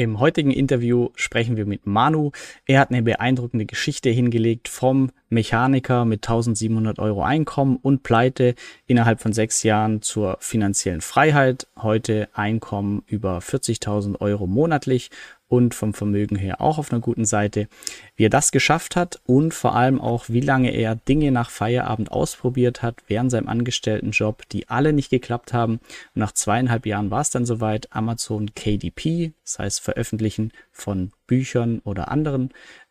Im 0.00 0.18
heutigen 0.18 0.50
Interview 0.50 1.10
sprechen 1.14 1.58
wir 1.58 1.66
mit 1.66 1.86
Manu. 1.86 2.30
Er 2.64 2.80
hat 2.80 2.88
eine 2.88 3.02
beeindruckende 3.02 3.66
Geschichte 3.66 4.08
hingelegt 4.08 4.66
vom 4.68 5.10
Mechaniker 5.28 6.06
mit 6.06 6.26
1700 6.26 6.98
Euro 6.98 7.22
Einkommen 7.22 7.76
und 7.76 8.02
Pleite 8.02 8.54
innerhalb 8.86 9.20
von 9.20 9.34
sechs 9.34 9.62
Jahren 9.62 10.00
zur 10.00 10.38
finanziellen 10.40 11.02
Freiheit. 11.02 11.66
Heute 11.76 12.30
Einkommen 12.32 13.02
über 13.08 13.40
40.000 13.40 14.22
Euro 14.22 14.46
monatlich 14.46 15.10
und 15.50 15.74
vom 15.74 15.94
Vermögen 15.94 16.36
her 16.36 16.60
auch 16.60 16.78
auf 16.78 16.92
einer 16.92 17.00
guten 17.00 17.24
Seite. 17.24 17.66
Wie 18.14 18.24
er 18.24 18.30
das 18.30 18.52
geschafft 18.52 18.94
hat 18.94 19.20
und 19.26 19.52
vor 19.52 19.74
allem 19.74 20.00
auch, 20.00 20.26
wie 20.28 20.40
lange 20.40 20.70
er 20.70 20.94
Dinge 20.94 21.32
nach 21.32 21.50
Feierabend 21.50 22.12
ausprobiert 22.12 22.82
hat 22.82 23.02
während 23.08 23.32
seinem 23.32 23.48
Angestelltenjob, 23.48 24.48
die 24.48 24.68
alle 24.68 24.92
nicht 24.92 25.10
geklappt 25.10 25.52
haben. 25.52 25.80
Und 26.14 26.20
nach 26.20 26.32
zweieinhalb 26.32 26.86
Jahren 26.86 27.10
war 27.10 27.20
es 27.20 27.30
dann 27.30 27.44
soweit. 27.46 27.88
Amazon 27.90 28.54
KDP, 28.54 29.32
das 29.42 29.58
heißt 29.58 29.80
Veröffentlichen 29.80 30.52
von 30.70 31.10
Büchern 31.26 31.80
oder 31.84 32.12
anderen 32.12 32.50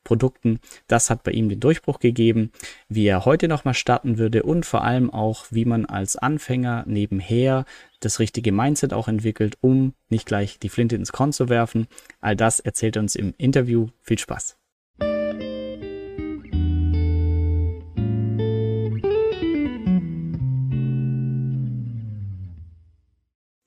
Produkten. 0.09 0.59
Das 0.87 1.11
hat 1.11 1.21
bei 1.21 1.29
ihm 1.29 1.49
den 1.49 1.59
Durchbruch 1.59 1.99
gegeben, 1.99 2.51
wie 2.87 3.05
er 3.05 3.25
heute 3.25 3.47
nochmal 3.47 3.75
starten 3.75 4.17
würde 4.17 4.41
und 4.41 4.65
vor 4.65 4.83
allem 4.83 5.11
auch, 5.13 5.45
wie 5.51 5.65
man 5.65 5.85
als 5.85 6.15
Anfänger 6.15 6.83
nebenher 6.87 7.63
das 7.99 8.17
richtige 8.17 8.51
Mindset 8.51 8.91
auch 8.91 9.07
entwickelt, 9.07 9.59
um 9.61 9.93
nicht 10.09 10.25
gleich 10.25 10.57
die 10.57 10.69
Flinte 10.69 10.95
ins 10.95 11.11
Korn 11.11 11.31
zu 11.31 11.47
werfen. 11.47 11.85
All 12.21 12.35
das 12.35 12.59
erzählt 12.59 12.95
er 12.95 13.03
uns 13.03 13.13
im 13.13 13.35
Interview. 13.37 13.89
Viel 14.01 14.17
Spaß. 14.17 14.58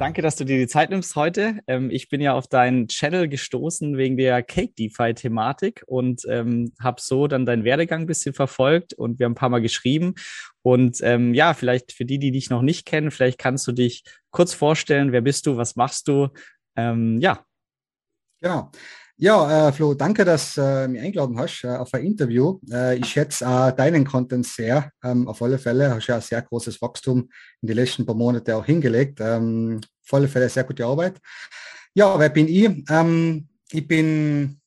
Danke, 0.03 0.21
dass 0.21 0.35
du 0.35 0.45
dir 0.45 0.59
die 0.59 0.67
Zeit 0.67 0.91
nimmst 0.91 1.15
heute. 1.15 1.61
Ähm, 1.69 1.89
ich 1.89 2.09
bin 2.09 2.21
ja 2.21 2.33
auf 2.33 2.49
deinen 2.49 2.89
Channel 2.89 3.29
gestoßen 3.29 3.97
wegen 3.97 4.17
der 4.17 4.43
Cake 4.43 4.73
DeFi-Thematik 4.77 5.85
und 5.87 6.23
ähm, 6.29 6.73
habe 6.81 7.01
so 7.01 7.29
dann 7.29 7.47
deinen 7.47 7.63
Werdegang 7.63 8.01
ein 8.01 8.07
bisschen 8.07 8.35
verfolgt 8.35 8.95
und 8.95 9.21
wir 9.21 9.27
haben 9.27 9.33
ein 9.35 9.37
paar 9.37 9.49
Mal 9.49 9.61
geschrieben. 9.61 10.15
Und 10.63 10.99
ähm, 11.03 11.35
ja, 11.35 11.55
vielleicht 11.55 11.93
für 11.93 12.05
die, 12.05 12.19
die 12.19 12.33
dich 12.33 12.51
noch 12.51 12.63
nicht 12.63 12.85
kennen, 12.85 13.13
vielleicht 13.13 13.39
kannst 13.39 13.65
du 13.69 13.71
dich 13.71 14.03
kurz 14.33 14.55
vorstellen. 14.55 15.13
Wer 15.13 15.21
bist 15.21 15.47
du? 15.47 15.57
Was 15.57 15.77
machst 15.77 16.09
du? 16.09 16.31
Ähm, 16.75 17.21
ja. 17.21 17.47
Genau. 18.41 18.73
Ja, 19.19 19.69
äh, 19.69 19.73
Flo, 19.73 19.95
danke, 19.95 20.25
dass 20.25 20.55
du 20.55 20.63
äh, 20.63 20.89
mich 20.89 21.01
eingeladen 21.01 21.39
hast 21.39 21.63
äh, 21.65 21.69
auf 21.69 21.93
ein 21.95 22.05
Interview. 22.05 22.59
Äh, 22.71 22.97
ich 22.97 23.07
schätze 23.07 23.45
äh, 23.45 23.73
deinen 23.73 24.05
Content 24.05 24.47
sehr. 24.47 24.91
Ähm, 25.05 25.29
auf 25.29 25.41
alle 25.43 25.59
Fälle 25.59 25.95
hast 25.95 26.09
du 26.09 26.13
ja 26.13 26.21
sehr 26.21 26.43
großes 26.43 26.81
Wachstum 26.83 27.29
in 27.61 27.69
den 27.69 27.77
letzten 27.77 28.05
paar 28.05 28.17
Monaten 28.17 28.51
auch 28.53 28.65
hingelegt. 28.65 29.21
Ähm, 29.21 29.81
auf 30.05 30.15
alle 30.15 30.29
Fälle 30.29 30.49
sehr 30.49 30.65
gute 30.65 30.85
Arbeit. 30.85 31.21
Ja, 31.95 32.19
wer 32.19 32.31
bin 32.31 32.49
ich? 32.49 32.85
Ähm, 32.91 33.49
ich 33.71 33.87
bin 33.87 34.59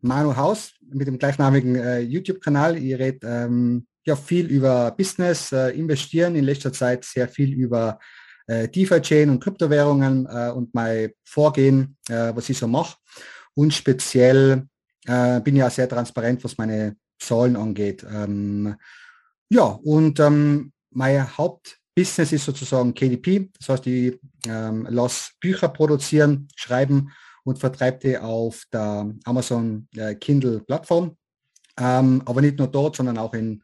Manu 0.00 0.34
Haus 0.34 0.72
mit 0.90 1.06
dem 1.06 1.18
gleichnamigen 1.18 1.74
äh, 1.74 2.00
YouTube-Kanal. 2.00 2.78
Ich 2.78 2.98
rede 2.98 3.26
ähm, 3.26 3.86
ja 4.06 4.16
viel 4.16 4.46
über 4.46 4.92
Business, 4.92 5.52
investieren, 5.52 6.36
in 6.36 6.44
letzter 6.44 6.72
Zeit 6.72 7.04
sehr 7.04 7.28
viel 7.28 7.52
über 7.52 7.98
äh, 8.46 8.66
DeFi-Chain 8.66 9.28
und 9.28 9.44
Kryptowährungen 9.44 10.26
äh, 10.26 10.50
und 10.52 10.72
mein 10.74 11.10
Vorgehen, 11.24 11.98
was 12.08 12.48
ich 12.48 12.56
so 12.56 12.66
mache. 12.66 12.96
Und 13.54 13.74
speziell 13.74 14.66
äh, 15.06 15.40
bin 15.40 15.56
ja 15.56 15.70
sehr 15.70 15.88
transparent, 15.88 16.42
was 16.44 16.58
meine 16.58 16.96
Zahlen 17.18 17.56
angeht. 17.56 18.04
Ähm, 18.08 18.76
ja, 19.48 19.64
und 19.64 20.20
ähm, 20.20 20.72
mein 20.90 21.36
Hauptbusiness 21.36 22.32
ist 22.32 22.44
sozusagen 22.44 22.94
KDP. 22.94 23.50
Das 23.58 23.68
heißt, 23.68 23.86
ich 23.86 24.18
ähm, 24.46 24.86
lasse 24.88 25.32
Bücher 25.40 25.68
produzieren, 25.68 26.48
schreiben 26.56 27.12
und 27.44 27.58
vertreibe 27.58 27.98
die 27.98 28.18
auf 28.18 28.64
der 28.72 29.12
Amazon 29.24 29.88
äh, 29.96 30.14
Kindle 30.14 30.60
Plattform. 30.60 31.16
Ähm, 31.78 32.22
aber 32.26 32.40
nicht 32.40 32.58
nur 32.58 32.68
dort, 32.68 32.96
sondern 32.96 33.18
auch 33.18 33.34
in 33.34 33.62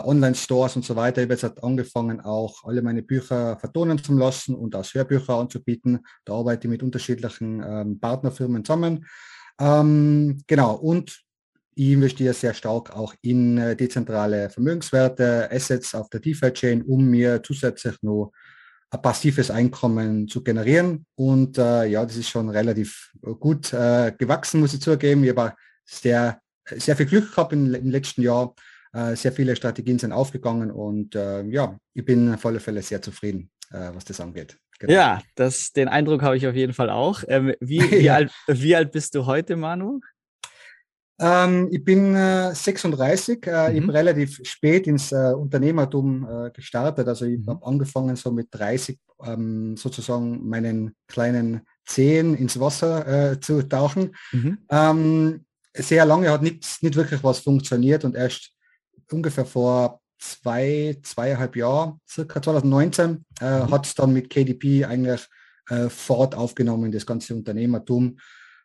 Online-Stores 0.00 0.76
und 0.76 0.84
so 0.84 0.96
weiter. 0.96 1.22
Ich 1.22 1.30
habe 1.30 1.34
jetzt 1.34 1.62
angefangen, 1.62 2.20
auch 2.20 2.64
alle 2.64 2.82
meine 2.82 3.02
Bücher 3.02 3.56
vertonen 3.58 4.02
zu 4.02 4.14
lassen 4.14 4.54
und 4.54 4.74
als 4.74 4.94
Hörbücher 4.94 5.34
anzubieten. 5.34 6.00
Da 6.24 6.34
arbeite 6.34 6.66
ich 6.66 6.70
mit 6.70 6.82
unterschiedlichen 6.82 7.62
ähm, 7.66 8.00
Partnerfirmen 8.00 8.64
zusammen. 8.64 9.06
Ähm, 9.60 10.42
genau, 10.46 10.74
und 10.74 11.22
ich 11.74 11.92
investiere 11.92 12.34
sehr 12.34 12.54
stark 12.54 12.94
auch 12.94 13.14
in 13.22 13.58
äh, 13.58 13.76
dezentrale 13.76 14.50
Vermögenswerte, 14.50 15.48
Assets 15.50 15.94
auf 15.94 16.08
der 16.10 16.20
DeFi-Chain, 16.20 16.82
um 16.82 17.06
mir 17.06 17.42
zusätzlich 17.42 17.96
noch 18.02 18.32
ein 18.90 19.00
passives 19.00 19.50
Einkommen 19.50 20.28
zu 20.28 20.42
generieren. 20.42 21.06
Und 21.14 21.56
äh, 21.56 21.86
ja, 21.86 22.04
das 22.04 22.16
ist 22.16 22.28
schon 22.28 22.50
relativ 22.50 23.12
gut 23.40 23.72
äh, 23.72 24.12
gewachsen, 24.16 24.60
muss 24.60 24.74
ich 24.74 24.82
zugeben. 24.82 25.24
Ich 25.24 25.30
habe 25.30 25.54
sehr, 25.84 26.40
sehr 26.68 26.96
viel 26.96 27.06
Glück 27.06 27.30
gehabt 27.30 27.54
im, 27.54 27.74
im 27.74 27.90
letzten 27.90 28.22
Jahr 28.22 28.54
äh, 28.54 28.71
sehr 28.92 29.32
viele 29.32 29.56
Strategien 29.56 29.98
sind 29.98 30.12
aufgegangen 30.12 30.70
und 30.70 31.14
äh, 31.14 31.42
ja, 31.44 31.78
ich 31.94 32.04
bin 32.04 32.34
auf 32.34 32.44
alle 32.44 32.60
Fälle 32.60 32.82
sehr 32.82 33.00
zufrieden, 33.00 33.50
äh, 33.70 33.90
was 33.94 34.04
das 34.04 34.20
angeht. 34.20 34.58
Genau. 34.78 34.92
Ja, 34.92 35.22
das, 35.36 35.72
den 35.72 35.88
Eindruck 35.88 36.22
habe 36.22 36.36
ich 36.36 36.46
auf 36.46 36.56
jeden 36.56 36.72
Fall 36.72 36.90
auch. 36.90 37.22
Ähm, 37.28 37.54
wie, 37.60 37.80
wie, 37.90 37.98
ja. 37.98 38.16
alt, 38.16 38.32
wie 38.48 38.74
alt 38.74 38.90
bist 38.92 39.14
du 39.14 39.26
heute, 39.26 39.56
Manu? 39.56 40.00
Ähm, 41.20 41.68
ich 41.70 41.84
bin 41.84 42.16
äh, 42.16 42.52
36. 42.52 43.46
Äh, 43.46 43.70
mhm. 43.70 43.76
Ich 43.76 43.82
habe 43.82 43.94
relativ 43.94 44.40
spät 44.42 44.88
ins 44.88 45.12
äh, 45.12 45.32
Unternehmertum 45.36 46.28
äh, 46.28 46.50
gestartet. 46.50 47.06
Also 47.06 47.26
ich 47.26 47.38
mhm. 47.38 47.46
habe 47.46 47.66
angefangen 47.66 48.16
so 48.16 48.32
mit 48.32 48.48
30 48.50 48.98
ähm, 49.24 49.76
sozusagen 49.76 50.48
meinen 50.48 50.96
kleinen 51.06 51.60
Zehen 51.86 52.34
ins 52.34 52.58
Wasser 52.58 53.32
äh, 53.32 53.40
zu 53.40 53.62
tauchen. 53.62 54.16
Mhm. 54.32 54.58
Ähm, 54.68 55.44
sehr 55.74 56.04
lange 56.04 56.30
hat 56.30 56.42
nichts, 56.42 56.82
nicht 56.82 56.96
wirklich 56.96 57.22
was 57.22 57.38
funktioniert 57.38 58.04
und 58.04 58.16
erst 58.16 58.52
ungefähr 59.12 59.44
vor 59.44 60.00
zwei, 60.18 60.96
zweieinhalb 61.02 61.56
Jahren, 61.56 62.00
circa 62.08 62.40
2019, 62.40 63.24
äh, 63.40 63.44
mhm. 63.44 63.70
hat 63.70 63.86
es 63.86 63.94
dann 63.94 64.12
mit 64.12 64.30
KDP 64.30 64.84
eigentlich 64.84 65.26
äh, 65.68 65.88
Fahrt 65.88 66.34
aufgenommen, 66.34 66.92
das 66.92 67.06
ganze 67.06 67.34
Unternehmertum. 67.34 68.18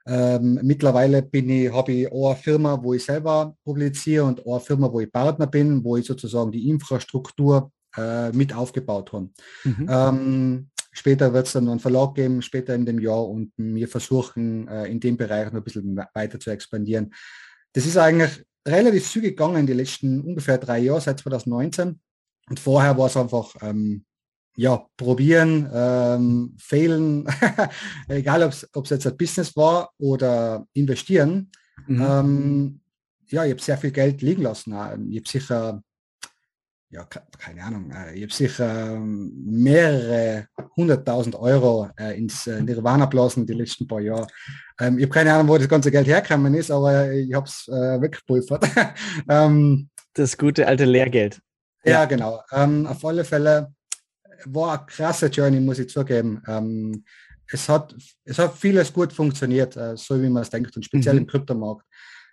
Ähm, 0.05 0.59
mittlerweile 0.63 1.21
bin 1.21 1.49
ich, 1.49 1.71
habe 1.71 1.91
ich 1.91 2.11
eine 2.11 2.35
Firma, 2.35 2.81
wo 2.81 2.93
ich 2.93 3.03
selber 3.03 3.55
publiziere 3.63 4.23
und 4.23 4.45
eine 4.47 4.59
Firma, 4.59 4.91
wo 4.91 5.01
ich 5.01 5.11
Partner 5.11 5.47
bin, 5.47 5.83
wo 5.83 5.97
ich 5.97 6.05
sozusagen 6.05 6.51
die 6.51 6.69
Infrastruktur 6.69 7.71
äh, 7.97 8.31
mit 8.31 8.53
aufgebaut 8.53 9.11
habe. 9.11 9.29
Mhm. 9.65 9.87
Ähm, 9.89 10.69
später 10.93 11.33
wird 11.33 11.47
es 11.47 11.53
dann 11.53 11.65
noch 11.65 11.71
einen 11.71 11.81
Verlag 11.81 12.15
geben, 12.15 12.41
später 12.41 12.73
in 12.73 12.85
dem 12.85 12.99
Jahr 12.99 13.27
und 13.27 13.51
wir 13.57 13.87
versuchen 13.89 14.67
äh, 14.69 14.85
in 14.85 15.01
dem 15.01 15.17
Bereich 15.17 15.47
noch 15.47 15.59
ein 15.59 15.63
bisschen 15.63 15.97
weiter 16.13 16.39
zu 16.39 16.51
expandieren. 16.51 17.13
Das 17.73 17.85
ist 17.85 17.97
eigentlich 17.97 18.45
relativ 18.67 19.09
zügig 19.09 19.37
gegangen 19.37 19.65
die 19.65 19.73
letzten 19.73 20.21
ungefähr 20.21 20.57
drei 20.57 20.79
Jahre, 20.79 21.01
seit 21.01 21.19
2019. 21.19 21.99
Und 22.49 22.59
vorher 22.59 22.97
war 22.97 23.07
es 23.07 23.17
einfach, 23.17 23.55
ähm, 23.61 24.05
ja, 24.55 24.85
probieren, 24.97 25.69
ähm, 25.71 26.55
fehlen, 26.57 27.27
egal 28.07 28.43
ob 28.43 28.83
es 28.83 28.89
jetzt 28.89 29.05
ein 29.05 29.17
Business 29.17 29.55
war 29.55 29.91
oder 29.99 30.65
investieren. 30.73 31.51
Mhm. 31.85 32.01
Ähm, 32.01 32.81
ja, 33.27 33.45
ich 33.45 33.51
habe 33.51 33.61
sehr 33.61 33.77
viel 33.77 33.91
Geld 33.91 34.21
liegen 34.21 34.41
lassen. 34.41 34.71
Ich 35.11 35.19
habe 35.19 35.29
sicher 35.29 35.83
ja, 36.97 37.05
keine 37.37 37.63
Ahnung, 37.63 37.91
äh, 37.91 38.15
ich 38.15 38.23
habe 38.23 38.33
sicher 38.33 38.95
ähm, 38.95 39.31
mehrere 39.45 40.47
hunderttausend 40.75 41.35
Euro 41.35 41.89
äh, 41.99 42.17
ins 42.17 42.47
äh, 42.47 42.59
Nirvana 42.59 43.05
blasen 43.05 43.45
die 43.45 43.53
letzten 43.53 43.87
paar 43.87 44.01
Jahre. 44.01 44.25
Ähm, 44.79 44.97
ich 44.97 45.03
habe 45.03 45.13
keine 45.13 45.33
Ahnung, 45.33 45.47
wo 45.47 45.57
das 45.57 45.69
ganze 45.69 45.91
Geld 45.91 46.07
hergekommen 46.07 46.55
ist, 46.55 46.71
aber 46.71 47.11
ich 47.11 47.31
habe 47.33 47.45
es 47.45 47.67
weggepulvert. 47.67 48.65
ähm, 49.29 49.89
das 50.13 50.37
gute 50.37 50.65
alte 50.65 50.85
Lehrgeld. 50.85 51.39
Ja, 51.85 52.05
genau. 52.05 52.41
Auf 52.49 53.05
alle 53.05 53.23
Fälle 53.23 53.73
war 54.45 54.79
eine 54.79 54.85
krasse 54.87 55.27
Journey, 55.27 55.59
muss 55.59 55.79
ich 55.79 55.89
zugeben. 55.89 57.05
Es, 57.49 57.69
hat, 57.69 57.95
es 58.25 58.39
hat 58.39 58.57
vieles 58.57 58.91
gut 58.91 59.13
funktioniert, 59.13 59.77
so 59.95 60.21
wie 60.21 60.29
man 60.29 60.41
es 60.41 60.49
denkt, 60.49 60.75
und 60.75 60.83
speziell 60.83 61.13
mhm. 61.13 61.21
im 61.21 61.27
Kryptomarkt. 61.27 61.85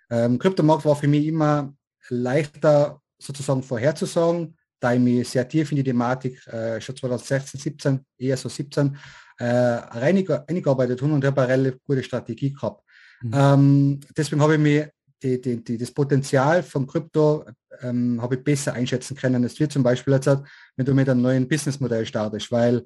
Kryptomarkt 0.09 0.83
war 0.83 0.95
für 0.95 1.07
mich 1.07 1.27
immer 1.27 1.73
leichter 2.09 3.01
sozusagen 3.25 3.63
vorherzusagen, 3.63 4.55
da 4.79 4.93
ich 4.93 4.99
mich 4.99 5.27
sehr 5.29 5.47
tief 5.47 5.71
in 5.71 5.77
die 5.77 5.83
Thematik 5.83 6.45
äh, 6.47 6.79
schon 6.79 6.95
2016, 6.95 7.59
17, 7.59 8.05
eher 8.17 8.37
so 8.37 8.49
17, 8.49 8.97
äh, 9.39 9.45
eingearbeitet 9.45 11.01
habe 11.01 11.13
und 11.13 11.25
habe 11.25 11.41
eine 11.41 11.53
relativ 11.53 11.83
gute 11.83 12.03
Strategie 12.03 12.53
gehabt. 12.53 12.83
Mhm. 13.21 13.31
Ähm, 13.33 13.99
deswegen 14.15 14.41
habe 14.41 14.53
ich 14.53 14.59
mir 14.59 14.91
die, 15.21 15.41
die, 15.41 15.63
die, 15.63 15.77
das 15.77 15.91
Potenzial 15.91 16.61
von 16.61 16.85
Krypto 16.85 17.45
ähm, 17.81 18.21
habe 18.21 18.35
ich 18.35 18.43
besser 18.43 18.73
einschätzen 18.73 19.15
können. 19.15 19.43
Es 19.43 19.59
wird 19.59 19.71
zum 19.71 19.83
Beispiel 19.83 20.13
jetzt, 20.13 20.27
wenn 20.75 20.85
du 20.85 20.93
mit 20.93 21.09
einem 21.09 21.21
neuen 21.21 21.47
Businessmodell 21.47 22.05
startest, 22.05 22.51
weil 22.51 22.85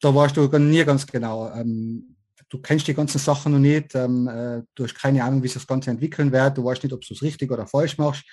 da 0.00 0.14
warst 0.14 0.36
du 0.36 0.46
nie 0.58 0.84
ganz 0.84 1.06
genau. 1.06 1.52
Ähm, 1.54 2.16
du 2.48 2.58
kennst 2.58 2.86
die 2.88 2.94
ganzen 2.94 3.18
Sachen 3.18 3.52
noch 3.52 3.58
nicht, 3.58 3.94
ähm, 3.94 4.28
äh, 4.28 4.62
du 4.74 4.84
hast 4.84 4.94
keine 4.94 5.22
Ahnung, 5.24 5.42
wie 5.42 5.48
sich 5.48 5.54
das 5.54 5.66
Ganze 5.66 5.90
entwickeln 5.90 6.32
wird, 6.32 6.58
du 6.58 6.64
weißt 6.64 6.82
nicht, 6.82 6.92
ob 6.92 7.00
du 7.00 7.14
es 7.14 7.22
richtig 7.22 7.50
oder 7.50 7.66
falsch 7.66 7.96
machst. 7.98 8.24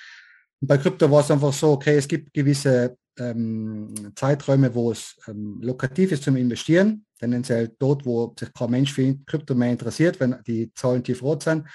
Und 0.62 0.68
bei 0.68 0.78
Krypto 0.78 1.10
war 1.10 1.22
es 1.22 1.32
einfach 1.32 1.54
so, 1.54 1.72
okay, 1.72 1.98
es 1.98 2.08
gibt 2.08 2.34
gewisse 2.34 2.98
ähm, 3.18 3.94
Zeiträume, 4.16 4.74
wo 4.74 4.92
es 4.92 5.18
ähm, 5.28 5.60
lukrativ 5.62 6.12
ist 6.12 6.24
zum 6.24 6.36
Investieren, 6.36 7.06
tendenziell 7.20 7.76
dort, 7.80 8.06
wo 8.06 8.34
sich 8.38 8.54
kein 8.54 8.72
Mensch 8.72 8.94
für 8.94 9.16
Krypto 9.26 9.56
mehr 9.56 9.72
interessiert, 9.72 10.20
wenn 10.20 10.38
die 10.46 10.72
Zahlen 10.74 11.04
tief 11.04 11.22
rot 11.22 11.44
sind. 11.44 11.68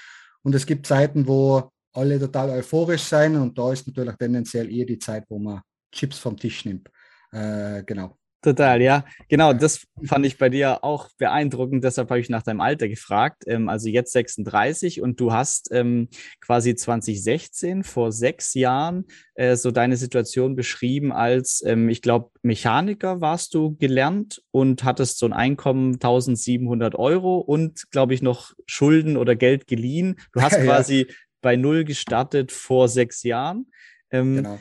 Und 0.43 0.53
es 0.53 0.65
gibt 0.65 0.85
Zeiten, 0.85 1.27
wo 1.27 1.71
alle 1.93 2.19
total 2.19 2.49
euphorisch 2.49 3.03
sein 3.03 3.35
und 3.35 3.57
da 3.57 3.71
ist 3.71 3.87
natürlich 3.87 4.15
tendenziell 4.15 4.71
eher 4.71 4.85
die 4.85 4.99
Zeit, 4.99 5.23
wo 5.29 5.39
man 5.39 5.61
Chips 5.91 6.17
vom 6.17 6.37
Tisch 6.37 6.65
nimmt. 6.65 6.89
Äh, 7.31 7.83
genau. 7.83 8.17
Total, 8.45 8.79
ja. 8.79 9.05
Genau, 9.27 9.53
das 9.53 9.87
fand 10.03 10.23
ich 10.23 10.37
bei 10.37 10.49
dir 10.49 10.83
auch 10.83 11.09
beeindruckend. 11.17 11.83
Deshalb 11.83 12.11
habe 12.11 12.19
ich 12.19 12.29
nach 12.29 12.43
deinem 12.43 12.61
Alter 12.61 12.87
gefragt. 12.87 13.41
Ähm, 13.47 13.69
also 13.69 13.89
jetzt 13.89 14.13
36 14.13 15.01
und 15.01 15.19
du 15.19 15.33
hast 15.33 15.69
ähm, 15.71 16.09
quasi 16.41 16.75
2016, 16.75 17.83
vor 17.83 18.11
sechs 18.11 18.53
Jahren, 18.53 19.05
äh, 19.33 19.55
so 19.55 19.71
deine 19.71 19.97
Situation 19.97 20.55
beschrieben 20.55 21.11
als, 21.11 21.63
ähm, 21.65 21.89
ich 21.89 22.03
glaube, 22.03 22.29
Mechaniker 22.43 23.19
warst 23.19 23.55
du 23.55 23.75
gelernt 23.77 24.43
und 24.51 24.83
hattest 24.83 25.17
so 25.17 25.25
ein 25.25 25.33
Einkommen 25.33 25.95
1700 25.95 26.93
Euro 26.93 27.39
und, 27.39 27.89
glaube 27.89 28.13
ich, 28.13 28.21
noch 28.21 28.53
Schulden 28.67 29.17
oder 29.17 29.35
Geld 29.35 29.65
geliehen. 29.65 30.17
Du 30.33 30.43
hast 30.43 30.59
quasi 30.63 31.07
ja. 31.09 31.15
bei 31.41 31.55
Null 31.55 31.83
gestartet 31.83 32.51
vor 32.51 32.89
sechs 32.89 33.23
Jahren. 33.23 33.71
Ähm, 34.11 34.35
genau. 34.35 34.59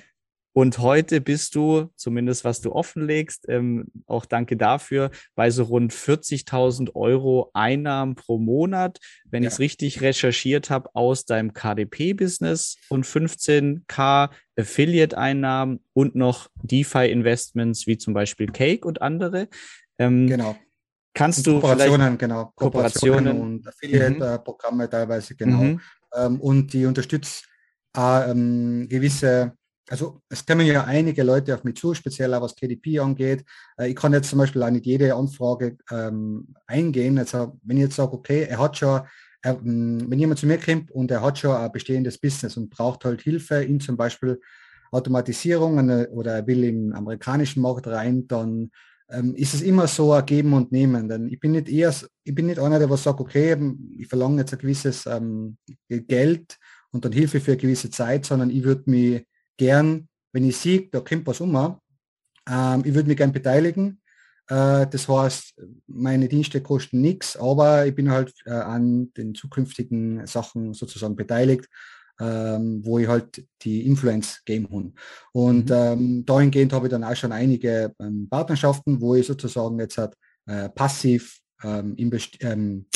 Und 0.56 0.78
heute 0.78 1.20
bist 1.20 1.56
du, 1.56 1.90
zumindest 1.96 2.44
was 2.44 2.60
du 2.60 2.72
offenlegst, 2.72 3.48
ähm, 3.48 3.86
auch 4.06 4.24
danke 4.24 4.56
dafür, 4.56 5.10
bei 5.34 5.50
so 5.50 5.64
rund 5.64 5.92
40.000 5.92 6.94
Euro 6.94 7.50
Einnahmen 7.54 8.14
pro 8.14 8.38
Monat, 8.38 9.00
wenn 9.24 9.42
ja. 9.42 9.48
ich 9.48 9.54
es 9.54 9.58
richtig 9.58 10.00
recherchiert 10.00 10.70
habe, 10.70 10.90
aus 10.94 11.24
deinem 11.24 11.52
KDP-Business 11.54 12.76
und 12.88 13.04
15k 13.04 14.30
Affiliate-Einnahmen 14.56 15.80
und 15.92 16.14
noch 16.14 16.48
DeFi-Investments 16.62 17.88
wie 17.88 17.98
zum 17.98 18.14
Beispiel 18.14 18.46
Cake 18.46 18.86
und 18.86 19.02
andere. 19.02 19.48
Ähm, 19.98 20.28
genau. 20.28 20.56
Kannst 21.14 21.44
du 21.48 21.60
Kooperationen, 21.60 22.16
genau. 22.16 22.52
Kooperationen, 22.54 23.24
Kooperationen 23.24 23.40
und 23.40 23.66
Affiliate-Programme 23.66 24.84
mhm. 24.84 24.90
teilweise, 24.90 25.34
genau. 25.34 25.62
Mhm. 25.62 25.80
Ähm, 26.14 26.40
und 26.40 26.72
die 26.72 26.86
unterstützt 26.86 27.44
äh, 27.96 28.30
ähm, 28.30 28.88
gewisse 28.88 29.56
also 29.88 30.22
es 30.28 30.46
kommen 30.46 30.66
ja 30.66 30.84
einige 30.84 31.22
Leute 31.22 31.54
auf 31.54 31.64
mich 31.64 31.76
zu, 31.76 31.94
speziell 31.94 32.32
auch 32.34 32.42
was 32.42 32.56
KDP 32.56 33.00
angeht. 33.00 33.44
Äh, 33.78 33.90
ich 33.90 33.96
kann 33.96 34.12
jetzt 34.12 34.30
zum 34.30 34.38
Beispiel 34.38 34.62
auch 34.62 34.70
nicht 34.70 34.86
jede 34.86 35.14
Anfrage 35.14 35.76
ähm, 35.90 36.54
eingehen. 36.66 37.18
Also 37.18 37.58
wenn 37.62 37.76
ich 37.76 37.84
jetzt 37.84 37.96
sage, 37.96 38.12
okay, 38.12 38.44
er 38.44 38.58
hat 38.58 38.78
schon, 38.78 39.02
er, 39.42 39.54
mm, 39.54 40.10
wenn 40.10 40.18
jemand 40.18 40.40
zu 40.40 40.46
mir 40.46 40.58
kommt 40.58 40.90
und 40.90 41.10
er 41.10 41.22
hat 41.22 41.38
schon 41.38 41.56
ein 41.56 41.72
bestehendes 41.72 42.18
Business 42.18 42.56
und 42.56 42.70
braucht 42.70 43.04
halt 43.04 43.22
Hilfe 43.22 43.56
in 43.56 43.80
zum 43.80 43.96
Beispiel 43.96 44.40
Automatisierung 44.90 46.06
oder 46.12 46.34
er 46.36 46.46
will 46.46 46.64
im 46.64 46.92
amerikanischen 46.92 47.60
Markt 47.60 47.86
rein, 47.88 48.28
dann 48.28 48.70
ähm, 49.10 49.34
ist 49.34 49.52
es 49.54 49.62
immer 49.62 49.86
so 49.86 50.12
ein 50.12 50.24
Geben 50.24 50.52
und 50.54 50.72
Nehmen. 50.72 51.08
Denn 51.08 51.28
ich 51.28 51.40
bin 51.40 51.52
nicht 51.52 51.68
eher, 51.68 51.92
ich 52.22 52.34
bin 52.34 52.46
nicht 52.46 52.58
einer, 52.58 52.78
der 52.78 52.88
was 52.88 53.02
sagt, 53.02 53.20
okay, 53.20 53.56
ich 53.98 54.06
verlange 54.06 54.40
jetzt 54.40 54.52
ein 54.52 54.60
gewisses 54.60 55.04
ähm, 55.06 55.58
Geld 55.88 56.58
und 56.92 57.04
dann 57.04 57.12
Hilfe 57.12 57.40
für 57.40 57.52
eine 57.52 57.60
gewisse 57.60 57.90
Zeit, 57.90 58.24
sondern 58.24 58.50
ich 58.50 58.62
würde 58.62 58.88
mich 58.88 59.26
gern, 59.56 60.08
wenn 60.32 60.48
ich 60.48 60.56
sehe, 60.56 60.88
da 60.90 61.00
kommt 61.00 61.26
was 61.26 61.40
um, 61.40 61.54
ähm, 61.54 62.82
ich 62.84 62.94
würde 62.94 63.08
mich 63.08 63.16
gern 63.16 63.32
beteiligen. 63.32 64.00
Äh, 64.48 64.86
das 64.86 65.08
heißt, 65.08 65.54
meine 65.86 66.28
Dienste 66.28 66.60
kosten 66.60 67.00
nichts, 67.00 67.36
aber 67.36 67.86
ich 67.86 67.94
bin 67.94 68.10
halt 68.10 68.32
äh, 68.46 68.50
an 68.50 69.12
den 69.14 69.34
zukünftigen 69.34 70.26
Sachen 70.26 70.74
sozusagen 70.74 71.16
beteiligt, 71.16 71.66
ähm, 72.20 72.84
wo 72.84 72.98
ich 72.98 73.08
halt 73.08 73.44
die 73.62 73.86
Influence 73.86 74.42
game 74.44 74.68
habe. 74.70 74.92
Und 75.32 75.70
mhm. 75.70 75.76
ähm, 75.76 76.26
dahingehend 76.26 76.72
habe 76.72 76.86
ich 76.86 76.90
dann 76.90 77.04
auch 77.04 77.16
schon 77.16 77.32
einige 77.32 77.92
ähm, 77.98 78.28
Partnerschaften, 78.28 79.00
wo 79.00 79.14
ich 79.14 79.26
sozusagen 79.26 79.78
jetzt 79.78 79.98
halt, 79.98 80.14
äh, 80.46 80.68
passiv 80.68 81.38
ähm, 81.62 81.96
ähm, 82.40 82.86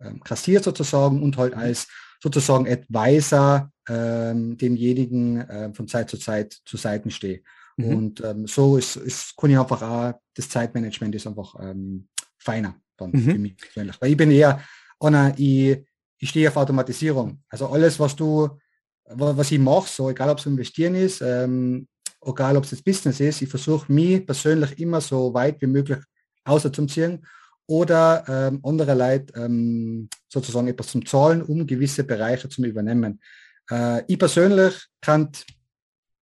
ähm, 0.00 0.20
kassiert 0.24 0.64
sozusagen 0.64 1.22
und 1.22 1.36
halt 1.36 1.54
mhm. 1.54 1.60
als 1.60 1.86
sozusagen 2.20 2.68
Advisor 2.68 3.70
ähm, 3.88 4.56
demjenigen 4.56 5.40
äh, 5.40 5.72
von 5.72 5.88
Zeit 5.88 6.10
zu 6.10 6.18
Zeit 6.18 6.52
zu 6.64 6.76
Seiten 6.76 7.10
stehe. 7.10 7.42
Mhm. 7.76 7.96
Und 7.96 8.24
ähm, 8.24 8.46
so 8.46 8.76
ist, 8.76 8.96
ist, 8.96 9.36
kann 9.36 9.50
ich 9.50 9.58
einfach 9.58 9.82
auch, 9.82 10.14
das 10.34 10.48
Zeitmanagement 10.48 11.14
ist 11.14 11.26
einfach 11.26 11.54
ähm, 11.60 12.08
feiner 12.38 12.76
dann 12.96 13.10
mhm. 13.10 13.30
für 13.30 13.38
mich 13.38 13.56
persönlich. 13.56 13.96
Weil 14.00 14.10
ich 14.10 14.16
bin 14.16 14.30
eher 14.30 14.60
einer, 15.00 15.34
ich, 15.38 15.78
ich 16.18 16.30
stehe 16.30 16.48
auf 16.48 16.56
Automatisierung. 16.56 17.42
Also 17.48 17.68
alles, 17.68 18.00
was 18.00 18.16
du, 18.16 18.58
was 19.04 19.50
ich 19.50 19.58
mache, 19.58 19.88
so 19.88 20.10
egal 20.10 20.30
ob 20.30 20.38
es 20.38 20.46
investieren 20.46 20.94
ist, 20.94 21.20
ähm, 21.20 21.86
egal 22.24 22.56
ob 22.56 22.64
es 22.64 22.70
das 22.70 22.82
Business 22.82 23.20
ist, 23.20 23.42
ich 23.42 23.48
versuche 23.48 23.92
mich 23.92 24.24
persönlich 24.26 24.78
immer 24.78 25.00
so 25.00 25.32
weit 25.34 25.60
wie 25.60 25.66
möglich 25.66 25.98
außer 26.44 26.72
zum 26.72 26.88
Ziehen 26.88 27.24
oder 27.66 28.24
ähm, 28.28 28.60
andere 28.62 28.94
Leute 28.94 29.34
ähm, 29.38 30.08
sozusagen 30.28 30.68
etwas 30.68 30.88
zum 30.88 31.04
Zahlen, 31.04 31.42
um 31.42 31.66
gewisse 31.66 32.04
Bereiche 32.04 32.48
zu 32.48 32.64
übernehmen. 32.64 33.20
Äh, 33.70 34.04
ich 34.06 34.18
persönlich 34.18 34.86
kann 35.00 35.30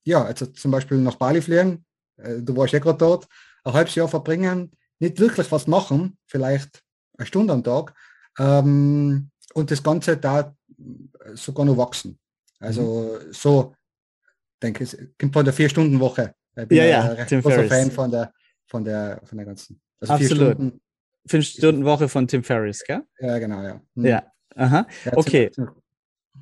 ja, 0.05 0.25
also 0.25 0.47
zum 0.47 0.71
Beispiel 0.71 0.99
nach 0.99 1.17
Bali 1.17 1.41
fliegen, 1.41 1.85
äh, 2.17 2.41
du 2.41 2.57
warst 2.57 2.73
ja 2.73 2.79
gerade 2.79 2.99
dort, 2.99 3.27
ein 3.65 3.73
halbes 3.73 3.95
Jahr 3.95 4.09
verbringen, 4.09 4.73
nicht 4.99 5.19
wirklich 5.19 5.51
was 5.51 5.67
machen, 5.67 6.19
vielleicht 6.27 6.83
eine 7.17 7.27
Stunde 7.27 7.53
am 7.53 7.65
Tag 7.65 7.95
ähm, 8.39 9.31
und 9.55 9.71
das 9.71 9.83
Ganze 9.83 10.17
da 10.17 10.55
sogar 11.35 11.65
noch 11.65 11.77
wachsen. 11.77 12.19
Also 12.61 13.19
mhm. 13.21 13.33
so, 13.33 13.75
denke 14.63 14.85
ich, 14.85 14.97
kommt 15.19 15.33
von 15.33 15.45
der 15.45 15.55
Vier-Stunden-Woche. 15.55 16.35
Ich 16.57 16.69
bin 16.69 16.79
ja, 16.79 16.85
ja, 16.85 17.03
ein 17.03 17.11
recht 17.13 17.43
großer 17.43 17.65
Fan 17.65 17.91
von 17.91 18.11
der, 18.11 18.33
von 18.67 18.85
der, 18.85 19.21
von 19.25 19.39
der 19.39 19.47
ganzen. 19.47 19.81
Also 20.01 20.15
Absolut. 20.15 20.39
Vier 20.39 20.55
Stunden, 20.55 20.81
Fünf-Stunden-Woche 21.27 22.09
von 22.09 22.29
Tim 22.29 22.45
Ferriss, 22.45 22.85
gell? 22.85 23.03
Ja, 23.19 23.39
genau, 23.39 23.63
ja. 23.63 23.81
Hm. 23.97 24.05
Ja, 24.05 24.33
aha. 24.55 24.87
Okay. 25.13 25.51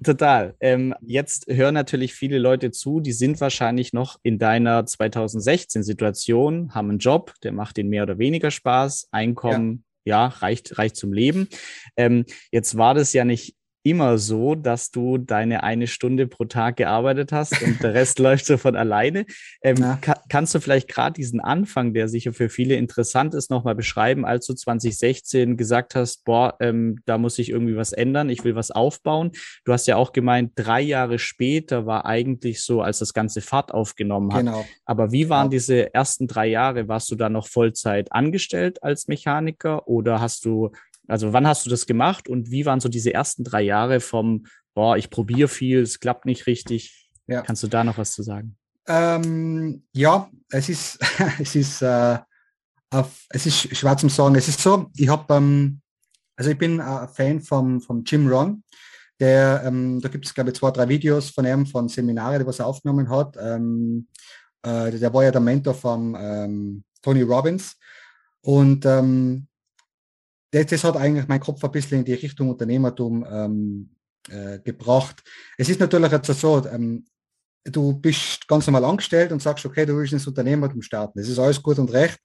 Total. 0.03 0.55
Ähm, 0.61 0.94
jetzt 1.00 1.47
hören 1.49 1.75
natürlich 1.75 2.15
viele 2.15 2.39
Leute 2.39 2.71
zu, 2.71 3.00
die 3.00 3.12
sind 3.12 3.41
wahrscheinlich 3.41 3.93
noch 3.93 4.19
in 4.23 4.39
deiner 4.39 4.85
2016-Situation, 4.85 6.75
haben 6.75 6.91
einen 6.91 6.99
Job, 6.99 7.35
der 7.43 7.53
macht 7.53 7.79
ihnen 7.79 7.91
mehr 7.91 8.03
oder 8.03 8.19
weniger 8.19 8.50
Spaß, 8.50 9.09
Einkommen, 9.12 9.85
ja, 10.05 10.27
ja 10.27 10.27
reicht, 10.29 10.79
reicht 10.79 10.97
zum 10.97 11.12
Leben. 11.12 11.49
Ähm, 11.97 12.25
jetzt 12.50 12.77
war 12.77 12.94
das 12.94 13.12
ja 13.12 13.25
nicht 13.25 13.55
immer 13.82 14.19
so, 14.19 14.55
dass 14.55 14.90
du 14.90 15.19
deine 15.19 15.62
eine 15.62 15.87
Stunde 15.87 16.26
pro 16.26 16.44
Tag 16.44 16.76
gearbeitet 16.76 17.32
hast 17.32 17.61
und 17.62 17.82
der 17.82 17.94
Rest 17.94 18.19
läuft 18.19 18.46
so 18.46 18.56
von 18.56 18.76
alleine. 18.76 19.26
Ähm, 19.62 19.76
ja. 19.76 19.99
ka 20.00 20.14
kannst 20.29 20.55
du 20.55 20.61
vielleicht 20.61 20.88
gerade 20.88 21.14
diesen 21.14 21.40
Anfang, 21.40 21.93
der 21.93 22.08
sicher 22.08 22.32
für 22.32 22.49
viele 22.49 22.76
interessant 22.76 23.34
ist, 23.34 23.50
nochmal 23.50 23.75
beschreiben, 23.75 24.25
als 24.25 24.46
du 24.46 24.55
2016 24.55 25.56
gesagt 25.56 25.94
hast, 25.94 26.25
boah, 26.25 26.56
ähm, 26.61 27.00
da 27.06 27.19
muss 27.19 27.38
ich 27.38 27.50
irgendwie 27.50 27.76
was 27.76 27.93
ändern, 27.93 28.31
ich 28.31 28.44
will 28.44 28.55
was 28.55 28.70
aufbauen. 28.70 29.32
Du 29.64 29.73
hast 29.73 29.87
ja 29.87 29.96
auch 29.96 30.12
gemeint, 30.12 30.52
drei 30.55 30.80
Jahre 30.80 31.18
später 31.18 31.87
war 31.87 32.07
eigentlich 32.07 32.62
so, 32.62 32.83
als 32.83 33.00
das 33.00 33.12
ganze 33.12 33.40
Fahrt 33.40 33.75
aufgenommen 33.75 34.33
hat. 34.33 34.40
Genau. 34.40 34.64
Aber 34.85 35.12
wie 35.12 35.28
waren 35.28 35.50
genau. 35.50 35.59
diese 35.59 35.92
ersten 35.92 36.26
drei 36.28 36.47
Jahre? 36.47 36.88
Warst 36.88 37.11
du 37.11 37.16
da 37.16 37.28
noch 37.28 37.49
Vollzeit 37.49 38.12
angestellt 38.12 38.83
als 38.83 39.09
Mechaniker 39.09 39.88
oder 39.88 40.21
hast 40.21 40.45
du 40.45 40.71
also 41.09 41.32
wann 41.32 41.47
hast 41.47 41.66
du 41.66 41.71
das 41.71 41.87
gemacht 41.87 42.28
und 42.28 42.50
wie 42.50 42.66
waren 42.66 42.80
so 42.80 42.88
diese 42.88 43.12
ersten 43.12 43.44
drei 43.44 43.62
Jahre 43.62 44.00
vom, 44.00 44.47
boah, 44.75 44.97
ich 44.97 45.11
probiere 45.11 45.49
viel, 45.49 45.80
es 45.80 46.00
klappt 46.00 46.26
nicht 46.26 46.47
richtig? 46.47 47.11
Ja. 47.26 47.42
Kannst 47.42 47.62
du 47.62 47.68
da 47.68 47.85
noch 47.85 47.99
was 47.99 48.12
zu 48.12 48.23
sagen? 48.23 48.56
Ähm, 48.87 49.85
ja, 49.92 50.28
es 50.50 50.68
ist, 50.68 50.99
es 51.38 51.54
ist, 51.54 51.82
äh, 51.82 52.18
auf, 52.90 53.26
es 53.30 53.47
ist 53.47 53.76
schwer 53.76 53.97
zum 53.97 54.09
sagen. 54.09 54.35
Es 54.35 54.49
ist 54.49 54.61
so, 54.61 54.90
ich 54.97 55.09
habe, 55.09 55.32
ähm, 55.35 55.80
also 56.37 56.50
ich 56.50 56.59
bin 56.59 56.80
ein 56.80 57.09
Fan 57.09 57.40
vom, 57.40 57.80
vom 57.80 58.02
Jim 58.04 58.28
Ron. 58.28 58.62
Der, 59.21 59.62
ähm, 59.64 60.00
da 60.00 60.09
gibt 60.09 60.26
es, 60.26 60.35
glaube 60.35 60.50
ich, 60.50 60.56
zwei, 60.56 60.71
drei 60.73 60.88
Videos 60.88 61.30
von 61.30 61.47
ihm, 61.47 61.64
von 61.66 61.88
Seminare, 61.88 62.40
die 62.40 62.47
was 62.47 62.59
er 62.59 62.66
aufgenommen 62.66 63.09
hat. 63.09 63.37
Ähm, 63.40 64.09
äh, 64.62 64.90
der 64.90 65.14
war 65.14 65.25
ja 65.25 65.30
der 65.30 65.40
Mentor 65.40 65.75
von 65.75 66.16
ähm, 66.18 66.85
Tony 67.02 67.23
Robbins. 67.23 67.76
Und 68.40 68.85
ähm, 68.85 69.47
das, 70.52 70.66
das, 70.66 70.85
hat 70.85 70.97
eigentlich 70.97 71.26
mein 71.26 71.40
Kopf 71.40 71.64
ein 71.64 71.73
bisschen 71.73 72.00
in 72.00 72.04
die 72.04 72.14
Richtung 72.14 72.50
Unternehmertum 72.50 73.26
ähm, 73.28 73.90
äh, 74.28 74.59
gebracht. 74.61 75.23
Es 75.56 75.68
ist 75.68 75.80
natürlich 75.80 76.12
jetzt 76.12 76.26
so, 76.26 76.64
ähm, 76.66 77.04
du 77.64 77.94
bist 77.94 78.47
ganz 78.47 78.66
normal 78.66 78.85
angestellt 78.85 79.32
und 79.32 79.42
sagst, 79.42 79.64
okay, 79.64 79.87
du 79.87 79.97
willst 79.97 80.12
ins 80.12 80.26
Unternehmertum 80.26 80.82
starten. 80.82 81.18
Das 81.18 81.28
ist 81.28 81.38
alles 81.38 81.62
gut 81.62 81.78
und 81.78 81.92
recht. 81.92 82.18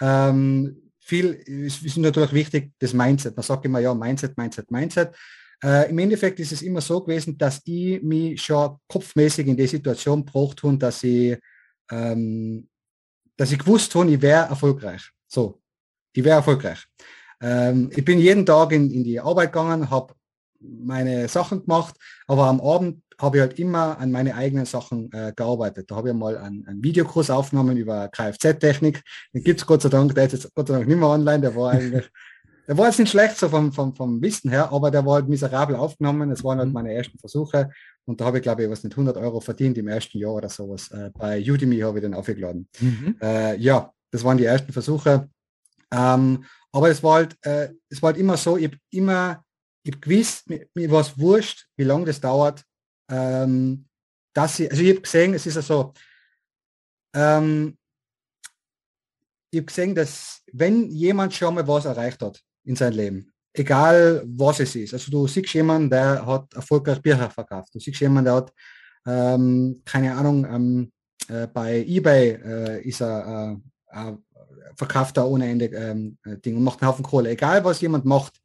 Ähm, 0.00 0.90
viel 1.00 1.32
ist, 1.32 1.84
ist, 1.84 1.96
natürlich 1.98 2.32
wichtig, 2.32 2.72
das 2.78 2.92
Mindset. 2.92 3.36
Man 3.36 3.44
sagt 3.44 3.64
immer, 3.64 3.78
ja, 3.78 3.94
Mindset, 3.94 4.36
Mindset, 4.36 4.70
Mindset. 4.70 5.14
Äh, 5.62 5.90
Im 5.90 5.98
Endeffekt 5.98 6.40
ist 6.40 6.52
es 6.52 6.62
immer 6.62 6.80
so 6.80 7.00
gewesen, 7.02 7.36
dass 7.38 7.60
ich 7.64 8.02
mich 8.02 8.42
schon 8.42 8.76
kopfmäßig 8.88 9.46
in 9.46 9.56
die 9.56 9.66
Situation 9.66 10.24
gebracht 10.24 10.62
habe, 10.62 10.78
dass 10.78 11.02
ich, 11.02 11.38
ähm, 11.90 12.68
dass 13.36 13.52
ich 13.52 13.58
gewusst 13.58 13.94
habe, 13.94 14.10
ich 14.10 14.20
wäre 14.20 14.48
erfolgreich. 14.48 15.10
So, 15.26 15.60
ich 16.12 16.24
wäre 16.24 16.36
erfolgreich. 16.36 16.86
Ähm, 17.40 17.90
ich 17.94 18.04
bin 18.04 18.18
jeden 18.18 18.46
Tag 18.46 18.72
in, 18.72 18.90
in 18.90 19.04
die 19.04 19.20
Arbeit 19.20 19.52
gegangen, 19.52 19.90
habe 19.90 20.14
meine 20.60 21.28
Sachen 21.28 21.62
gemacht, 21.62 21.94
aber 22.26 22.46
am 22.46 22.60
Abend 22.60 23.02
habe 23.20 23.38
ich 23.38 23.40
halt 23.40 23.58
immer 23.58 23.98
an 23.98 24.10
meine 24.10 24.34
eigenen 24.34 24.66
Sachen 24.66 25.10
äh, 25.12 25.32
gearbeitet. 25.34 25.90
Da 25.90 25.96
habe 25.96 26.10
ich 26.10 26.14
mal 26.14 26.36
einen, 26.36 26.66
einen 26.66 26.82
Videokurs 26.82 27.30
aufgenommen 27.30 27.76
über 27.76 28.08
Kfz-Technik. 28.08 29.02
Den 29.32 29.42
gibt 29.42 29.60
es 29.60 29.66
Gott 29.66 29.82
sei 29.82 29.88
Dank, 29.88 30.14
der 30.14 30.26
ist 30.26 30.32
jetzt 30.32 30.54
Gott 30.54 30.68
sei 30.68 30.74
Dank 30.74 30.86
nicht 30.86 30.98
mehr 30.98 31.08
online, 31.08 31.40
der 31.40 31.56
war 31.56 31.72
eigentlich, 31.72 32.10
der 32.68 32.76
war 32.76 32.86
jetzt 32.86 32.98
nicht 32.98 33.10
schlecht 33.10 33.38
so 33.38 33.48
vom, 33.48 33.72
vom, 33.72 33.94
vom 33.94 34.20
Wissen 34.20 34.50
her, 34.50 34.70
aber 34.72 34.90
der 34.90 35.06
war 35.06 35.14
halt 35.14 35.28
miserabel 35.28 35.76
aufgenommen. 35.76 36.28
Das 36.30 36.44
waren 36.44 36.58
halt 36.58 36.68
mhm. 36.68 36.74
meine 36.74 36.92
ersten 36.92 37.18
Versuche 37.18 37.70
und 38.04 38.20
da 38.20 38.26
habe 38.26 38.38
ich 38.38 38.42
glaube 38.42 38.64
ich 38.64 38.70
was 38.70 38.84
nicht 38.84 38.94
100 38.94 39.16
Euro 39.16 39.40
verdient 39.40 39.78
im 39.78 39.88
ersten 39.88 40.18
Jahr 40.18 40.34
oder 40.34 40.48
sowas. 40.48 40.90
Äh, 40.90 41.10
bei 41.14 41.40
Udemy 41.40 41.78
habe 41.78 41.98
ich 41.98 42.04
den 42.04 42.14
aufgeladen. 42.14 42.68
Mhm. 42.80 43.16
Äh, 43.22 43.56
ja, 43.56 43.92
das 44.10 44.24
waren 44.24 44.36
die 44.38 44.44
ersten 44.44 44.72
Versuche. 44.72 45.28
Ähm, 45.92 46.44
aber 46.72 46.90
es 46.90 47.02
war 47.02 47.14
halt, 47.14 47.36
äh, 47.42 47.70
es 47.88 48.02
war 48.02 48.08
halt 48.08 48.18
immer 48.18 48.36
so, 48.36 48.56
ich 48.56 48.64
habe 48.66 48.78
immer, 48.90 49.44
ich 49.82 49.94
hab 49.94 50.06
mir, 50.48 50.66
mir 50.74 50.90
war 50.90 51.00
es 51.00 51.18
wurscht, 51.18 51.66
wie 51.76 51.84
lange 51.84 52.06
das 52.06 52.20
dauert, 52.20 52.62
ähm, 53.10 53.86
dass 54.34 54.58
ich, 54.60 54.70
also 54.70 54.82
ich 54.82 54.90
habe 54.90 55.00
gesehen, 55.00 55.34
es 55.34 55.46
ist 55.46 55.54
ja 55.54 55.62
so, 55.62 55.92
ähm, 57.14 57.78
ich 59.50 59.58
habe 59.58 59.66
gesehen, 59.66 59.94
dass 59.94 60.42
wenn 60.52 60.90
jemand 60.90 61.32
schon 61.34 61.54
mal 61.54 61.66
was 61.66 61.86
erreicht 61.86 62.20
hat 62.22 62.42
in 62.64 62.76
seinem 62.76 62.96
Leben, 62.96 63.32
egal 63.54 64.22
was 64.26 64.60
es 64.60 64.74
ist, 64.74 64.92
also 64.92 65.10
du 65.10 65.26
siehst 65.26 65.54
jemanden, 65.54 65.88
der 65.88 66.26
hat 66.26 66.52
erfolgreich 66.52 67.00
Bücher 67.00 67.30
verkauft, 67.30 67.74
du 67.74 67.78
siehst 67.78 68.00
jemanden, 68.00 68.26
der 68.26 68.34
hat, 68.34 68.52
ähm, 69.06 69.80
keine 69.84 70.14
Ahnung, 70.14 70.44
ähm, 70.44 70.92
äh, 71.28 71.46
bei 71.46 71.84
eBay 71.86 72.32
äh, 72.32 72.82
ist 72.82 73.00
er 73.00 73.58
äh, 73.92 74.12
verkauft 74.74 75.16
er 75.16 75.28
ohne 75.28 75.48
Ende 75.48 75.66
ähm, 75.66 76.18
äh, 76.24 76.36
Ding 76.38 76.56
und 76.56 76.64
macht 76.64 76.82
einen 76.82 76.90
Haufen 76.90 77.04
Kohle, 77.04 77.30
egal 77.30 77.64
was 77.64 77.80
jemand 77.80 78.04
macht. 78.04 78.40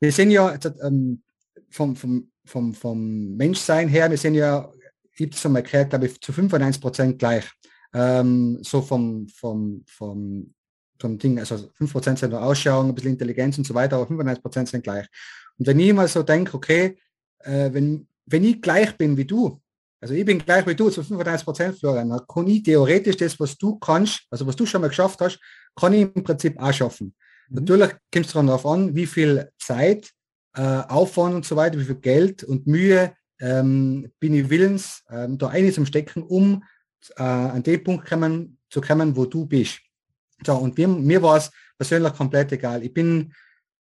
Wir 0.00 0.12
sind 0.12 0.30
ja 0.30 0.56
ähm, 0.82 1.22
vom, 1.70 1.96
vom 1.96 2.30
vom, 2.44 2.74
vom 2.74 3.36
Menschsein 3.36 3.88
her, 3.88 4.10
wir 4.10 4.18
sind 4.18 4.34
ja, 4.34 4.70
gibt 5.16 5.34
es 5.34 5.44
einmal 5.44 5.62
erklärt, 5.62 5.90
glaube 5.90 6.06
ich, 6.06 6.20
zu 6.20 6.32
95 6.32 6.80
Prozent 6.80 7.18
gleich. 7.18 7.50
Ähm, 7.92 8.58
so 8.62 8.82
vom, 8.82 9.28
vom, 9.28 9.82
vom, 9.86 10.52
vom 10.98 11.18
Ding, 11.18 11.38
also 11.38 11.70
5 11.74 11.92
Prozent 11.92 12.18
sind 12.18 12.30
nur 12.30 12.42
Ausschauung, 12.42 12.88
ein 12.88 12.94
bisschen 12.94 13.12
Intelligenz 13.12 13.56
und 13.58 13.66
so 13.66 13.74
weiter, 13.74 13.96
aber 13.96 14.06
95 14.06 14.42
Prozent 14.42 14.68
sind 14.68 14.84
gleich. 14.84 15.06
Und 15.58 15.66
wenn 15.66 15.78
ich 15.78 15.92
mal 15.92 16.08
so 16.08 16.22
denke, 16.22 16.54
okay, 16.56 16.98
äh, 17.38 17.72
wenn, 17.72 18.08
wenn 18.26 18.44
ich 18.44 18.60
gleich 18.60 18.96
bin 18.96 19.16
wie 19.16 19.24
du, 19.24 19.60
also 20.04 20.12
ich 20.12 20.26
bin 20.26 20.38
gleich 20.38 20.66
wie 20.66 20.74
du, 20.74 20.90
zu 20.90 21.02
35 21.02 21.46
Prozent, 21.46 21.78
Florian, 21.78 22.10
dann 22.10 22.20
kann 22.28 22.46
ich 22.46 22.62
theoretisch 22.62 23.16
das, 23.16 23.40
was 23.40 23.56
du 23.56 23.78
kannst, 23.78 24.26
also 24.30 24.46
was 24.46 24.54
du 24.54 24.66
schon 24.66 24.82
mal 24.82 24.88
geschafft 24.88 25.18
hast, 25.22 25.40
kann 25.74 25.94
ich 25.94 26.02
im 26.02 26.22
Prinzip 26.22 26.60
auch 26.60 26.74
schaffen. 26.74 27.14
Mhm. 27.48 27.54
Natürlich 27.54 27.90
kommt 28.12 28.26
es 28.26 28.32
darauf 28.32 28.66
an, 28.66 28.94
wie 28.94 29.06
viel 29.06 29.48
Zeit 29.58 30.10
äh, 30.56 30.60
Aufwand 30.60 31.36
und 31.36 31.46
so 31.46 31.56
weiter, 31.56 31.78
wie 31.78 31.84
viel 31.84 31.94
Geld 31.94 32.44
und 32.44 32.66
Mühe 32.66 33.14
ähm, 33.40 34.12
bin 34.20 34.34
ich 34.34 34.50
willens, 34.50 35.02
ähm, 35.08 35.38
da 35.38 35.48
einiges 35.48 35.76
zum 35.76 35.86
Stecken, 35.86 36.22
um 36.22 36.62
äh, 37.16 37.22
an 37.22 37.62
den 37.62 37.82
Punkt 37.82 38.06
kommen, 38.06 38.58
zu 38.68 38.82
kommen, 38.82 39.16
wo 39.16 39.24
du 39.24 39.46
bist. 39.46 39.80
So, 40.44 40.54
und 40.54 40.76
mir, 40.76 40.86
mir 40.86 41.22
war 41.22 41.38
es 41.38 41.50
persönlich 41.78 42.12
komplett 42.12 42.52
egal. 42.52 42.84
Ich 42.84 42.92
bin, 42.92 43.32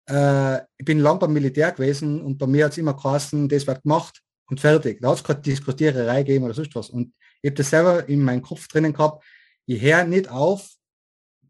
äh, 0.09 0.57
ich 0.79 0.83
bin 0.83 0.97
lang 0.97 1.19
beim 1.19 1.31
Militär 1.31 1.73
gewesen 1.73 2.23
und 2.23 2.39
bei 2.39 2.47
mir 2.47 2.65
hat 2.65 2.71
es 2.71 2.79
immer 2.79 2.95
geheißen, 2.95 3.47
das 3.47 3.67
wird 3.67 3.83
gemacht 3.83 4.23
und 4.49 4.59
fertig. 4.59 4.99
Da 5.01 5.09
hat 5.09 5.17
es 5.17 5.23
keine 5.23 5.41
Diskutiererei 5.41 6.23
gegeben 6.23 6.45
oder 6.45 6.53
sonst 6.53 6.75
was. 6.75 6.89
Und 6.89 7.13
ich 7.41 7.49
habe 7.49 7.57
das 7.57 7.69
selber 7.69 8.07
in 8.07 8.21
meinem 8.21 8.41
Kopf 8.41 8.67
drinnen 8.67 8.93
gehabt, 8.93 9.23
ich 9.65 9.81
höre 9.81 10.05
nicht 10.05 10.29
auf, 10.29 10.69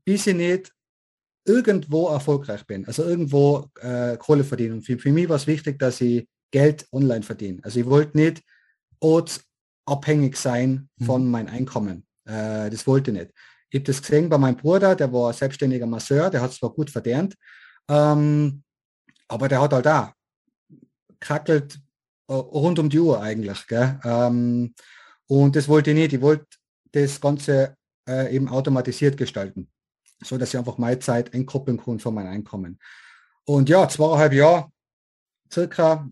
bis 0.04 0.28
ich 0.28 0.36
nicht 0.36 0.74
irgendwo 1.46 2.08
erfolgreich 2.10 2.66
bin, 2.66 2.86
also 2.86 3.04
irgendwo 3.04 3.70
äh, 3.80 4.18
Kohle 4.18 4.44
verdienen. 4.44 4.74
Und 4.74 4.82
für, 4.82 4.98
für 4.98 5.12
mich 5.12 5.30
war 5.30 5.38
es 5.38 5.48
wichtig, 5.48 5.80
dass 5.80 6.02
ich 6.02 6.28
Geld 6.52 6.88
online 6.92 7.24
verdiene. 7.24 7.60
Also 7.64 7.80
ich 7.80 7.86
wollte 7.86 8.18
nicht 8.18 8.42
ortsabhängig 9.00 10.36
sein 10.36 10.90
von 11.06 11.26
mhm. 11.26 11.32
meinem 11.32 11.48
Einkommen. 11.48 12.06
Äh, 12.26 12.70
das 12.70 12.86
wollte 12.88 13.12
ich 13.12 13.18
nicht. 13.18 13.32
Ich 13.70 13.80
habe 13.80 13.86
das 13.86 14.02
gesehen 14.02 14.30
bei 14.30 14.38
meinem 14.38 14.58
Bruder, 14.58 14.96
der 14.96 15.12
war 15.12 15.34
selbstständiger 15.34 15.86
Masseur, 15.86 16.30
der 16.30 16.42
hat 16.42 16.54
zwar 16.54 16.70
gut 16.70 16.90
verdient, 16.90 17.36
ähm, 17.90 18.64
aber 19.28 19.48
der 19.50 19.62
hat 19.62 19.74
halt 19.74 19.86
da 19.86 20.14
krackelt 21.20 21.80
rund 22.30 22.80
um 22.80 22.90
die 22.90 23.00
Uhr 23.00 23.22
eigentlich. 23.22 23.66
Ähm, 23.72 24.74
und 25.28 25.56
das 25.56 25.68
wollte 25.68 25.92
ich 25.92 25.96
nicht. 25.96 26.14
Ich 26.14 26.22
wollte 26.22 26.46
das 26.92 27.20
Ganze 27.22 27.76
äh, 28.08 28.36
eben 28.36 28.50
automatisiert 28.50 29.18
gestalten 29.18 29.70
so 30.24 30.38
dass 30.38 30.50
ich 30.50 30.58
einfach 30.58 30.78
meine 30.78 31.00
Zeit 31.00 31.34
entkoppeln 31.34 31.78
kann 31.78 32.00
von 32.00 32.14
meinem 32.14 32.32
Einkommen. 32.32 32.80
Und 33.46 33.70
ja, 33.70 33.88
zweieinhalb 33.88 34.34
Jahre 34.34 34.72
circa 35.52 36.10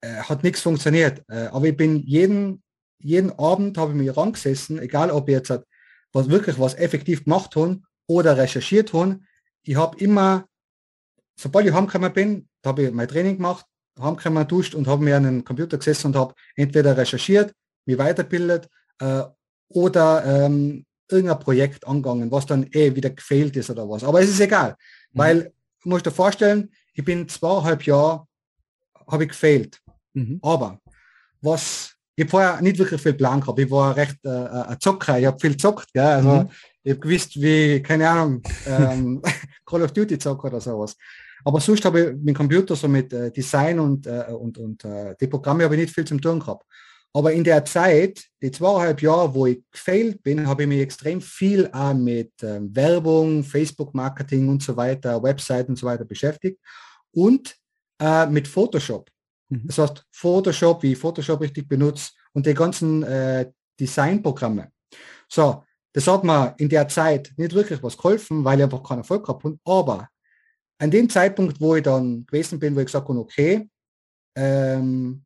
äh, 0.00 0.14
hat 0.14 0.42
nichts 0.42 0.60
funktioniert. 0.60 1.22
Äh, 1.28 1.46
aber 1.46 1.66
ich 1.66 1.76
bin 1.76 1.98
jeden, 1.98 2.62
jeden 2.98 3.38
Abend 3.38 3.78
habe 3.78 3.92
ich 3.92 3.98
mich 3.98 4.16
rangesessen, 4.16 4.78
egal 4.78 5.10
ob 5.10 5.28
ich 5.28 5.34
jetzt 5.34 5.50
hat, 5.50 5.66
was 6.12 6.28
wirklich 6.28 6.58
was 6.58 6.74
effektiv 6.74 7.24
gemacht 7.24 7.54
habe 7.56 7.80
oder 8.06 8.36
recherchiert 8.36 8.92
habe. 8.92 9.20
Ich 9.62 9.76
habe 9.76 9.98
immer, 9.98 10.46
sobald 11.36 11.66
ich 11.66 11.72
heimgekommen 11.72 12.12
bin, 12.12 12.48
habe 12.64 12.84
ich 12.84 12.92
mein 12.92 13.08
Training 13.08 13.36
gemacht, 13.36 13.66
heimgekommen, 14.00 14.46
duscht 14.46 14.74
und 14.74 14.86
habe 14.86 15.04
mir 15.04 15.16
an 15.16 15.24
den 15.24 15.44
Computer 15.44 15.78
gesessen 15.78 16.08
und 16.08 16.16
habe 16.16 16.34
entweder 16.56 16.96
recherchiert, 16.96 17.52
mich 17.84 17.98
weiterbildet 17.98 18.68
äh, 19.00 19.22
oder 19.68 20.24
ähm, 20.24 20.84
irgendein 21.08 21.40
Projekt 21.40 21.86
angegangen, 21.86 22.30
was 22.30 22.46
dann 22.46 22.66
eh 22.72 22.94
wieder 22.94 23.10
gefehlt 23.10 23.56
ist 23.56 23.70
oder 23.70 23.88
was. 23.88 24.04
Aber 24.04 24.20
es 24.20 24.30
ist 24.30 24.40
egal, 24.40 24.70
mhm. 25.12 25.18
weil 25.18 25.52
du 25.82 25.88
musst 25.88 26.06
dir 26.06 26.10
vorstellen, 26.10 26.70
ich 26.94 27.04
bin 27.04 27.28
zweieinhalb 27.28 27.84
Jahre, 27.84 28.26
habe 29.06 29.24
ich 29.24 29.30
gefehlt. 29.30 29.80
Mhm. 30.14 30.38
Aber 30.42 30.78
was, 31.40 31.94
ich 32.14 32.24
habe 32.24 32.30
vorher 32.30 32.60
nicht 32.60 32.78
wirklich 32.78 33.00
viel 33.00 33.14
Plan 33.14 33.40
gehabt. 33.40 33.58
Ich 33.58 33.70
war 33.70 33.96
recht 33.96 34.18
äh, 34.24 34.28
äh 34.28 34.62
ein 34.68 34.80
Zocker, 34.80 35.18
ich 35.18 35.26
habe 35.26 35.40
viel 35.40 35.56
zockt. 35.56 35.92
Gell? 35.92 36.04
Also 36.04 36.28
mhm. 36.28 36.50
ich 36.82 36.92
habe 36.92 37.00
gewusst, 37.00 37.40
wie, 37.40 37.82
keine 37.82 38.08
Ahnung, 38.08 38.42
ähm, 38.66 39.22
Call 39.66 39.82
of 39.82 39.92
Duty 39.92 40.18
zocker 40.18 40.48
oder 40.48 40.60
sowas. 40.60 40.96
Aber 41.44 41.60
sonst 41.60 41.84
habe 41.84 42.00
ich 42.00 42.22
mit 42.22 42.36
Computer 42.36 42.76
so 42.76 42.88
mit 42.88 43.12
äh, 43.12 43.30
Design 43.30 43.78
und, 43.78 44.06
äh, 44.06 44.26
und, 44.28 44.58
und 44.58 44.84
äh, 44.84 45.14
die 45.20 45.26
Programme 45.26 45.64
habe 45.64 45.74
ich 45.74 45.82
nicht 45.82 45.94
viel 45.94 46.04
zum 46.04 46.20
tun 46.20 46.40
gehabt. 46.40 46.64
Aber 47.14 47.32
in 47.32 47.44
der 47.44 47.64
Zeit, 47.64 48.24
die 48.40 48.50
zweieinhalb 48.50 49.02
Jahre, 49.02 49.34
wo 49.34 49.46
ich 49.46 49.62
gefailt 49.70 50.22
bin, 50.22 50.46
habe 50.46 50.62
ich 50.62 50.68
mich 50.68 50.80
extrem 50.80 51.20
viel 51.20 51.68
auch 51.72 51.92
mit 51.92 52.32
ähm, 52.42 52.74
Werbung, 52.74 53.44
Facebook-Marketing 53.44 54.48
und 54.48 54.62
so 54.62 54.76
weiter, 54.76 55.22
Webseiten 55.22 55.72
und 55.72 55.76
so 55.76 55.86
weiter 55.86 56.06
beschäftigt 56.06 56.58
und 57.12 57.54
äh, 58.00 58.26
mit 58.26 58.48
Photoshop. 58.48 59.10
Mhm. 59.50 59.66
Das 59.66 59.78
heißt, 59.78 60.04
Photoshop, 60.10 60.82
wie 60.82 60.94
Photoshop 60.94 61.42
richtig 61.42 61.68
benutzt 61.68 62.16
und 62.32 62.46
die 62.46 62.54
ganzen 62.54 63.02
äh, 63.02 63.50
Designprogramme. 63.78 64.70
So, 65.28 65.64
das 65.92 66.06
hat 66.06 66.24
mir 66.24 66.54
in 66.56 66.70
der 66.70 66.88
Zeit 66.88 67.32
nicht 67.36 67.54
wirklich 67.54 67.82
was 67.82 67.96
geholfen, 67.96 68.42
weil 68.44 68.58
ich 68.58 68.64
einfach 68.64 68.82
keinen 68.82 68.98
Erfolg 68.98 69.26
gehabt 69.26 69.44
habe. 69.44 69.58
Aber 69.64 70.08
an 70.82 70.90
dem 70.90 71.08
Zeitpunkt, 71.08 71.60
wo 71.60 71.76
ich 71.76 71.84
dann 71.84 72.26
gewesen 72.26 72.58
bin, 72.58 72.74
wo 72.74 72.80
ich 72.80 72.86
gesagt 72.86 73.08
habe, 73.08 73.18
okay, 73.20 73.70
ähm, 74.34 75.24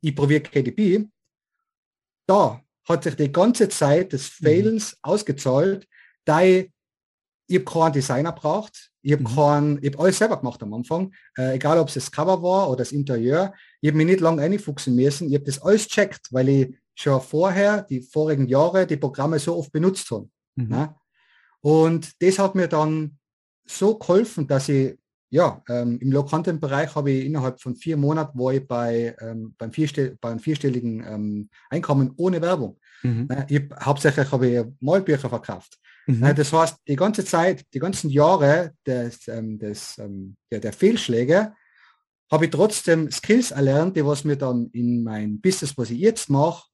ich 0.00 0.16
probiere 0.16 0.40
KDP, 0.40 1.06
da 2.26 2.58
hat 2.88 3.04
sich 3.04 3.14
die 3.14 3.30
ganze 3.30 3.68
Zeit 3.68 4.14
des. 4.14 4.28
Failens 4.28 4.92
mhm. 4.92 4.98
ausgezahlt, 5.02 5.86
da 6.24 6.40
ich, 6.40 6.72
ich 7.48 7.56
habe 7.56 7.64
keinen 7.66 7.92
Designer 7.92 8.32
braucht, 8.32 8.90
ich 9.02 9.12
habe 9.12 9.22
mhm. 9.24 9.36
keinen, 9.36 9.78
ich 9.82 9.92
habe 9.92 10.04
alles 10.04 10.16
selber 10.18 10.38
gemacht 10.38 10.62
am 10.62 10.72
Anfang, 10.72 11.12
äh, 11.36 11.56
egal 11.56 11.78
ob 11.78 11.88
es 11.88 11.94
das 11.94 12.10
Cover 12.10 12.42
war 12.42 12.68
oder 12.68 12.78
das 12.78 12.92
Interieur, 12.92 13.52
ich 13.82 13.90
habe 13.90 13.98
mich 13.98 14.06
nicht 14.06 14.20
lange 14.20 14.40
einfuchsen 14.40 14.96
müssen, 14.96 15.28
ich 15.28 15.34
habe 15.34 15.44
das 15.44 15.60
alles 15.60 15.86
checkt, 15.86 16.32
weil 16.32 16.48
ich 16.48 16.74
schon 16.94 17.20
vorher, 17.20 17.82
die 17.82 18.00
vorigen 18.00 18.48
Jahre, 18.48 18.86
die 18.86 18.96
Programme 18.96 19.38
so 19.38 19.54
oft 19.54 19.70
benutzt 19.70 20.10
habe. 20.10 20.30
Mhm. 20.54 20.68
Ne? 20.68 20.94
Und 21.60 22.22
das 22.22 22.38
hat 22.38 22.54
mir 22.54 22.68
dann 22.68 23.18
so 23.66 23.98
geholfen, 23.98 24.46
dass 24.46 24.68
ich 24.68 24.96
ja, 25.32 25.62
ähm, 25.70 25.98
im 26.00 26.12
Low-Content-Bereich 26.12 26.94
habe 26.94 27.10
ich 27.10 27.24
innerhalb 27.24 27.58
von 27.58 27.74
vier 27.74 27.96
Monaten 27.96 28.38
war 28.38 28.52
ich 28.52 28.68
bei, 28.68 29.16
ähm, 29.18 29.54
beim, 29.56 29.72
vierstell 29.72 30.18
beim 30.20 30.38
vierstelligen 30.38 31.02
ähm, 31.06 31.48
Einkommen 31.70 32.12
ohne 32.18 32.42
Werbung. 32.42 32.78
Mhm. 33.02 33.28
Äh, 33.30 33.46
ich, 33.48 33.62
hauptsächlich 33.82 34.30
habe 34.30 34.46
ich 34.46 34.66
Malbücher 34.80 35.30
verkauft. 35.30 35.78
Mhm. 36.06 36.22
Äh, 36.22 36.34
das 36.34 36.52
heißt, 36.52 36.76
die 36.86 36.96
ganze 36.96 37.24
Zeit, 37.24 37.64
die 37.72 37.78
ganzen 37.78 38.10
Jahre 38.10 38.74
des, 38.86 39.26
ähm, 39.26 39.58
des, 39.58 39.96
ähm, 39.96 40.36
der, 40.50 40.60
der 40.60 40.74
Fehlschläge, 40.74 41.54
habe 42.30 42.44
ich 42.44 42.50
trotzdem 42.50 43.10
Skills 43.10 43.52
erlernt, 43.52 43.96
die 43.96 44.04
was 44.04 44.24
mir 44.24 44.36
dann 44.36 44.68
in 44.74 45.02
mein 45.02 45.40
Business, 45.40 45.78
was 45.78 45.90
ich 45.90 45.98
jetzt 45.98 46.28
mache, 46.28 46.68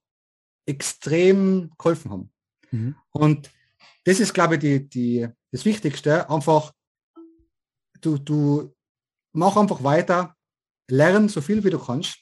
extrem 0.67 1.71
geholfen 1.79 2.11
haben. 2.11 2.31
Mhm. 2.73 2.97
Und 3.11 3.51
das 4.05 4.19
ist, 4.19 4.35
glaube 4.35 4.55
ich, 4.55 4.61
die, 4.61 4.89
die, 4.89 5.29
das 5.53 5.65
Wichtigste, 5.65 6.29
einfach 6.29 6.73
du, 8.01 8.19
du 8.19 8.75
mach 9.33 9.57
einfach 9.57 9.83
weiter, 9.83 10.35
lern 10.91 11.29
so 11.29 11.41
viel 11.41 11.63
wie 11.65 11.71
du 11.71 11.79
kannst 11.79 12.19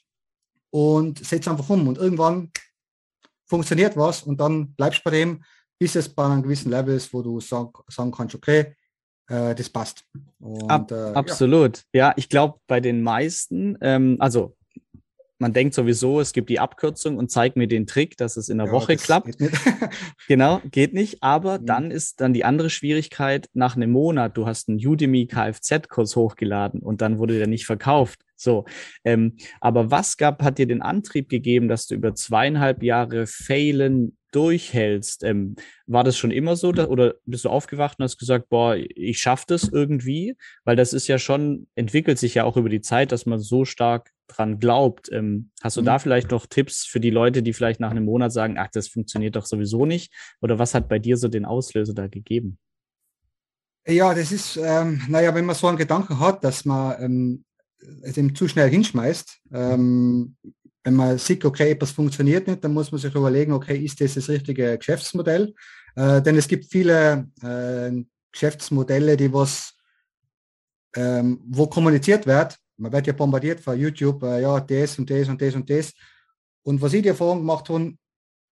und 0.71 1.23
setz 1.23 1.47
einfach 1.47 1.69
um 1.69 1.87
und 1.87 1.97
irgendwann 1.97 2.51
funktioniert 3.45 3.95
was 3.95 4.23
und 4.23 4.39
dann 4.39 4.73
bleibst 4.73 5.03
bei 5.03 5.11
dem, 5.11 5.43
bis 5.79 5.95
es 5.95 6.09
bei 6.09 6.25
einem 6.25 6.43
gewissen 6.43 6.71
Level 6.71 6.95
ist, 6.95 7.13
wo 7.13 7.21
du 7.21 7.39
sag, 7.39 7.69
sagen 7.87 8.11
kannst, 8.11 8.35
okay, 8.35 8.75
äh, 9.29 9.55
das 9.55 9.69
passt. 9.69 10.03
Und, 10.39 10.69
Ab, 10.69 10.91
äh, 10.91 11.13
absolut. 11.13 11.83
Ja, 11.93 12.07
ja 12.09 12.13
ich 12.17 12.29
glaube, 12.29 12.59
bei 12.67 12.79
den 12.79 13.01
meisten, 13.01 13.77
ähm, 13.81 14.17
also 14.19 14.56
man 15.39 15.53
denkt 15.53 15.73
sowieso, 15.73 16.19
es 16.19 16.33
gibt 16.33 16.49
die 16.49 16.59
Abkürzung 16.59 17.17
und 17.17 17.29
zeigt 17.29 17.57
mir 17.57 17.67
den 17.67 17.85
Trick, 17.85 18.17
dass 18.17 18.37
es 18.37 18.49
in 18.49 18.57
der 18.57 18.67
ja, 18.67 18.73
Woche 18.73 18.95
klappt. 18.95 19.37
Geht 19.37 19.51
genau, 20.27 20.61
geht 20.71 20.93
nicht. 20.93 21.21
Aber 21.21 21.59
mhm. 21.59 21.65
dann 21.65 21.91
ist 21.91 22.21
dann 22.21 22.33
die 22.33 22.43
andere 22.43 22.69
Schwierigkeit 22.69 23.47
nach 23.53 23.75
einem 23.75 23.91
Monat. 23.91 24.37
Du 24.37 24.47
hast 24.47 24.69
einen 24.69 24.85
Udemy 24.85 25.27
Kfz-Kurs 25.27 26.15
hochgeladen 26.15 26.81
und 26.81 27.01
dann 27.01 27.19
wurde 27.19 27.37
der 27.37 27.47
nicht 27.47 27.65
verkauft. 27.65 28.19
So, 28.35 28.65
ähm, 29.03 29.35
aber 29.61 29.89
was 29.89 30.15
gab, 30.17 30.43
hat 30.43 30.59
dir 30.59 30.67
den 30.67 30.83
Antrieb 30.83 31.27
gegeben, 31.27 31.67
dass 31.67 31.87
du 31.87 31.95
über 31.95 32.13
zweieinhalb 32.13 32.83
Jahre 32.83 33.25
failen 33.25 34.15
durchhältst? 34.31 35.23
Ähm, 35.23 35.55
war 35.87 36.03
das 36.03 36.17
schon 36.17 36.29
immer 36.29 36.55
so 36.55 36.71
dass, 36.71 36.87
oder 36.87 37.15
bist 37.25 37.45
du 37.45 37.49
aufgewacht 37.49 37.97
und 37.97 38.03
hast 38.03 38.19
gesagt, 38.19 38.49
boah, 38.49 38.75
ich 38.75 39.19
schaffe 39.19 39.45
das 39.47 39.67
irgendwie? 39.67 40.35
Weil 40.65 40.75
das 40.75 40.93
ist 40.93 41.07
ja 41.07 41.17
schon, 41.17 41.67
entwickelt 41.73 42.19
sich 42.19 42.35
ja 42.35 42.43
auch 42.43 42.57
über 42.57 42.69
die 42.69 42.81
Zeit, 42.81 43.11
dass 43.11 43.25
man 43.25 43.39
so 43.39 43.65
stark 43.65 44.11
dran 44.27 44.59
glaubt. 44.59 45.09
Ähm, 45.11 45.51
hast 45.61 45.77
du 45.77 45.81
mhm. 45.81 45.85
da 45.85 45.99
vielleicht 45.99 46.31
noch 46.31 46.45
Tipps 46.45 46.85
für 46.85 46.99
die 46.99 47.09
Leute, 47.09 47.43
die 47.43 47.53
vielleicht 47.53 47.79
nach 47.79 47.91
einem 47.91 48.05
Monat 48.05 48.31
sagen, 48.31 48.57
ach, 48.57 48.69
das 48.71 48.87
funktioniert 48.87 49.35
doch 49.35 49.45
sowieso 49.45 49.85
nicht? 49.85 50.13
Oder 50.41 50.59
was 50.59 50.73
hat 50.73 50.89
bei 50.89 50.99
dir 50.99 51.17
so 51.17 51.27
den 51.27 51.45
Auslöser 51.45 51.93
da 51.93 52.07
gegeben? 52.07 52.57
Ja, 53.87 54.13
das 54.13 54.31
ist, 54.31 54.57
ähm, 54.57 55.01
naja, 55.07 55.33
wenn 55.33 55.45
man 55.45 55.55
so 55.55 55.67
einen 55.67 55.77
Gedanken 55.77 56.19
hat, 56.19 56.43
dass 56.43 56.65
man 56.65 57.01
ähm, 57.01 57.45
es 58.01 58.17
eben 58.17 58.35
zu 58.35 58.47
schnell 58.47 58.69
hinschmeißt, 58.69 59.39
ähm, 59.53 60.35
wenn 60.83 60.93
man 60.93 61.17
sieht, 61.17 61.45
okay, 61.45 61.71
etwas 61.71 61.91
funktioniert 61.91 62.47
nicht, 62.47 62.63
dann 62.63 62.73
muss 62.73 62.91
man 62.91 62.99
sich 62.99 63.13
überlegen, 63.13 63.53
okay, 63.53 63.77
ist 63.77 64.01
das 64.01 64.15
das 64.15 64.29
richtige 64.29 64.77
Geschäftsmodell? 64.77 65.53
Äh, 65.95 66.21
denn 66.21 66.37
es 66.37 66.47
gibt 66.47 66.65
viele 66.65 67.29
äh, 67.41 67.91
Geschäftsmodelle, 68.31 69.17
die 69.17 69.31
was, 69.31 69.73
ähm, 70.95 71.41
wo 71.47 71.67
kommuniziert 71.67 72.25
wird, 72.25 72.57
man 72.77 72.91
wird 72.91 73.07
ja 73.07 73.13
bombardiert 73.13 73.59
von 73.59 73.79
YouTube, 73.79 74.23
äh, 74.23 74.41
ja, 74.41 74.59
das 74.59 74.99
und 74.99 75.09
das 75.09 75.27
und 75.27 75.41
das 75.41 75.55
und 75.55 75.69
das. 75.69 75.93
Und 76.63 76.81
was 76.81 76.93
ich 76.93 77.01
die 77.01 77.09
Erfahrung 77.09 77.39
gemacht 77.39 77.69
habe, 77.69 77.93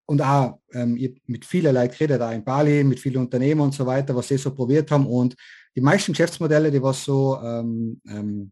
und 0.07 0.21
auch 0.21 0.59
ähm, 0.73 0.93
mit 1.25 1.45
vielen 1.45 1.73
Leuten 1.73 1.93
geredet, 1.93 2.21
auch 2.21 2.31
in 2.31 2.43
Bali, 2.43 2.83
mit 2.83 2.99
vielen 2.99 3.17
Unternehmen 3.17 3.61
und 3.61 3.73
so 3.73 3.85
weiter, 3.85 4.15
was 4.15 4.27
sie 4.27 4.37
so 4.37 4.53
probiert 4.53 4.91
haben. 4.91 5.07
Und 5.07 5.35
die 5.75 5.81
meisten 5.81 6.13
Geschäftsmodelle, 6.13 6.71
die 6.71 6.81
was 6.81 7.03
so 7.03 7.39
ähm, 7.41 7.99
ähm, 8.07 8.51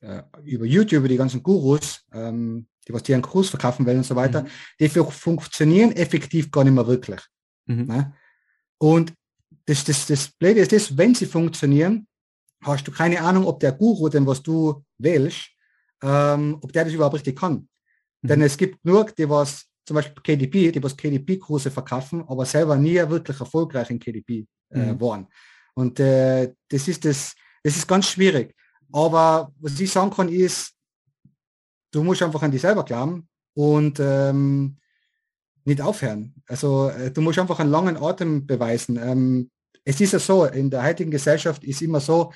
äh, 0.00 0.22
über 0.44 0.64
YouTube, 0.64 1.00
über 1.00 1.08
die 1.08 1.16
ganzen 1.16 1.42
Gurus, 1.42 2.02
ähm, 2.12 2.66
die 2.86 2.92
was 2.92 3.02
die 3.02 3.14
einen 3.14 3.22
Kurs 3.22 3.48
verkaufen 3.48 3.84
wollen 3.84 3.98
und 3.98 4.06
so 4.06 4.14
weiter, 4.14 4.42
mhm. 4.42 4.48
die 4.80 4.88
funktionieren 4.88 5.92
effektiv 5.92 6.50
gar 6.50 6.64
nicht 6.64 6.74
mehr 6.74 6.86
wirklich. 6.86 7.20
Mhm. 7.66 7.86
Ne? 7.86 8.14
Und 8.78 9.12
das, 9.66 9.84
das, 9.84 10.06
das 10.06 10.28
Blöde 10.28 10.60
ist 10.60 10.72
das, 10.72 10.96
wenn 10.96 11.14
sie 11.14 11.26
funktionieren, 11.26 12.06
hast 12.62 12.86
du 12.86 12.92
keine 12.92 13.20
Ahnung, 13.20 13.46
ob 13.46 13.60
der 13.60 13.72
Guru, 13.72 14.08
den 14.08 14.26
was 14.26 14.42
du 14.42 14.84
wählst, 14.98 15.50
ähm, 16.02 16.58
ob 16.60 16.72
der 16.72 16.84
das 16.84 16.92
überhaupt 16.92 17.16
richtig 17.16 17.38
kann. 17.38 17.68
Mhm. 18.22 18.28
Denn 18.28 18.42
es 18.42 18.56
gibt 18.56 18.84
nur 18.84 19.04
die, 19.04 19.28
was 19.28 19.66
zum 19.84 19.96
Beispiel 19.96 20.22
KDP, 20.22 20.72
die 20.72 20.82
was 20.82 20.96
KDP-Kurse 20.96 21.70
verkaufen, 21.70 22.24
aber 22.28 22.44
selber 22.46 22.76
nie 22.76 22.96
wirklich 23.08 23.38
erfolgreich 23.38 23.90
in 23.90 23.98
KDP 23.98 24.46
äh, 24.70 24.92
mhm. 24.92 25.00
waren. 25.00 25.28
Und 25.74 25.98
äh, 26.00 26.52
das 26.68 26.88
ist 26.88 27.04
das, 27.04 27.34
das 27.62 27.76
ist 27.76 27.88
ganz 27.88 28.08
schwierig. 28.08 28.54
Aber 28.92 29.52
was 29.58 29.80
ich 29.80 29.90
sagen 29.90 30.10
kann, 30.10 30.28
ist, 30.28 30.72
du 31.90 32.02
musst 32.02 32.22
einfach 32.22 32.42
an 32.42 32.50
dich 32.50 32.60
selber 32.60 32.84
glauben 32.84 33.28
und 33.54 33.98
ähm, 34.00 34.76
nicht 35.64 35.80
aufhören. 35.80 36.34
Also 36.46 36.88
äh, 36.88 37.10
du 37.10 37.20
musst 37.20 37.38
einfach 37.38 37.58
einen 37.58 37.70
langen 37.70 37.96
Atem 37.96 38.46
beweisen. 38.46 38.98
Ähm, 39.02 39.50
es 39.84 40.00
ist 40.00 40.12
ja 40.12 40.18
so, 40.18 40.44
in 40.44 40.70
der 40.70 40.82
heutigen 40.82 41.10
Gesellschaft 41.10 41.64
ist 41.64 41.82
immer 41.82 42.00
so, 42.00 42.32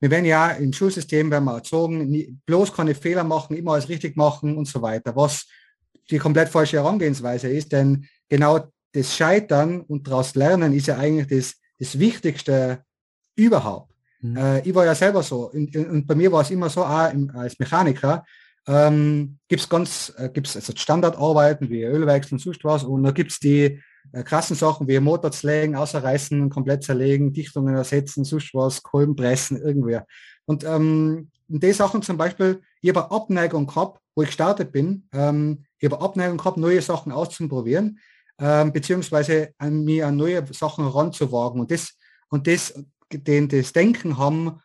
wir 0.00 0.10
werden 0.10 0.24
ja 0.24 0.50
im 0.50 0.72
Schulsystem 0.72 1.30
werden 1.30 1.44
wir 1.44 1.54
erzogen, 1.54 2.08
nie, 2.08 2.36
bloß 2.44 2.72
keine 2.72 2.94
Fehler 2.94 3.24
machen, 3.24 3.56
immer 3.56 3.74
alles 3.74 3.88
richtig 3.88 4.16
machen 4.16 4.56
und 4.56 4.66
so 4.66 4.82
weiter, 4.82 5.14
was 5.14 5.46
die 6.10 6.18
komplett 6.18 6.48
falsche 6.48 6.78
Herangehensweise 6.78 7.48
ist, 7.48 7.70
denn 7.70 8.06
genau 8.28 8.66
das 8.92 9.16
Scheitern 9.16 9.80
und 9.80 10.08
daraus 10.08 10.34
lernen 10.34 10.72
ist 10.72 10.88
ja 10.88 10.98
eigentlich 10.98 11.28
das, 11.28 11.54
das 11.78 11.98
Wichtigste 11.98 12.84
überhaupt. 13.36 13.92
Mhm. 14.20 14.36
Äh, 14.36 14.60
ich 14.68 14.74
war 14.74 14.84
ja 14.84 14.94
selber 14.94 15.22
so 15.22 15.50
und, 15.50 15.74
und, 15.76 16.06
bei 16.06 16.14
mir 16.14 16.30
war 16.32 16.42
es 16.42 16.50
immer 16.50 16.68
so, 16.68 16.84
auch 16.84 17.12
im, 17.12 17.30
als 17.30 17.58
Mechaniker, 17.58 18.24
ähm, 18.66 19.38
gibt 19.48 19.62
es 19.62 19.68
ganz, 19.68 20.12
äh, 20.16 20.28
gibt's 20.28 20.56
also 20.56 20.72
Standardarbeiten 20.76 21.70
wie 21.70 21.84
Ölwechsel 21.84 22.34
und 22.34 22.38
sonst 22.40 22.64
was 22.64 22.84
und 22.84 23.04
da 23.04 23.12
gibt 23.12 23.30
es 23.30 23.38
die 23.38 23.80
krassen 24.24 24.56
Sachen 24.56 24.88
wie 24.88 24.98
Motor 25.00 25.32
zerlegen, 25.32 25.76
außerreißen, 25.76 26.50
komplett 26.50 26.84
zerlegen, 26.84 27.32
Dichtungen 27.32 27.74
ersetzen, 27.74 28.24
sonst 28.24 28.54
was, 28.54 28.82
Kolben 28.82 29.16
pressen, 29.16 29.56
irgendwer. 29.56 30.06
Und 30.44 30.64
ähm, 30.64 31.30
die 31.48 31.72
Sachen 31.72 32.02
zum 32.02 32.16
Beispiel, 32.16 32.60
ich 32.80 32.90
habe 32.90 33.10
Abneigung 33.10 33.66
gehabt, 33.66 34.00
wo 34.14 34.22
ich 34.22 34.28
gestartet 34.28 34.72
bin, 34.72 35.08
ähm, 35.12 35.64
ich 35.78 35.90
habe 35.90 36.02
Abneigung 36.02 36.38
gehabt, 36.38 36.56
neue 36.56 36.82
Sachen 36.82 37.12
auszuprobieren, 37.12 37.98
ähm, 38.38 38.72
beziehungsweise 38.72 39.52
an 39.58 39.84
mir 39.84 40.06
an 40.06 40.16
neue 40.16 40.44
Sachen 40.52 40.86
ranzuwagen. 40.86 41.60
Und 41.60 41.70
das, 41.70 41.94
und 42.28 42.46
das, 42.46 42.74
den, 43.12 43.48
das 43.48 43.72
Denken 43.72 44.18
haben 44.18 44.60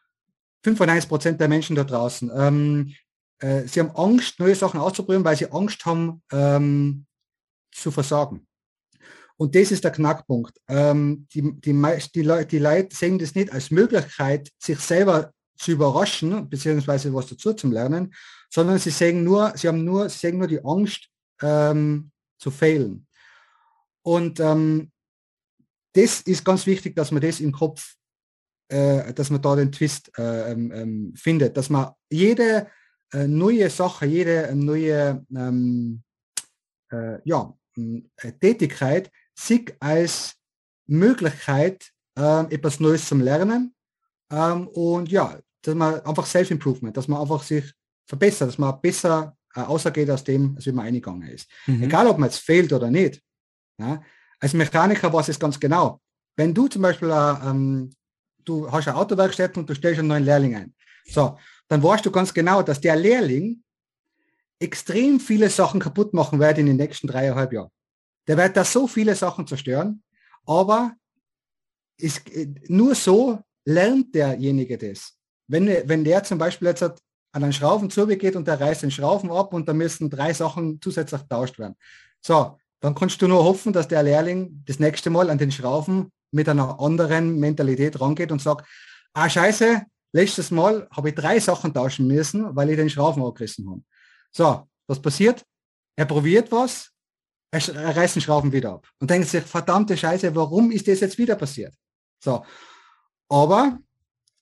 95 0.63 1.09
Prozent 1.09 1.41
der 1.41 1.47
Menschen 1.47 1.75
da 1.75 1.83
draußen. 1.83 2.31
Ähm, 2.35 2.93
äh, 3.39 3.67
sie 3.67 3.79
haben 3.79 3.91
Angst, 3.91 4.39
neue 4.39 4.55
Sachen 4.55 4.79
auszuprobieren, 4.79 5.23
weil 5.23 5.37
sie 5.37 5.51
Angst 5.51 5.85
haben, 5.85 6.23
ähm, 6.31 7.05
zu 7.71 7.91
versagen. 7.91 8.46
Und 9.37 9.55
das 9.55 9.71
ist 9.71 9.83
der 9.83 9.91
Knackpunkt. 9.91 10.59
Ähm, 10.67 11.27
die, 11.31 11.41
die, 11.61 11.73
die, 12.15 12.21
Leute, 12.23 12.47
die 12.47 12.59
Leute 12.59 12.95
sehen 12.95 13.19
das 13.19 13.35
nicht 13.35 13.51
als 13.51 13.71
Möglichkeit, 13.71 14.51
sich 14.57 14.79
selber 14.79 15.31
zu 15.57 15.71
überraschen, 15.71 16.49
beziehungsweise 16.49 17.13
was 17.13 17.27
dazu 17.27 17.53
zu 17.53 17.67
lernen, 17.67 18.13
sondern 18.49 18.79
sie 18.79 18.89
sehen 18.89 19.23
nur, 19.23 19.53
sie 19.55 19.67
haben 19.67 19.83
nur, 19.83 20.09
sie 20.09 20.17
sehen 20.17 20.37
nur 20.37 20.47
die 20.47 20.63
Angst 20.63 21.09
ähm, 21.41 22.11
zu 22.39 22.51
fehlen. 22.51 23.07
Und 24.03 24.39
ähm, 24.39 24.91
das 25.93 26.21
ist 26.21 26.45
ganz 26.45 26.65
wichtig, 26.65 26.95
dass 26.95 27.11
man 27.11 27.21
das 27.21 27.39
im 27.39 27.51
Kopf, 27.51 27.95
äh, 28.69 29.13
dass 29.13 29.29
man 29.29 29.41
da 29.41 29.55
den 29.55 29.71
Twist 29.71 30.11
äh, 30.17 30.51
ähm, 30.51 30.71
ähm 30.71 31.13
findet, 31.15 31.57
dass 31.57 31.69
man 31.69 31.91
jede 32.09 32.67
äh, 33.13 33.27
neue 33.27 33.69
Sache, 33.69 34.05
jede 34.05 34.55
neue 34.55 35.25
ähm, 35.35 36.03
äh, 36.91 37.19
ja, 37.23 37.53
äh, 37.75 38.31
Tätigkeit 38.39 39.11
sich 39.37 39.73
als 39.79 40.35
Möglichkeit, 40.87 41.91
ähm, 42.15 42.47
etwas 42.49 42.79
Neues 42.79 43.07
zum 43.07 43.21
Lernen 43.21 43.75
ähm, 44.31 44.67
und 44.69 45.11
ja, 45.11 45.37
dass 45.61 45.75
man 45.75 46.01
einfach 46.01 46.25
Self-Improvement, 46.25 46.95
dass 46.95 47.07
man 47.07 47.21
einfach 47.21 47.43
sich 47.43 47.71
verbessert, 48.05 48.49
dass 48.49 48.57
man 48.57 48.79
besser 48.81 49.37
äh, 49.55 49.61
außergeht 49.61 50.09
aus 50.09 50.23
dem, 50.23 50.55
als 50.55 50.65
wie 50.65 50.71
man 50.71 50.87
eingegangen 50.87 51.27
ist. 51.27 51.49
Mhm. 51.67 51.83
Egal, 51.83 52.07
ob 52.07 52.17
man 52.17 52.29
jetzt 52.29 52.39
fehlt 52.39 52.73
oder 52.73 52.89
nicht. 52.89 53.21
Ja? 53.77 54.01
Als 54.39 54.53
Mechaniker 54.53 55.11
weiß 55.11 55.29
es 55.29 55.39
ganz 55.39 55.59
genau. 55.59 56.01
Wenn 56.35 56.53
du 56.53 56.67
zum 56.67 56.81
Beispiel, 56.81 57.09
äh, 57.09 57.49
ähm, 57.49 57.91
du 58.43 58.71
hast 58.71 58.87
eine 58.87 58.97
Autowerkstatt 58.97 59.57
und 59.57 59.69
du 59.69 59.75
stellst 59.75 59.99
einen 59.99 60.07
neuen 60.07 60.25
Lehrling 60.25 60.55
ein. 60.55 60.73
So, 61.05 61.37
dann 61.67 61.83
weißt 61.83 62.05
du 62.05 62.11
ganz 62.11 62.33
genau, 62.33 62.61
dass 62.63 62.81
der 62.81 62.95
Lehrling 62.95 63.63
extrem 64.59 65.19
viele 65.19 65.49
Sachen 65.49 65.79
kaputt 65.79 66.13
machen 66.13 66.39
wird 66.39 66.57
in 66.57 66.65
den 66.65 66.77
nächsten 66.77 67.07
dreieinhalb 67.07 67.53
Jahren. 67.53 67.69
Der 68.27 68.37
wird 68.37 68.57
da 68.57 68.63
so 68.63 68.87
viele 68.87 69.15
Sachen 69.15 69.47
zerstören, 69.47 70.03
aber 70.45 70.93
ist, 71.97 72.21
nur 72.67 72.95
so 72.95 73.39
lernt 73.65 74.13
derjenige 74.13 74.77
das. 74.77 75.13
Wenn, 75.47 75.67
wenn 75.67 76.03
der 76.03 76.23
zum 76.23 76.37
Beispiel 76.37 76.67
jetzt 76.67 76.83
an 76.83 77.43
einen 77.43 77.53
Schrauben 77.53 77.89
zugeht 77.89 78.35
und 78.35 78.47
der 78.47 78.59
reißt 78.59 78.83
den 78.83 78.91
Schrauben 78.91 79.31
ab 79.31 79.53
und 79.53 79.67
da 79.67 79.73
müssen 79.73 80.09
drei 80.09 80.33
Sachen 80.33 80.81
zusätzlich 80.81 81.21
getauscht 81.21 81.59
werden. 81.59 81.75
So, 82.21 82.57
dann 82.79 82.95
kannst 82.95 83.21
du 83.21 83.27
nur 83.27 83.43
hoffen, 83.43 83.73
dass 83.73 83.87
der 83.87 84.03
Lehrling 84.03 84.63
das 84.65 84.79
nächste 84.79 85.09
Mal 85.09 85.29
an 85.29 85.37
den 85.37 85.51
Schrauben 85.51 86.11
mit 86.31 86.49
einer 86.49 86.79
anderen 86.79 87.39
Mentalität 87.39 87.99
rangeht 87.99 88.31
und 88.31 88.41
sagt, 88.41 88.67
ah 89.13 89.29
scheiße, 89.29 89.83
letztes 90.13 90.51
Mal 90.51 90.87
habe 90.91 91.09
ich 91.09 91.15
drei 91.15 91.39
Sachen 91.39 91.73
tauschen 91.73 92.07
müssen, 92.07 92.55
weil 92.55 92.69
ich 92.69 92.77
den 92.77 92.89
Schrauben 92.89 93.23
abgerissen 93.23 93.69
habe. 93.69 93.81
So, 94.31 94.67
was 94.87 95.01
passiert? 95.01 95.43
Er 95.95 96.05
probiert 96.05 96.51
was, 96.51 96.91
er 97.51 97.95
reißt 97.95 98.15
den 98.15 98.21
Schrauben 98.21 98.51
wieder 98.51 98.73
ab 98.73 98.87
und 98.99 99.09
denkt 99.09 99.27
sich, 99.27 99.43
verdammte 99.43 99.95
Scheiße, 99.95 100.35
warum 100.35 100.71
ist 100.71 100.87
das 100.87 100.99
jetzt 100.99 101.17
wieder 101.17 101.35
passiert? 101.35 101.73
So, 102.19 102.43
aber, 103.29 103.79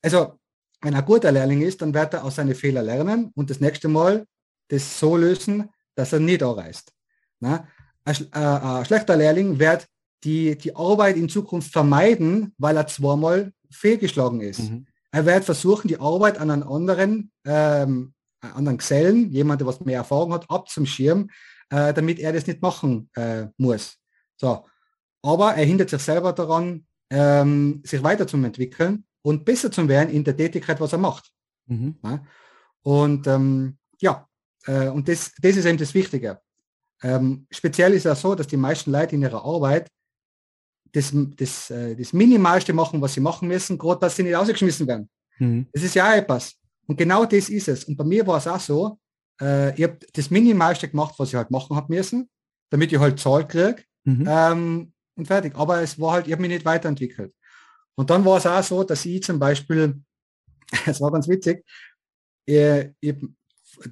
also, 0.02 0.40
wenn 0.82 0.94
er 0.94 1.02
guter 1.02 1.32
Lehrling 1.32 1.62
ist, 1.62 1.82
dann 1.82 1.94
wird 1.94 2.14
er 2.14 2.24
aus 2.24 2.36
seinen 2.36 2.56
Fehlern 2.56 2.86
lernen 2.86 3.32
und 3.36 3.50
das 3.50 3.60
nächste 3.60 3.88
Mal 3.88 4.26
das 4.68 5.00
so 5.00 5.18
lösen, 5.18 5.70
dass 5.96 6.14
er 6.14 6.20
nicht 6.20 6.44
anreißt. 6.44 6.92
Na? 7.40 7.68
Ein, 8.04 8.16
äh, 8.34 8.40
ein 8.40 8.86
schlechter 8.86 9.16
Lehrling 9.16 9.60
wird 9.60 9.88
die, 10.24 10.58
die 10.58 10.76
Arbeit 10.76 11.18
in 11.18 11.30
Zukunft 11.30 11.72
vermeiden, 11.72 12.54
weil 12.58 12.78
er 12.78 12.88
zweimal 12.88 13.54
fehlgeschlagen 13.70 14.42
ist. 14.42 14.60
Mhm. 14.60 14.88
Er 15.12 15.26
wird 15.26 15.46
versuchen, 15.46 15.88
die 15.88 16.00
Arbeit 16.00 16.40
an 16.40 16.52
einen 16.52 16.64
anderen, 16.64 17.32
ähm, 17.46 18.14
anderen 18.42 18.78
Gesellen, 18.78 19.32
jemand, 19.32 19.62
der 19.62 19.68
was 19.68 19.80
mehr 19.80 19.98
Erfahrung 19.98 20.34
hat, 20.34 20.50
abzuschirmen, 20.50 21.32
äh, 21.70 21.94
damit 21.94 22.20
er 22.20 22.34
das 22.34 22.48
nicht 22.48 22.62
machen 22.62 23.10
äh, 23.16 23.48
muss. 23.58 23.98
So. 24.38 24.66
Aber 25.22 25.56
er 25.56 25.66
hindert 25.66 25.90
sich 25.90 26.02
selber 26.02 26.34
daran, 26.34 26.86
ähm, 27.10 27.82
sich 27.86 28.04
weiterzuentwickeln 28.04 29.06
und 29.22 29.46
besser 29.46 29.72
zu 29.72 29.88
werden 29.88 30.14
in 30.14 30.24
der 30.24 30.38
Tätigkeit, 30.38 30.80
was 30.80 30.94
er 30.94 31.00
macht. 31.00 31.32
Mhm. 31.68 31.96
Ja? 32.04 32.24
Und 32.84 33.26
ähm, 33.28 33.78
ja, 34.00 34.28
äh, 34.66 34.90
und 34.90 35.08
das, 35.08 35.34
das 35.42 35.58
ist 35.58 35.66
eben 35.66 35.78
das 35.78 35.94
Wichtige. 35.94 36.40
Ähm, 37.02 37.48
speziell 37.50 37.94
ist 37.94 38.06
es 38.06 38.22
so, 38.22 38.36
dass 38.36 38.48
die 38.48 38.58
meisten 38.58 38.92
Leute 38.92 39.16
in 39.16 39.22
ihrer 39.22 39.44
Arbeit 39.44 39.90
das, 40.92 41.12
das, 41.14 41.70
äh, 41.72 41.96
das 41.96 42.14
Minimalste 42.14 42.74
machen, 42.74 43.02
was 43.02 43.14
sie 43.14 43.20
machen 43.20 43.48
müssen, 43.48 43.78
gerade 43.78 44.00
dass 44.00 44.16
sie 44.16 44.24
nicht 44.24 44.36
ausgeschmissen 44.36 44.88
werden. 44.88 45.10
Mhm. 45.40 45.68
Das 45.74 45.84
ist 45.84 45.96
ja 45.96 46.16
etwas. 46.16 46.56
Und 46.88 46.98
genau 46.98 47.26
das 47.26 47.50
ist 47.50 47.68
es. 47.68 47.84
Und 47.86 47.98
bei 47.98 48.04
mir 48.04 48.26
war 48.26 48.38
es 48.38 48.48
auch 48.48 48.60
so, 48.60 49.00
äh, 49.42 49.76
ich 49.76 49.84
habe 49.84 50.00
das 50.14 50.30
Minimalste 50.30 50.88
gemacht, 50.88 51.16
was 51.18 51.30
ich 51.30 51.36
halt 51.36 51.52
machen 51.52 51.76
habe 51.76 51.94
müssen, 51.94 52.30
damit 52.70 52.92
ich 52.92 53.00
halt 53.00 53.20
Zahl 53.20 53.48
kriege. 53.48 53.84
Mhm. 54.04 54.26
Ähm, 54.28 54.94
und 55.16 55.28
fertig. 55.28 55.56
Aber 55.56 55.82
es 55.82 56.00
war 56.00 56.14
halt, 56.14 56.28
ich 56.28 56.34
habe 56.34 56.42
mich 56.42 56.52
nicht 56.52 56.66
weiterentwickelt. 56.66 57.34
Und 57.96 58.10
dann 58.10 58.26
war 58.26 58.38
es 58.38 58.46
auch 58.46 58.64
so, 58.64 58.84
dass 58.84 59.06
ich 59.06 59.24
zum 59.24 59.40
Beispiel, 59.40 60.02
es 60.86 61.00
war 61.02 61.12
ganz 61.12 61.28
witzig, 61.28 61.66
ich, 62.46 62.90
ich, 63.00 63.16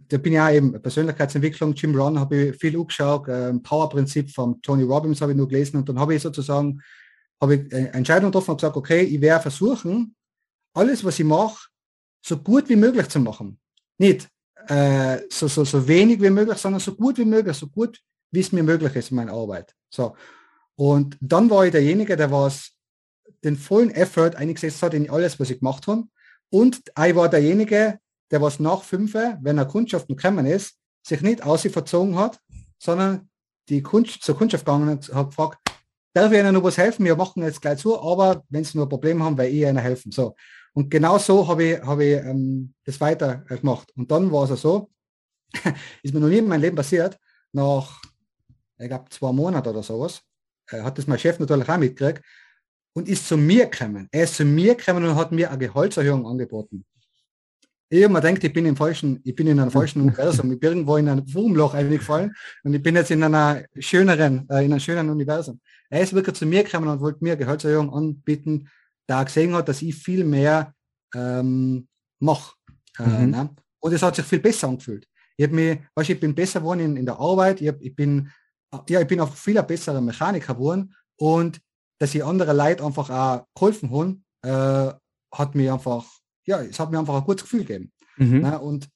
da 0.08 0.18
bin 0.18 0.34
ich 0.34 0.40
auch 0.40 0.50
eben 0.50 0.82
Persönlichkeitsentwicklung, 0.82 1.74
Jim 1.74 1.96
Ron 1.96 2.20
habe 2.20 2.36
ich 2.36 2.58
viel 2.58 2.78
angeschaut, 2.78 3.28
äh, 3.28 3.54
Power-Prinzip 3.54 4.30
von 4.32 4.62
Tony 4.62 4.84
Robbins 4.84 5.22
habe 5.22 5.32
ich 5.32 5.38
nur 5.38 5.48
gelesen 5.48 5.78
und 5.78 5.90
dann 5.90 6.00
habe 6.00 6.16
ich 6.16 6.22
sozusagen 6.22 6.82
habe 7.42 7.56
ich 7.56 7.74
eine 7.74 7.94
Entscheidung 7.94 8.32
getroffen 8.32 8.52
und 8.52 8.58
gesagt, 8.58 8.78
okay, 8.78 9.02
ich 9.02 9.20
werde 9.20 9.42
versuchen, 9.42 10.16
alles, 10.74 11.04
was 11.04 11.20
ich 11.20 11.26
mache, 11.26 11.68
so 12.26 12.38
gut 12.38 12.70
wie 12.70 12.78
möglich 12.78 13.10
zu 13.10 13.20
machen. 13.20 13.60
Nicht 13.98 14.30
äh, 14.68 15.20
so, 15.30 15.48
so, 15.48 15.64
so 15.64 15.88
wenig 15.88 16.22
wie 16.22 16.30
möglich, 16.30 16.58
sondern 16.58 16.80
so 16.80 16.96
gut 16.96 17.18
wie 17.18 17.26
möglich, 17.26 17.56
so 17.58 17.68
gut 17.68 18.00
wie 18.32 18.40
es 18.40 18.52
mir 18.52 18.64
möglich 18.64 18.96
ist 18.96 19.12
in 19.12 19.18
meiner 19.18 19.34
Arbeit. 19.34 19.74
So. 19.90 20.16
Und 20.76 21.18
dann 21.22 21.50
war 21.50 21.66
ich 21.66 21.72
derjenige, 21.72 22.18
der 22.18 22.32
was 22.32 22.72
den 23.44 23.58
vollen 23.58 23.92
Effort 23.92 24.36
eingesetzt 24.36 24.82
hat 24.82 24.94
in 24.94 25.10
alles, 25.10 25.40
was 25.40 25.50
ich 25.50 25.60
gemacht 25.60 25.86
habe. 25.88 26.04
Und 26.50 26.78
ich 26.78 27.16
war 27.16 27.30
derjenige, 27.30 28.00
der 28.32 28.42
was 28.42 28.60
nach 28.60 28.84
fünf, 28.84 29.14
wenn 29.14 29.58
er 29.58 29.66
Kundschaften 29.66 30.16
gekommen 30.16 30.46
ist, 30.46 30.76
sich 31.06 31.22
nicht 31.22 31.44
aus 31.44 31.62
verzogen 31.62 32.18
hat, 32.18 32.40
sondern 32.80 33.30
die 33.70 33.82
Kunst, 33.82 34.24
zur 34.24 34.38
Kundschaft 34.38 34.66
gegangen 34.66 34.90
und 34.90 35.14
hat 35.14 35.30
gefragt, 35.30 35.60
darf 36.14 36.32
ich 36.32 36.40
Ihnen 36.40 36.54
noch 36.54 36.64
was 36.64 36.78
helfen? 36.78 37.06
Wir 37.06 37.16
machen 37.16 37.44
jetzt 37.44 37.62
gleich 37.62 37.80
zu, 37.80 38.00
aber 38.02 38.44
wenn 38.50 38.64
Sie 38.64 38.78
nur 38.78 38.86
ein 38.86 38.90
Problem 38.90 39.22
haben, 39.24 39.38
weil 39.38 39.50
ich 39.50 39.62
Ihnen 39.62 39.78
helfen. 39.78 40.12
So. 40.12 40.36
Und 40.74 40.90
genau 40.90 41.18
so 41.18 41.48
habe 41.48 41.64
ich, 41.64 41.82
habe 41.82 42.04
ich 42.04 42.18
ähm, 42.18 42.74
das 42.84 43.00
weiter 43.00 43.38
gemacht. 43.48 43.92
Und 43.96 44.10
dann 44.12 44.32
war 44.32 44.50
es 44.50 44.62
so, 44.62 44.90
ist 46.04 46.14
mir 46.14 46.20
noch 46.20 46.28
nie 46.28 46.40
in 46.40 46.48
meinem 46.48 46.62
Leben 46.62 46.76
passiert, 46.76 47.18
nach, 47.52 48.02
ich 48.80 48.88
glaube, 48.88 49.06
zwei 49.10 49.32
Monaten 49.32 49.70
oder 49.70 49.84
sowas, 49.84 50.22
äh, 50.70 50.82
hat 50.82 50.98
das 50.98 51.08
mein 51.08 51.20
Chef 51.20 51.40
natürlich 51.40 51.70
auch 51.70 51.78
mitgekriegt 51.78 52.24
und 52.94 53.08
ist 53.08 53.28
zu 53.28 53.38
mir 53.38 53.68
gekommen. 53.68 54.08
Er 54.12 54.24
ist 54.24 54.36
zu 54.36 54.46
mir 54.46 54.76
gekommen 54.76 55.04
und 55.06 55.16
hat 55.16 55.32
mir 55.32 55.50
eine 55.50 55.60
Gehaltserhöhung 55.60 56.26
angeboten. 56.26 56.86
Ich 57.90 58.04
habe 58.04 58.14
mir 58.14 58.22
gedacht, 58.22 58.44
ich 58.44 58.54
bin 58.54 58.66
im 58.66 58.76
falschen, 58.76 59.20
ich 59.24 59.36
bin 59.36 59.46
in 59.46 59.60
einem 59.60 59.70
falschen 59.70 60.02
Universum. 60.04 60.52
Ich 60.52 60.60
bin 60.60 60.70
irgendwo 60.70 60.98
in 60.98 61.08
ein 61.08 61.32
Wurmloch 61.32 61.76
eingefallen 61.76 62.34
und 62.64 62.74
ich 62.74 62.82
bin 62.82 62.96
jetzt 62.96 63.12
in 63.12 63.22
einer 63.22 63.64
schöneren, 63.78 64.50
äh, 64.50 64.66
in 64.66 64.72
einem 64.72 64.80
schönen 64.80 65.12
Universum. 65.12 65.60
Er 65.92 66.02
ist 66.02 66.14
wirklich 66.14 66.36
zu 66.36 66.48
mir 66.48 66.64
gekommen 66.64 66.88
und 66.88 67.02
wollte 67.02 67.24
mir 67.24 67.36
Gehaltserhöhung 67.36 67.94
anbieten, 67.94 68.70
da 69.08 69.24
gesehen 69.24 69.54
hat, 69.54 69.68
dass 69.68 69.82
ich 69.82 69.96
viel 69.96 70.24
mehr 70.24 70.74
ähm, 71.14 71.88
mache. 72.20 72.54
Äh, 73.00 73.04
mhm. 73.04 73.30
ne? 73.30 73.50
Und 73.80 73.94
es 73.94 74.02
hat 74.02 74.16
sich 74.16 74.26
viel 74.26 74.40
besser 74.40 74.68
angefühlt. 74.68 75.08
Ich, 75.36 75.50
mich, 75.50 75.80
weißt, 75.96 76.12
ich 76.12 76.20
bin 76.20 76.36
besser 76.36 76.60
geworden 76.60 76.80
in, 76.80 76.98
in 76.98 77.06
der 77.06 77.20
Arbeit, 77.20 77.62
ich, 77.62 77.68
hab, 77.68 77.82
ich, 77.82 77.96
bin, 77.96 78.32
ja, 78.88 79.02
ich 79.02 79.08
bin 79.08 79.20
auch 79.20 79.34
viel 79.34 79.62
besserer 79.64 80.00
Mechaniker 80.00 80.54
geworden 80.54 80.94
und 81.18 81.60
dass 82.00 82.14
ich 82.14 82.24
andere 82.24 82.54
Leute 82.54 82.84
einfach 82.86 83.10
auch 83.10 83.48
geholfen 83.56 83.92
haben, 83.92 84.24
äh, 84.44 84.94
hat 85.34 85.56
mir 85.56 85.74
einfach, 85.74 86.06
ja, 86.46 86.62
es 86.62 86.80
hat 86.80 86.92
mir 86.92 87.00
einfach 87.00 87.16
ein 87.16 87.24
gutes 87.24 87.44
Gefühl 87.44 87.66
gegeben. 87.66 87.92
Mhm. 88.18 88.42
Ne? 88.42 88.60
Und 88.60 88.90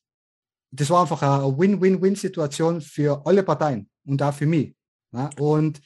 das 0.71 0.89
war 0.89 1.01
einfach 1.01 1.21
eine 1.21 1.57
Win-Win-Win-Situation 1.57 2.81
für 2.81 3.25
alle 3.25 3.43
Parteien 3.43 3.89
und 4.05 4.21
auch 4.21 4.33
für 4.33 4.45
mich. 4.45 4.75
Ne? 5.11 5.29
Und 5.39 5.81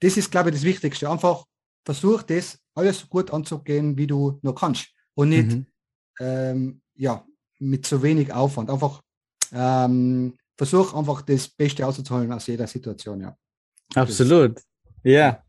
das 0.00 0.16
ist, 0.16 0.30
glaube 0.30 0.50
ich, 0.50 0.56
das 0.56 0.64
Wichtigste. 0.64 1.08
Einfach 1.10 1.44
versuch 1.84 2.22
das 2.22 2.58
alles 2.78 3.00
so 3.00 3.06
gut 3.06 3.30
anzugehen, 3.30 3.96
wie 3.96 4.06
du 4.06 4.38
nur 4.42 4.54
kannst. 4.54 4.88
Und 5.14 5.30
nicht 5.30 5.48
mhm. 5.48 5.66
ähm, 6.20 6.80
ja, 6.94 7.24
mit 7.58 7.86
so 7.86 8.02
wenig 8.02 8.32
Aufwand. 8.32 8.70
Einfach 8.70 9.02
ähm, 9.52 10.34
versuch 10.56 10.94
einfach 10.94 11.22
das 11.22 11.48
Beste 11.48 11.86
auszuholen 11.86 12.32
aus 12.32 12.46
jeder 12.46 12.66
Situation, 12.66 13.20
ja. 13.20 13.36
Absolut. 13.94 14.60
Ja 15.02 15.42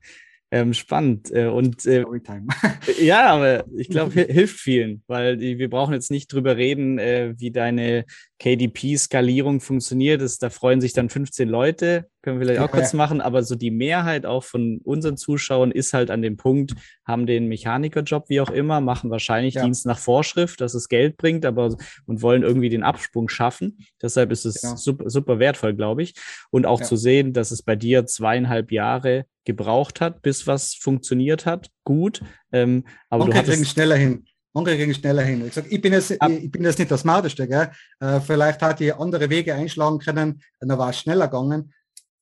ähm, 0.52 0.74
spannend. 0.74 1.32
Äh, 1.32 1.48
und 1.48 1.86
äh, 1.86 2.06
ja, 3.02 3.28
aber 3.28 3.66
ich 3.76 3.90
glaube, 3.90 4.22
hilft 4.30 4.60
vielen, 4.60 5.04
weil 5.08 5.38
die, 5.38 5.58
wir 5.58 5.70
brauchen 5.70 5.94
jetzt 5.94 6.12
nicht 6.12 6.32
drüber 6.32 6.58
reden, 6.58 7.00
äh, 7.00 7.34
wie 7.38 7.52
deine 7.52 8.06
KDP-Skalierung 8.40 9.60
funktioniert. 9.60 10.22
Das, 10.22 10.40
da 10.40 10.50
freuen 10.50 10.82
sich 10.82 10.94
dann 10.94 11.10
15 11.10 11.48
Leute, 11.48 12.08
können 12.22 12.40
wir 12.40 12.48
vielleicht 12.48 12.62
auch 12.62 12.72
kurz 12.72 12.94
machen, 12.94 13.22
aber 13.22 13.44
so 13.44 13.56
die 13.56 13.72
Mehrheit 13.72 14.26
auch 14.26 14.44
von 14.44 14.80
unseren 14.84 15.18
Zuschauern 15.18 15.72
ist 15.72 15.94
halt 15.94 16.10
an 16.10 16.22
dem 16.22 16.38
Punkt, 16.38 16.74
haben 17.06 17.26
den 17.26 17.48
Mechanikerjob, 17.48 18.30
wie 18.30 18.42
auch 18.42 18.50
immer, 18.50 18.82
machen 18.82 19.10
wahrscheinlich 19.10 19.56
ja. 19.56 19.64
Dienst 19.64 19.86
nach 19.86 20.00
Vorschrift, 20.00 20.62
dass 20.62 20.74
es 20.74 20.90
Geld 20.90 21.18
bringt, 21.18 21.46
aber 21.46 21.76
und 22.06 22.22
wollen 22.22 22.44
irgendwie 22.44 22.70
den 22.70 22.84
Absprung 22.84 23.30
schaffen. 23.30 23.78
Deshalb 24.02 24.32
ist 24.32 24.46
es 24.46 24.62
genau. 24.62 24.76
super, 24.76 25.10
super 25.10 25.40
wertvoll, 25.40 25.76
glaube 25.76 26.04
ich. 26.04 26.14
Und 26.50 26.66
auch 26.66 26.80
ja. 26.80 26.86
zu 26.86 26.96
sehen, 26.96 27.34
dass 27.34 27.52
es 27.52 27.62
bei 27.62 27.76
dir 27.76 28.06
zweieinhalb 28.06 28.72
Jahre 28.72 29.26
gebraucht 29.46 30.00
hat, 30.00 30.22
bis 30.22 30.48
was 30.48 30.76
funktioniert 30.76 31.46
hat, 31.46 31.70
gut. 31.84 32.22
Ähm, 32.52 32.86
aber 33.10 33.26
Manche 33.26 33.44
du 33.44 33.52
kriegen 33.52 33.66
schneller 33.66 33.96
hin. 33.96 34.26
Manche 34.54 34.76
kriegen 34.76 34.94
schneller 34.94 35.24
hin. 35.24 35.46
Ich, 35.46 35.54
sag, 35.54 35.72
ich, 35.72 35.82
bin 35.82 35.94
jetzt, 35.94 36.12
ich 36.12 36.52
bin 36.52 36.64
jetzt 36.64 36.80
nicht 36.80 36.90
das 36.90 37.02
Smarteste. 37.02 37.48
Gell? 37.48 37.70
Äh, 38.00 38.20
vielleicht 38.20 38.62
hat 38.62 38.82
ich 38.82 38.96
andere 38.96 39.30
Wege 39.30 39.54
einschlagen 39.54 40.00
können, 40.00 40.42
dann 40.60 40.78
war 40.78 40.90
es 40.90 41.00
schneller 41.00 41.28
gegangen. 41.28 41.74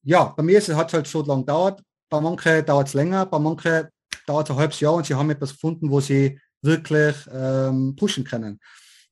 Ja, 0.04 0.34
bei 0.36 0.44
mir 0.44 0.60
hat 0.60 0.88
es 0.88 0.94
halt 0.94 1.08
so 1.08 1.24
lange 1.24 1.42
gedauert. 1.42 1.82
Bei 2.10 2.22
manchen 2.22 2.66
dauert 2.66 2.88
es 2.88 2.94
länger, 2.94 3.26
bei 3.26 3.40
manchen 3.40 3.88
dauert 4.26 4.50
es 4.50 4.56
ein 4.56 4.60
halbes 4.60 4.80
Jahr 4.80 4.94
und 4.94 5.06
sie 5.06 5.16
haben 5.16 5.30
etwas 5.30 5.54
gefunden, 5.54 5.90
wo 5.90 6.00
sie 6.00 6.40
wirklich 6.62 7.16
ähm, 7.34 7.96
pushen 7.96 8.24
können. 8.24 8.60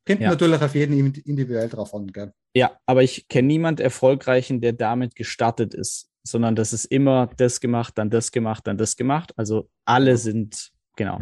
Kommt 0.05 0.21
ja. 0.21 0.29
natürlich 0.29 0.61
auf 0.61 0.75
jeden 0.75 1.13
individuell 1.13 1.67
drauf 1.67 1.93
an. 1.93 2.07
Gell? 2.07 2.31
Ja, 2.53 2.77
aber 2.85 3.03
ich 3.03 3.27
kenne 3.27 3.47
niemand 3.47 3.79
Erfolgreichen, 3.79 4.61
der 4.61 4.73
damit 4.73 5.15
gestartet 5.15 5.73
ist 5.73 6.09
sondern 6.25 6.55
das 6.55 6.73
ist 6.73 6.85
immer 6.85 7.29
das 7.37 7.59
gemacht, 7.59 7.97
dann 7.97 8.09
das 8.09 8.31
gemacht, 8.31 8.65
dann 8.67 8.77
das 8.77 8.95
gemacht. 8.95 9.31
Also 9.37 9.69
alle 9.85 10.17
sind, 10.17 10.71
genau. 10.95 11.21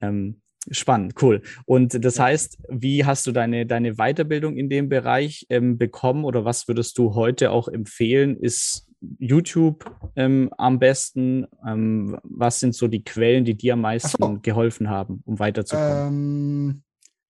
Ähm, 0.00 0.41
spannend, 0.70 1.14
cool. 1.22 1.42
Und 1.64 2.04
das 2.04 2.18
heißt, 2.18 2.58
wie 2.68 3.04
hast 3.04 3.26
du 3.26 3.32
deine, 3.32 3.66
deine 3.66 3.94
Weiterbildung 3.94 4.56
in 4.56 4.68
dem 4.68 4.88
Bereich 4.88 5.46
ähm, 5.50 5.78
bekommen 5.78 6.24
oder 6.24 6.44
was 6.44 6.68
würdest 6.68 6.98
du 6.98 7.14
heute 7.14 7.50
auch 7.50 7.68
empfehlen? 7.68 8.36
Ist 8.36 8.86
YouTube 9.18 9.90
ähm, 10.16 10.50
am 10.58 10.78
besten? 10.78 11.46
Ähm, 11.66 12.18
was 12.22 12.60
sind 12.60 12.74
so 12.74 12.86
die 12.88 13.02
Quellen, 13.02 13.44
die 13.44 13.56
dir 13.56 13.74
am 13.74 13.80
meisten 13.80 14.22
so. 14.22 14.38
geholfen 14.40 14.88
haben, 14.88 15.22
um 15.24 15.38
weiterzukommen? 15.38 16.06
Ähm, 16.08 16.82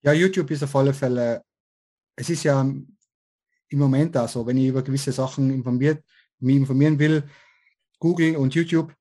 ja, 0.03 0.13
YouTube 0.13 0.51
ist 0.51 0.63
auf 0.63 0.75
alle 0.75 0.93
Fälle, 0.93 1.41
es 2.15 2.29
ist 2.29 2.43
ja 2.43 2.61
im 2.61 3.79
Moment 3.79 4.15
auch 4.17 4.29
so, 4.29 4.45
wenn 4.45 4.57
ich 4.57 4.67
über 4.67 4.83
gewisse 4.83 5.11
Sachen 5.11 5.49
informiert 5.49 6.03
mich 6.43 6.57
informieren 6.57 6.99
will, 6.99 7.23
Google 7.99 8.35
und 8.35 8.53
YouTube, 8.53 8.93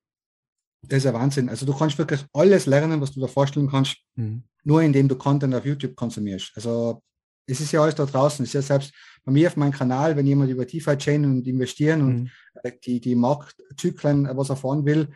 das 0.82 0.98
ist 0.98 1.06
ein 1.06 1.14
Wahnsinn. 1.14 1.48
Also 1.48 1.64
du 1.64 1.74
kannst 1.74 1.98
wirklich 1.98 2.24
alles 2.32 2.66
lernen, 2.66 3.00
was 3.00 3.12
du 3.12 3.20
dir 3.20 3.28
vorstellen 3.28 3.70
kannst, 3.70 3.96
mhm. 4.16 4.42
nur 4.64 4.82
indem 4.82 5.08
du 5.08 5.16
Content 5.16 5.54
auf 5.54 5.64
YouTube 5.64 5.94
konsumierst. 5.94 6.52
Also 6.54 7.02
es 7.46 7.60
ist 7.60 7.72
ja 7.72 7.82
alles 7.82 7.94
da 7.94 8.04
draußen. 8.04 8.42
Es 8.44 8.50
ist 8.50 8.54
ja 8.54 8.62
selbst 8.62 8.92
bei 9.24 9.32
mir 9.32 9.48
auf 9.48 9.56
meinem 9.56 9.72
Kanal, 9.72 10.16
wenn 10.16 10.26
jemand 10.26 10.50
über 10.50 10.64
DeFi-Chain 10.64 11.24
und 11.24 11.46
investieren 11.46 12.02
mhm. 12.02 12.08
und 12.08 12.30
äh, 12.64 12.72
die, 12.84 13.00
die 13.00 13.14
Marktzyklen 13.14 14.28
was 14.36 14.50
erfahren 14.50 14.84
will, 14.84 15.08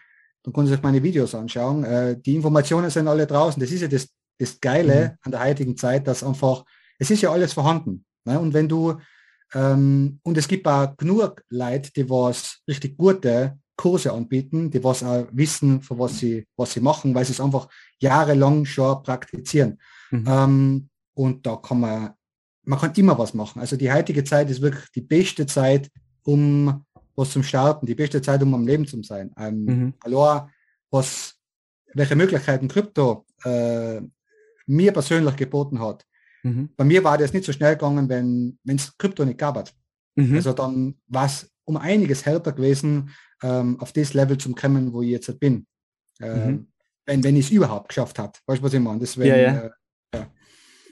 dann 0.43 0.53
kann 0.53 0.67
sich 0.67 0.83
meine 0.83 1.03
Videos 1.03 1.35
anschauen. 1.35 1.85
Äh, 1.85 2.21
die 2.21 2.37
Informationen 2.37 2.91
sind 2.91 3.09
alle 3.09 3.27
draußen. 3.27 3.61
Das 3.61 3.73
ist 3.73 3.83
ja 3.83 3.89
das, 3.89 4.09
das 4.39 4.61
Geile 4.61 5.11
mhm. 5.11 5.19
an 5.23 5.31
der 5.33 5.45
heutigen 5.45 5.77
Zeit, 5.77 6.07
dass 6.07 6.23
einfach, 6.23 6.65
es 6.99 7.11
ist 7.11 7.23
ja 7.23 7.33
alles 7.33 7.53
vorhanden. 7.53 8.05
Ne? 8.25 8.39
Und 8.39 8.55
wenn 8.55 8.69
du 8.69 8.97
ähm, 9.55 10.21
und 10.23 10.37
es 10.37 10.49
gibt 10.49 10.67
auch 10.67 10.97
genug 10.97 11.43
Leute, 11.51 11.91
die 11.93 12.09
was 12.09 12.61
richtig 12.69 12.97
gute 12.97 13.59
Kurse 13.77 14.13
anbieten, 14.13 14.71
die 14.71 14.83
was 14.83 15.03
auch 15.03 15.27
wissen, 15.33 15.83
für 15.83 15.99
was 15.99 16.19
sie, 16.19 16.47
was 16.57 16.73
sie 16.73 16.81
machen, 16.81 17.15
weil 17.15 17.25
sie 17.25 17.33
es 17.33 17.41
einfach 17.41 17.69
jahrelang 17.99 18.65
schon 18.65 19.03
praktizieren. 19.03 19.79
Mhm. 20.11 20.25
Ähm, 20.27 20.89
und 21.15 21.47
da 21.47 21.57
kann 21.57 21.81
man, 21.81 22.11
man 22.65 22.79
kann 22.79 22.93
immer 22.95 23.19
was 23.19 23.35
machen. 23.35 23.61
Also 23.61 23.77
die 23.77 23.93
heutige 23.93 24.25
Zeit 24.25 24.51
ist 24.51 24.63
wirklich 24.63 24.91
die 24.95 25.03
beste 25.03 25.47
Zeit, 25.47 25.91
um 26.25 26.85
was 27.15 27.31
zum 27.31 27.43
Starten, 27.43 27.87
die 27.87 27.95
beste 27.95 28.21
Zeit, 28.21 28.43
um 28.43 28.55
am 28.55 28.67
Leben 28.67 28.87
zu 28.87 29.03
sein. 29.03 29.33
Ähm, 29.39 29.65
mhm. 29.65 29.95
Also 30.01 30.49
was, 30.91 31.35
welche 31.95 32.17
Möglichkeiten 32.17 32.69
Krypto 32.69 33.25
äh, 33.45 34.01
mir 34.67 34.93
persönlich 34.93 35.37
geboten 35.37 35.81
hat, 35.81 36.05
Mhm. 36.47 36.71
Bei 36.77 36.85
mir 36.85 37.03
war 37.03 37.19
das 37.19 37.33
nicht 37.33 37.45
so 37.45 37.53
schnell 37.53 37.75
gegangen, 37.75 38.09
wenn 38.09 38.77
es 38.77 38.97
Krypto 38.97 39.25
nicht 39.25 39.39
gab. 39.39 39.69
Mhm. 40.15 40.37
Also 40.37 40.53
dann 40.53 40.95
war 41.09 41.27
es 41.27 41.51
um 41.67 41.77
einiges 41.77 42.25
härter 42.25 42.53
gewesen, 42.53 43.11
ähm, 43.43 43.79
auf 43.81 43.93
das 43.93 44.15
Level 44.15 44.39
zu 44.39 44.55
kommen, 44.55 44.95
wo 44.95 45.03
ich 45.03 45.11
jetzt 45.11 45.39
bin. 45.39 45.67
Ähm, 46.21 46.47
mhm. 46.47 46.69
wenn, 47.05 47.25
wenn 47.25 47.37
ich 47.37 47.45
es 47.47 47.53
überhaupt 47.53 47.89
geschafft 47.89 48.19
habe. 48.19 48.33
Weißt 48.47 48.61
du, 48.61 48.65
was 48.65 48.73
ich 48.73 48.81
meine? 48.81 49.01
Das 49.01 49.19
wenn, 49.19 49.27
ja, 49.27 49.37
ja. 49.37 49.59
Äh, 49.59 49.71
ja. 50.15 50.31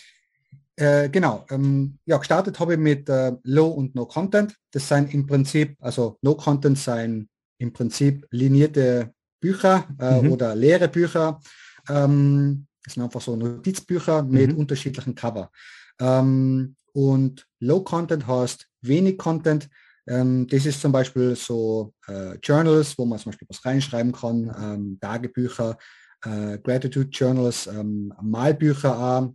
Äh, 0.77 1.09
genau, 1.09 1.47
ähm, 1.51 1.99
ja, 2.05 2.19
gestartet 2.19 2.61
habe 2.61 2.75
ich 2.75 2.79
mit 2.79 3.09
äh, 3.09 3.33
Low 3.45 3.69
und 3.69 3.95
No 3.95 4.05
Content. 4.05 4.55
Das 4.73 4.87
sind 4.89 5.13
im 5.15 5.27
Prinzip, 5.27 5.77
also 5.81 6.19
No 6.21 6.35
Content 6.35 6.79
sind 6.79 7.29
im 7.59 7.73
Prinzip 7.73 8.27
linierte 8.31 9.13
Bücher 9.41 9.87
äh, 9.99 10.21
mhm. 10.21 10.33
oder 10.33 10.55
leere 10.55 10.89
Bücher. 10.89 11.41
Ähm, 11.89 12.67
das 12.85 12.95
sind 12.95 13.03
einfach 13.03 13.23
so 13.23 13.37
Notizbücher 13.37 14.23
mit 14.23 14.53
mhm. 14.53 14.59
unterschiedlichen 14.59 15.15
Cover. 15.15 15.51
Ähm, 15.99 16.77
und 16.93 17.47
Low 17.61 17.83
Content 17.83 18.27
heißt 18.27 18.67
wenig 18.83 19.17
Content. 19.17 19.69
Ähm, 20.07 20.47
das 20.47 20.67
ist 20.67 20.81
zum 20.81 20.93
Beispiel 20.93 21.35
so 21.37 21.95
äh, 22.07 22.37
Journals, 22.43 22.97
wo 22.99 23.07
man 23.07 23.19
zum 23.19 23.33
Beispiel 23.33 23.49
was 23.49 23.65
reinschreiben 23.65 24.13
kann, 24.13 24.55
ähm, 24.61 24.99
Tagebücher, 25.01 25.79
äh, 26.25 26.59
Gratitude 26.59 27.09
Journals, 27.11 27.67
ähm, 27.67 28.13
Malbücher 28.21 28.99
auch, 28.99 29.35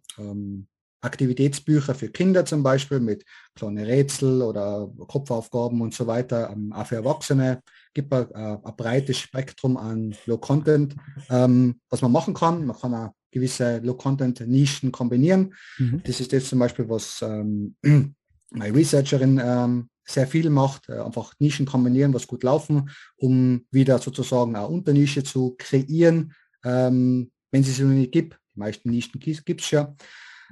Aktivitätsbücher 1.02 1.96
für 1.96 2.10
Kinder 2.10 2.46
zum 2.46 2.64
Beispiel 2.64 3.00
mit 3.00 3.26
kleinen 3.56 3.84
Rätsel 3.84 4.42
oder 4.42 4.90
Kopfaufgaben 5.08 5.82
und 5.82 5.94
so 5.94 6.08
weiter. 6.08 6.56
Auch 6.72 6.86
für 6.86 6.96
Erwachsene 6.96 7.62
gibt 7.94 8.14
es 8.14 8.32
ein, 8.34 8.64
ein, 8.64 8.76
breites 8.78 9.18
Spektrum 9.18 9.78
an 9.78 10.16
Low-Content, 10.26 10.96
ähm, 11.30 11.80
was 11.90 12.02
man 12.02 12.12
machen 12.12 12.34
kann. 12.34 12.66
Man 12.66 12.78
kann 12.78 12.94
auch 12.94 13.12
gewisse 13.32 13.80
Low-Content-Nischen 13.80 14.92
kombinieren. 14.92 15.54
Mhm. 15.78 16.02
Das 16.06 16.20
ist 16.20 16.32
jetzt 16.32 16.50
zum 16.50 16.60
Beispiel, 16.60 16.88
was 16.88 17.22
ähm, 17.22 17.76
meine 18.52 18.76
Researcherin 18.76 19.42
ähm, 19.44 19.90
sehr 20.06 20.28
viel 20.28 20.50
macht, 20.50 20.90
äh, 20.90 21.00
einfach 21.00 21.34
Nischen 21.40 21.66
kombinieren, 21.66 22.14
was 22.14 22.28
gut 22.28 22.44
laufen, 22.44 22.90
um 23.16 23.66
wieder 23.72 24.00
sozusagen 24.00 24.56
eine 24.56 24.68
Unternische 24.68 25.24
zu 25.24 25.56
kreieren, 25.58 26.34
ähm, 26.64 27.32
wenn 27.52 27.62
es 27.62 27.76
sie 27.76 27.84
noch 27.84 27.92
nicht 27.92 28.12
gibt. 28.12 28.38
Die 28.56 28.60
meisten 28.60 28.90
Nischen 28.90 29.20
gibt 29.20 29.62
es 29.62 29.72
ja. 29.72 29.96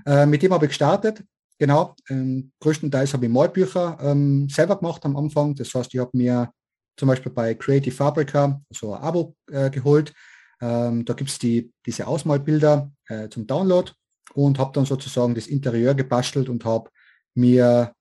Äh, 0.06 0.26
mit 0.26 0.42
dem 0.42 0.54
habe 0.54 0.66
ich 0.66 0.70
gestartet. 0.70 1.24
Genau, 1.58 1.96
ähm, 2.10 2.52
größtenteils 2.62 3.14
habe 3.14 3.26
ich 3.26 3.32
Malbücher 3.32 3.98
ähm, 4.02 4.48
selber 4.50 4.78
gemacht 4.78 5.04
am 5.06 5.18
Anfang. 5.18 5.56
Das 5.56 5.74
heißt, 5.74 5.94
ich 5.94 6.00
habe 6.00 6.12
mir 6.14 6.52
zum 6.96 7.08
Beispiel 7.08 7.32
bei 7.32 7.54
Creative 7.54 7.94
Fabrica 7.94 8.62
so 8.72 8.94
ein 8.94 9.02
Abo 9.02 9.36
äh, 9.52 9.70
geholt. 9.70 10.14
Ähm, 10.62 11.06
da 11.06 11.14
gibt 11.14 11.30
es 11.30 11.40
die, 11.40 11.72
diese 11.86 12.08
Ausmalbilder 12.08 12.92
äh, 13.08 13.30
zum 13.30 13.48
Download 13.48 13.92
und 14.34 14.60
habe 14.60 14.72
dann 14.74 14.86
sozusagen 14.86 15.36
das 15.36 15.48
Interieur 15.48 15.96
gebastelt 15.96 16.50
und 16.50 16.66
habe 16.66 16.90
mir, 17.36 17.94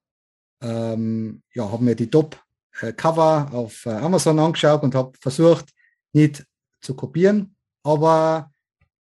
ähm, 0.62 1.42
ja, 1.54 1.70
habe 1.70 1.84
mir 1.84 1.94
die 1.94 2.10
Top-Cover 2.10 3.50
auf 3.52 3.86
äh, 3.86 3.90
Amazon 3.90 4.38
angeschaut 4.38 4.82
und 4.82 4.94
habe 4.94 5.12
versucht, 5.20 5.70
nicht 6.12 6.44
zu 6.80 6.94
kopieren, 6.94 7.56
aber 7.82 8.50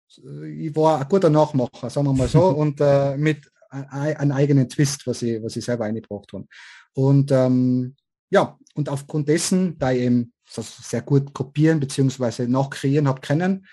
ich 0.09 0.75
war 0.77 1.01
ein 1.01 1.09
guter 1.09 1.31
Nachmacher, 1.31 1.91
sagen 1.91 2.07
wir 2.07 2.13
mal 2.13 2.29
so, 2.29 2.49
und 2.49 2.81
äh, 2.81 3.17
mit 3.17 3.51
einem 3.71 4.33
eigenen 4.33 4.69
Twist, 4.69 5.07
was 5.07 5.23
ich, 5.23 5.43
was 5.43 5.57
ich 5.57 5.65
selber 5.65 5.85
eingebracht 5.85 6.33
habe. 6.33 6.47
Und 6.93 7.33
ähm, 7.33 7.97
ja, 8.31 8.57
und 8.75 8.89
aufgrund 8.89 9.29
dessen, 9.29 9.79
da 9.79 9.91
ich 9.91 10.03
eben 10.03 10.33
das 10.55 10.77
sehr 10.89 11.03
gut 11.03 11.33
kopieren 11.33 11.81
bzw. 11.81 12.47
nachkreieren 12.47 13.09
habe 13.09 13.21
können, 13.21 13.67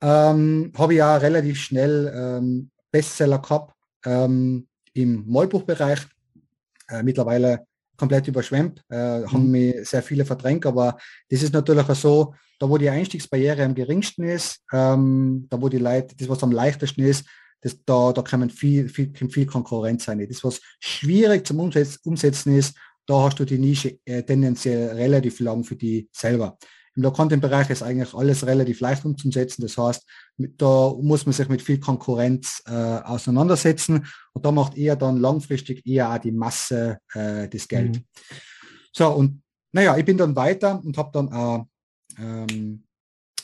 ähm, 0.00 0.72
habe 0.76 0.94
ich 0.94 0.98
ja 0.98 1.16
relativ 1.16 1.60
schnell 1.60 2.12
ähm, 2.14 2.70
Bestseller 2.90 3.38
gehabt 3.40 3.74
ähm, 4.04 4.66
im 4.92 5.24
Malbuchbereich. 5.26 6.00
Äh, 6.88 7.02
mittlerweile 7.02 7.66
komplett 7.96 8.26
überschwemmt, 8.28 8.82
äh, 8.90 9.20
mhm. 9.20 9.32
haben 9.32 9.50
mich 9.50 9.88
sehr 9.88 10.02
viele 10.02 10.24
verdrängt, 10.24 10.64
aber 10.64 10.96
das 11.28 11.42
ist 11.42 11.52
natürlich 11.52 11.88
auch 11.88 11.94
so, 11.94 12.34
da 12.60 12.68
wo 12.68 12.76
die 12.78 12.90
Einstiegsbarriere 12.90 13.64
am 13.64 13.74
geringsten 13.74 14.22
ist, 14.22 14.60
ähm, 14.72 15.46
da 15.48 15.60
wo 15.60 15.68
die 15.68 15.78
Leute, 15.78 16.14
das 16.14 16.28
was 16.28 16.42
am 16.42 16.52
leichtesten 16.52 17.02
ist, 17.02 17.24
das, 17.62 17.82
da, 17.84 18.12
da 18.12 18.22
kann 18.22 18.40
man 18.40 18.50
viel, 18.50 18.88
viel, 18.88 19.12
viel 19.14 19.46
Konkurrenz 19.46 20.04
sein. 20.04 20.24
Das, 20.28 20.44
was 20.44 20.60
schwierig 20.78 21.46
zum 21.46 21.58
Umsetzen 21.58 22.56
ist, 22.56 22.76
da 23.06 23.22
hast 23.22 23.38
du 23.38 23.44
die 23.44 23.58
Nische 23.58 23.98
äh, 24.04 24.22
tendenziell 24.22 24.90
relativ 24.90 25.40
lang 25.40 25.64
für 25.64 25.76
die 25.76 26.08
selber. 26.12 26.58
Im 26.96 27.02
Low-Content-Bereich 27.02 27.70
ist 27.70 27.82
eigentlich 27.82 28.14
alles 28.14 28.46
relativ 28.46 28.80
leicht 28.80 29.04
umzusetzen. 29.04 29.62
Das 29.62 29.78
heißt, 29.78 30.06
mit, 30.36 30.60
da 30.60 30.92
muss 31.00 31.24
man 31.24 31.32
sich 31.32 31.48
mit 31.48 31.62
viel 31.62 31.80
Konkurrenz 31.80 32.62
äh, 32.66 32.72
auseinandersetzen 32.72 34.06
und 34.32 34.44
da 34.44 34.52
macht 34.52 34.76
eher 34.76 34.96
dann 34.96 35.18
langfristig 35.18 35.86
eher 35.86 36.12
auch 36.12 36.18
die 36.18 36.32
Masse 36.32 36.98
äh, 37.14 37.48
das 37.48 37.68
Geld. 37.68 37.96
Mhm. 37.96 38.04
So, 38.92 39.08
und 39.08 39.42
naja, 39.72 39.96
ich 39.96 40.04
bin 40.04 40.18
dann 40.18 40.36
weiter 40.36 40.80
und 40.84 40.98
habe 40.98 41.10
dann 41.12 41.32
auch 41.32 41.66
ähm, 42.20 42.84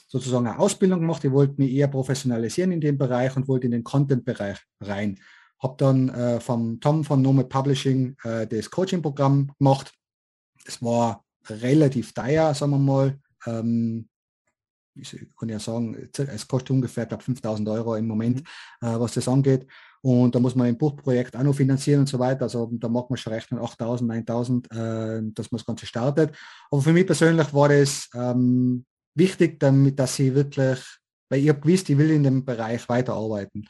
sozusagen 0.09 0.47
eine 0.47 0.59
Ausbildung 0.59 1.01
gemacht. 1.01 1.25
Ich 1.25 1.33
wollte 1.33 1.55
mich 1.59 1.73
eher 1.73 1.89
professionalisieren 1.89 2.73
in 2.73 2.81
dem 2.81 2.99
Bereich 2.99 3.37
und 3.37 3.49
wollte 3.49 3.67
in 3.67 3.73
den 3.73 3.85
Content-Bereich 3.85 4.59
rein. 4.81 5.19
Habe 5.63 5.75
dann 5.79 6.09
äh, 6.11 6.41
vom 6.41 6.81
Tom 6.81 7.05
von 7.05 7.23
Nomad 7.23 7.49
Publishing 7.49 8.17
äh, 8.25 8.47
das 8.47 8.71
Coaching-Programm 8.71 9.53
gemacht. 9.59 9.93
Es 10.65 10.83
war 10.83 11.25
relativ 11.49 12.13
teuer, 12.13 12.55
sagen 12.55 12.73
wir 12.73 12.79
mal. 12.79 13.19
Ähm, 13.47 14.09
ich 14.95 15.27
kann 15.39 15.49
ja 15.49 15.59
sagen, 15.59 16.11
es 16.17 16.49
kostet 16.49 16.71
ungefähr, 16.71 17.07
glaube 17.07 17.23
5000 17.23 17.69
Euro 17.69 17.97
im 17.97 18.07
Moment, 18.07 18.43
mhm. 18.81 18.89
äh, 18.89 19.01
was 19.01 19.15
das 19.15 19.29
angeht. 19.29 19.67
Und 20.07 20.37
da 20.37 20.39
muss 20.39 20.55
man 20.55 20.69
ein 20.69 20.79
Buchprojekt 20.79 21.35
auch 21.35 21.43
noch 21.43 21.57
finanzieren 21.57 21.99
und 21.99 22.09
so 22.09 22.21
weiter. 22.21 22.43
Also 22.43 22.71
da 22.75 22.89
macht 22.89 23.11
man 23.11 23.17
schon 23.17 23.33
rechnen 23.33 23.59
8000, 23.59 24.09
9000, 24.09 24.71
äh, 24.71 24.77
dass 25.35 25.51
man 25.51 25.59
das 25.59 25.67
Ganze 25.67 25.85
startet. 25.85 26.33
Aber 26.71 26.81
für 26.81 26.93
mich 26.93 27.07
persönlich 27.07 27.53
war 27.53 27.71
es 27.71 28.09
ähm, 28.15 28.85
wichtig, 29.17 29.59
damit, 29.59 29.99
dass 29.99 30.17
ich 30.21 30.33
wirklich, 30.33 30.79
weil 31.29 31.41
ich 31.41 31.49
habe 31.49 31.59
gewusst, 31.59 31.91
ich 31.91 31.99
will 31.99 32.13
in 32.13 32.23
dem 32.23 32.45
Bereich 32.45 32.89
weiterarbeiten. 32.89 33.67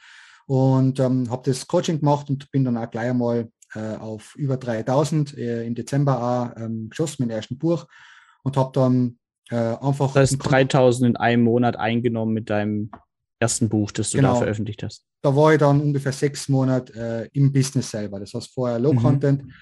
Und 0.46 1.00
ähm, 1.00 1.30
habe 1.30 1.50
das 1.50 1.66
Coaching 1.66 2.00
gemacht 2.00 2.28
und 2.28 2.50
bin 2.50 2.66
dann 2.66 2.76
auch 2.76 2.90
gleich 2.90 3.08
einmal 3.08 3.48
äh, 3.74 3.96
auf 3.96 4.36
über 4.36 4.58
3000 4.58 5.38
äh, 5.38 5.66
im 5.66 5.74
Dezember 5.74 6.22
auch 6.22 6.60
ähm, 6.60 6.90
geschossen 6.90 7.22
mit 7.22 7.30
dem 7.30 7.36
ersten 7.36 7.56
Buch 7.56 7.86
und 8.42 8.58
habe 8.58 8.72
dann 8.74 9.18
äh, 9.48 9.56
einfach. 9.56 10.12
Das 10.12 10.32
heißt 10.32 10.36
3000 10.38 11.08
in 11.08 11.16
einem 11.16 11.44
Monat 11.44 11.78
eingenommen 11.78 12.34
mit 12.34 12.50
deinem 12.50 12.90
ersten 13.38 13.68
Buch, 13.68 13.90
das 13.92 14.10
du 14.10 14.18
genau. 14.18 14.34
da 14.34 14.38
veröffentlicht 14.40 14.82
hast. 14.82 15.04
Da 15.22 15.34
war 15.34 15.52
ich 15.52 15.58
dann 15.58 15.80
ungefähr 15.80 16.12
sechs 16.12 16.48
Monate 16.48 17.28
äh, 17.32 17.38
im 17.38 17.52
Business 17.52 17.90
selber. 17.90 18.20
Das 18.20 18.32
heißt 18.34 18.52
vorher 18.52 18.78
Low 18.78 18.92
mhm. 18.92 18.98
Content 18.98 19.52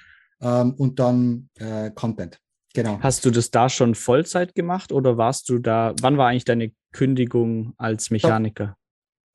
ähm, 0.40 0.74
und 0.74 0.98
dann 0.98 1.48
äh, 1.56 1.90
Content. 1.90 2.38
Genau. 2.74 2.98
Hast 3.00 3.24
du 3.24 3.30
das 3.30 3.50
da 3.50 3.68
schon 3.68 3.94
Vollzeit 3.94 4.54
gemacht 4.54 4.90
oder 4.90 5.16
warst 5.16 5.48
du 5.48 5.58
da, 5.58 5.94
wann 6.00 6.18
war 6.18 6.28
eigentlich 6.28 6.44
deine 6.44 6.72
Kündigung 6.92 7.72
als 7.76 8.10
Mechaniker? 8.10 8.66
Da, 8.66 8.76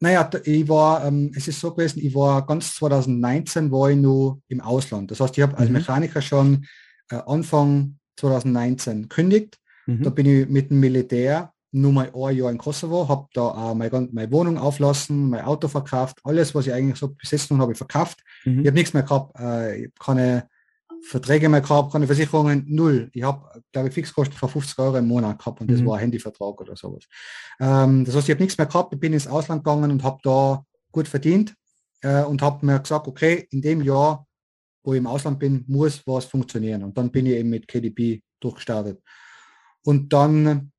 naja, 0.01 0.29
ich 0.43 0.67
war, 0.67 1.05
ähm, 1.05 1.31
es 1.35 1.47
ist 1.47 1.59
so 1.59 1.71
gewesen, 1.71 1.99
ich 1.99 2.13
war 2.13 2.45
ganz 2.45 2.75
2019 2.75 3.71
war 3.71 3.89
ich 3.89 3.97
nur 3.97 4.41
im 4.49 4.59
Ausland. 4.61 5.11
Das 5.11 5.19
heißt, 5.21 5.37
ich 5.37 5.41
habe 5.41 5.57
als 5.57 5.69
mhm. 5.69 5.73
Mechaniker 5.73 6.21
schon 6.21 6.65
äh, 7.11 7.15
Anfang 7.25 7.97
2019 8.17 9.07
kündigt. 9.07 9.57
Mhm. 9.85 10.03
Da 10.03 10.09
bin 10.09 10.25
ich 10.25 10.49
mit 10.49 10.69
dem 10.69 10.81
Militär 10.81 11.53
nur 11.71 11.91
mal 11.91 12.11
ein 12.13 12.35
Jahr 12.35 12.51
in 12.51 12.57
Kosovo, 12.57 13.07
habe 13.07 13.27
da 13.33 13.41
auch 13.41 13.75
meine, 13.75 14.09
meine, 14.11 14.31
Wohnung 14.31 14.57
auflassen, 14.57 15.29
mein 15.29 15.45
Auto 15.45 15.67
verkauft, 15.67 16.19
alles, 16.23 16.55
was 16.55 16.67
ich 16.67 16.73
eigentlich 16.73 16.97
so 16.97 17.09
besessen 17.09 17.59
habe, 17.59 17.73
ich 17.73 17.77
verkauft. 17.77 18.19
Mhm. 18.45 18.61
Ich 18.61 18.67
habe 18.67 18.77
nichts 18.77 18.93
mehr 18.93 19.03
gehabt, 19.03 19.39
äh, 19.39 19.77
ich 19.77 19.85
habe 19.85 19.93
keine 19.99 20.49
Verträge 21.01 21.47
mehr 21.47 21.61
gehabt, 21.61 21.91
keine 21.91 22.07
Versicherungen, 22.07 22.65
null. 22.67 23.09
Ich 23.13 23.23
habe, 23.23 23.61
glaube 23.71 23.87
ich, 23.87 23.93
Fixkosten 23.93 24.35
von 24.35 24.49
50 24.49 24.77
Euro 24.79 24.97
im 24.97 25.07
Monat 25.07 25.39
gehabt 25.39 25.61
und 25.61 25.69
das 25.71 25.81
mhm. 25.81 25.85
war 25.85 25.97
ein 25.97 26.01
Handyvertrag 26.01 26.59
oder 26.59 26.75
sowas. 26.75 27.05
Ähm, 27.59 28.03
das 28.05 28.15
heißt, 28.15 28.27
ich 28.27 28.33
habe 28.33 28.43
nichts 28.43 28.57
mehr 28.57 28.67
gehabt, 28.67 28.93
ich 28.93 28.99
bin 28.99 29.13
ins 29.13 29.27
Ausland 29.27 29.63
gegangen 29.63 29.91
und 29.91 30.03
habe 30.03 30.19
da 30.23 30.63
gut 30.91 31.07
verdient 31.07 31.55
äh, 32.01 32.23
und 32.23 32.41
habe 32.41 32.65
mir 32.65 32.79
gesagt, 32.79 33.07
okay, 33.07 33.47
in 33.51 33.61
dem 33.61 33.81
Jahr, 33.81 34.25
wo 34.83 34.93
ich 34.93 34.97
im 34.97 35.07
Ausland 35.07 35.39
bin, 35.39 35.63
muss 35.67 36.05
was 36.05 36.25
funktionieren. 36.25 36.83
Und 36.83 36.97
dann 36.97 37.11
bin 37.11 37.25
ich 37.25 37.33
eben 37.33 37.49
mit 37.49 37.67
KDP 37.67 38.21
durchgestartet. 38.39 39.01
Und 39.83 40.11
dann, 40.11 40.71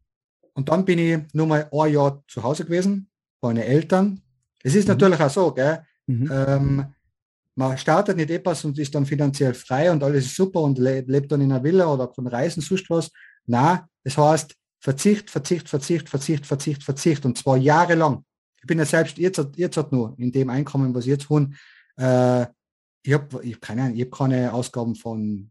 und 0.54 0.68
dann 0.68 0.84
bin 0.84 0.98
ich 0.98 1.18
nur 1.32 1.46
mal 1.46 1.68
ein 1.72 1.92
Jahr 1.92 2.22
zu 2.28 2.42
Hause 2.42 2.64
gewesen, 2.64 3.08
bei 3.40 3.48
meinen 3.48 3.62
Eltern. 3.62 4.20
Es 4.62 4.74
ist 4.74 4.84
mhm. 4.86 4.94
natürlich 4.94 5.20
auch 5.20 5.30
so, 5.30 5.52
gell? 5.52 5.82
Mhm. 6.06 6.30
Ähm, 6.32 6.94
man 7.56 7.76
startet 7.76 8.16
nicht 8.16 8.30
etwas 8.30 8.64
und 8.64 8.78
ist 8.78 8.94
dann 8.94 9.06
finanziell 9.06 9.54
frei 9.54 9.90
und 9.90 10.02
alles 10.02 10.26
ist 10.26 10.36
super 10.36 10.60
und 10.60 10.78
le 10.78 11.00
lebt 11.06 11.30
dann 11.30 11.40
in 11.40 11.52
einer 11.52 11.62
Villa 11.62 11.92
oder 11.92 12.12
von 12.12 12.26
Reisen, 12.26 12.62
sonst 12.62 12.88
was. 12.88 13.10
Na, 13.46 13.88
es 14.02 14.16
heißt 14.16 14.54
Verzicht, 14.78 15.30
Verzicht, 15.30 15.68
Verzicht, 15.68 16.08
Verzicht, 16.08 16.46
Verzicht, 16.46 16.82
Verzicht 16.82 17.24
und 17.26 17.36
zwar 17.36 17.56
jahrelang. 17.56 18.24
Ich 18.60 18.66
bin 18.66 18.78
ja 18.78 18.84
selbst 18.84 19.18
jetzt, 19.18 19.44
jetzt 19.56 19.92
nur 19.92 20.14
in 20.18 20.32
dem 20.32 20.48
Einkommen, 20.50 20.94
was 20.94 21.04
ich 21.04 21.10
jetzt 21.10 21.28
holen, 21.28 21.56
äh, 21.96 22.46
ich 23.02 23.12
habe 23.12 23.42
ich 23.42 23.54
hab 23.54 23.60
keine, 23.60 23.92
ich 23.94 24.02
hab 24.02 24.10
keine 24.10 24.52
Ausgaben 24.52 24.94
von 24.94 25.50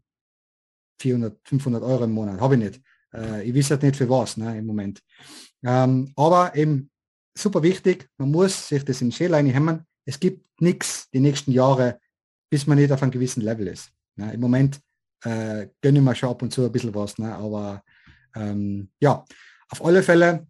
400, 1.00 1.38
500 1.44 1.82
Euro 1.82 2.04
im 2.04 2.12
Monat, 2.12 2.40
habe 2.40 2.54
ich 2.54 2.60
nicht. 2.60 2.80
Äh, 3.14 3.44
ich 3.44 3.54
weiß 3.54 3.70
halt 3.70 3.82
nicht 3.82 3.96
für 3.96 4.08
was 4.08 4.36
ne, 4.36 4.58
im 4.58 4.66
Moment. 4.66 5.00
Ähm, 5.62 6.12
aber 6.16 6.54
eben 6.54 6.90
super 7.36 7.62
wichtig, 7.62 8.08
man 8.18 8.30
muss 8.30 8.68
sich 8.68 8.84
das 8.84 9.00
in 9.00 9.12
Schäleine 9.12 9.52
hemmen. 9.52 9.86
Es 10.04 10.18
gibt 10.18 10.44
nichts 10.60 11.08
die 11.10 11.20
nächsten 11.20 11.52
Jahre, 11.52 11.98
bis 12.50 12.66
man 12.66 12.78
nicht 12.78 12.92
auf 12.92 13.02
einem 13.02 13.12
gewissen 13.12 13.42
Level 13.42 13.66
ist. 13.68 13.90
Ne. 14.16 14.32
Im 14.32 14.40
Moment 14.40 14.80
äh, 15.24 15.68
gönne 15.80 15.98
ich 15.98 16.04
mir 16.04 16.14
schon 16.14 16.30
ab 16.30 16.42
und 16.42 16.52
zu 16.52 16.64
ein 16.64 16.72
bisschen 16.72 16.94
was, 16.94 17.18
ne, 17.18 17.34
aber 17.34 17.82
ähm, 18.34 18.90
ja, 19.00 19.24
auf 19.68 19.84
alle 19.84 20.02
Fälle, 20.02 20.46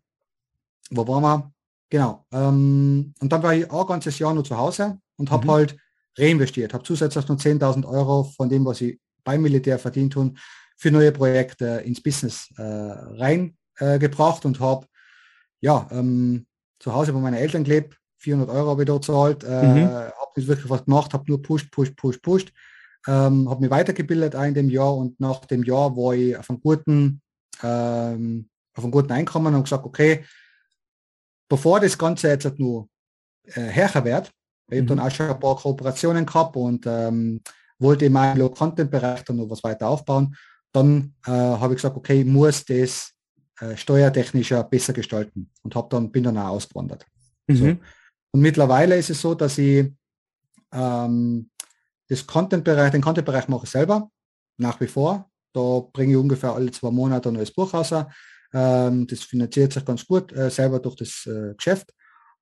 wo 0.91 1.07
waren 1.07 1.23
wir? 1.23 1.53
Genau. 1.91 2.25
Ähm, 2.33 3.15
und 3.21 3.33
dann 3.33 3.43
war 3.43 3.55
ich 3.55 3.71
auch 3.71 3.83
ein 3.83 3.89
ganzes 3.89 4.19
Jahr 4.19 4.33
nur 4.33 4.45
zu 4.45 4.57
Hause 4.57 4.99
und 5.17 5.31
habe 5.31 5.45
mhm. 5.45 5.51
halt 5.51 5.77
reinvestiert, 6.17 6.73
habe 6.73 6.85
zusätzlich 6.85 7.27
noch 7.29 7.37
10.000 7.37 7.87
Euro 7.87 8.25
von 8.25 8.49
dem, 8.49 8.65
was 8.65 8.81
ich 8.81 8.99
beim 9.25 9.43
Militär 9.43 9.79
verdient 9.79 10.17
habe, 10.17 10.33
für 10.81 10.91
neue 10.91 11.13
Projekte 11.13 11.83
ins 11.85 12.03
Business 12.03 12.49
äh, 12.57 12.63
reingebracht 12.63 14.45
äh, 14.45 14.49
und 14.49 14.61
habe 14.61 14.87
ja, 15.61 15.87
ähm, 15.91 16.47
zu 16.79 16.95
Hause 16.95 17.13
bei 17.13 17.19
meinen 17.19 17.35
Eltern 17.35 17.65
gelebt, 17.65 17.99
400 18.21 18.49
Euro 18.49 18.71
habe 18.71 18.83
ich 18.83 18.87
dort 18.87 19.05
zahlt, 19.05 19.45
äh, 19.45 19.63
mhm. 19.63 19.89
habe 19.91 20.33
nicht 20.37 20.49
wirklich 20.49 20.71
was 20.71 20.87
gemacht, 20.87 21.13
habe 21.13 21.25
nur 21.29 21.43
pusht, 21.43 21.71
pusht, 21.71 21.95
pusht, 21.97 22.23
pusht, 22.23 22.53
ähm, 23.07 23.49
habe 23.51 23.61
mich 23.61 23.71
weitergebildet 23.71 24.33
in 24.35 24.55
dem 24.55 24.71
Jahr 24.71 24.97
und 24.97 25.21
nach 25.21 25.45
dem 25.45 25.63
Jahr 25.65 25.95
war 25.95 26.15
ich 26.15 26.35
auf 26.37 26.49
einem 26.49 26.63
guten, 26.63 27.21
ähm, 27.63 28.49
auf 28.75 28.83
einem 28.83 28.91
guten 28.91 29.13
Einkommen 29.13 29.55
und 29.55 29.65
gesagt, 29.65 29.85
okay, 29.85 30.25
bevor 31.47 31.81
das 31.81 31.99
Ganze 31.99 32.29
jetzt 32.29 32.59
nur 32.59 32.89
äh, 33.45 33.61
härter 33.61 34.03
wird, 34.07 34.31
ich 34.71 34.79
habe 34.79 34.87
dann 34.87 34.99
mhm. 34.99 35.05
auch 35.05 35.11
schon 35.11 35.29
ein 35.29 35.41
paar 35.41 35.57
Kooperationen 35.57 36.25
gehabt 36.25 36.57
und 36.57 36.87
ähm, 36.87 37.43
wollte 37.79 38.07
in 38.07 38.13
meinem 38.15 38.39
Low-Content-Bereich 38.39 39.25
dann 39.25 39.37
noch 39.37 39.51
was 39.51 39.63
weiter 39.63 39.89
aufbauen. 39.89 40.35
Dann 40.73 41.15
äh, 41.27 41.31
habe 41.31 41.75
ich 41.75 41.79
gesagt, 41.79 41.97
okay, 41.97 42.21
ich 42.21 42.27
muss 42.27 42.65
das 42.65 43.13
äh, 43.61 43.77
steuertechnischer 43.77 44.63
besser 44.65 44.93
gestalten 44.93 45.51
und 45.63 45.75
habe 45.75 45.89
dann 45.91 46.11
bin 46.11 46.25
dann 46.25 46.39
auch 46.39 46.51
ausgewandert. 46.51 47.05
Mhm. 47.47 47.57
So. 47.57 47.67
Und 48.33 48.41
mittlerweile 48.41 48.97
ist 48.97 49.11
es 49.11 49.21
so, 49.21 49.35
dass 49.35 49.59
ich 49.59 49.93
ähm, 50.73 51.51
das 52.09 52.27
Content-Bereich, 52.27 52.93
den 52.93 53.03
Content-Bereich 53.03 53.49
mache 53.49 53.65
ich 53.65 53.71
selber, 53.71 54.11
nach 54.57 54.81
wie 54.81 54.87
vor. 54.87 55.31
Da 55.53 55.81
bringe 55.93 56.13
ich 56.13 56.19
ungefähr 56.19 56.53
alle 56.53 56.71
zwei 56.71 56.91
Monate 56.91 57.29
ein 57.29 57.35
neues 57.35 57.53
Buch 57.53 57.73
raus. 57.75 57.93
Ähm, 58.53 59.07
das 59.07 59.21
finanziert 59.21 59.73
sich 59.73 59.85
ganz 59.85 60.07
gut 60.07 60.33
äh, 60.33 60.51
selber 60.51 60.81
durch 60.81 60.97
das 60.97 61.27
äh, 61.27 61.55
Geschäft. 61.55 61.93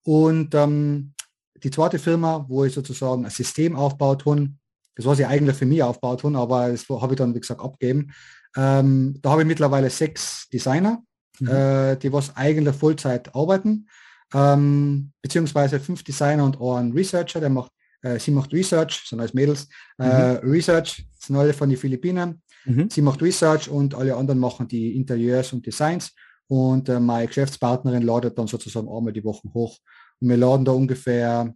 Und 0.04 0.54
ähm, 0.54 1.14
die 1.62 1.70
zweite 1.70 1.98
Firma, 1.98 2.44
wo 2.48 2.64
ich 2.64 2.72
sozusagen 2.72 3.24
ein 3.24 3.30
System 3.30 3.76
aufbaut 3.76 4.24
habe, 4.24 4.50
das 4.98 5.06
was 5.06 5.20
ich 5.20 5.26
eigentlich 5.26 5.56
für 5.56 5.64
mich 5.64 5.82
aufbaut 5.82 6.24
habe, 6.24 6.36
aber 6.36 6.70
das 6.70 6.88
habe 6.88 7.14
ich 7.14 7.18
dann, 7.18 7.34
wie 7.34 7.40
gesagt, 7.40 7.60
abgeben. 7.60 8.12
Ähm, 8.56 9.16
da 9.22 9.30
habe 9.30 9.42
ich 9.42 9.48
mittlerweile 9.48 9.88
sechs 9.88 10.48
Designer, 10.52 11.02
mhm. 11.38 11.48
äh, 11.48 11.96
die 11.96 12.12
was 12.12 12.36
eigentlich 12.36 12.74
Vollzeit 12.74 13.32
arbeiten, 13.34 13.86
ähm, 14.34 15.12
beziehungsweise 15.22 15.78
fünf 15.78 16.02
Designer 16.02 16.44
und 16.44 16.60
ein 16.60 16.92
Researcher, 16.92 17.38
der 17.38 17.48
macht, 17.48 17.70
äh, 18.02 18.18
sie 18.18 18.32
macht 18.32 18.52
Research, 18.52 19.04
sind 19.08 19.20
als 19.20 19.32
Mädels, 19.32 19.68
äh, 19.98 20.34
mhm. 20.34 20.50
Research, 20.50 21.06
sind 21.16 21.36
alle 21.36 21.54
von 21.54 21.68
den 21.68 21.78
Philippinen. 21.78 22.42
Mhm. 22.64 22.90
Sie 22.90 23.00
macht 23.00 23.22
Research 23.22 23.68
und 23.68 23.94
alle 23.94 24.16
anderen 24.16 24.40
machen 24.40 24.66
die 24.66 24.96
Interieurs 24.96 25.52
und 25.52 25.64
Designs. 25.64 26.12
Und 26.48 26.88
äh, 26.88 26.98
meine 26.98 27.28
Geschäftspartnerin 27.28 28.02
ladet 28.02 28.36
dann 28.36 28.48
sozusagen 28.48 28.88
einmal 28.88 29.12
die 29.12 29.24
Wochen 29.24 29.52
hoch. 29.54 29.78
Und 30.20 30.28
wir 30.28 30.36
laden 30.36 30.64
da 30.64 30.72
ungefähr 30.72 31.54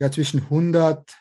ja, 0.00 0.10
zwischen 0.10 0.42
100, 0.42 1.16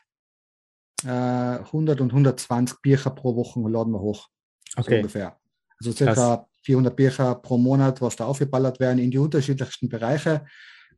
äh, 1.04 1.08
100 1.08 2.02
und 2.02 2.12
120 2.12 2.82
Bücher 2.82 3.10
pro 3.10 3.36
Woche 3.36 3.60
laden 3.70 3.94
wir 3.94 4.00
hoch. 4.00 4.28
Okay. 4.76 4.92
So 4.92 4.96
ungefähr. 4.98 5.38
Also 5.80 5.92
circa 5.92 6.14
Krass. 6.14 6.46
400 6.64 6.96
Bücher 6.96 7.36
pro 7.36 7.58
Monat, 7.58 8.02
was 8.02 8.16
da 8.16 8.26
aufgeballert 8.26 8.80
werden 8.80 9.00
in 9.00 9.12
die 9.12 9.18
unterschiedlichsten 9.18 9.90
Bereiche. 9.90 10.46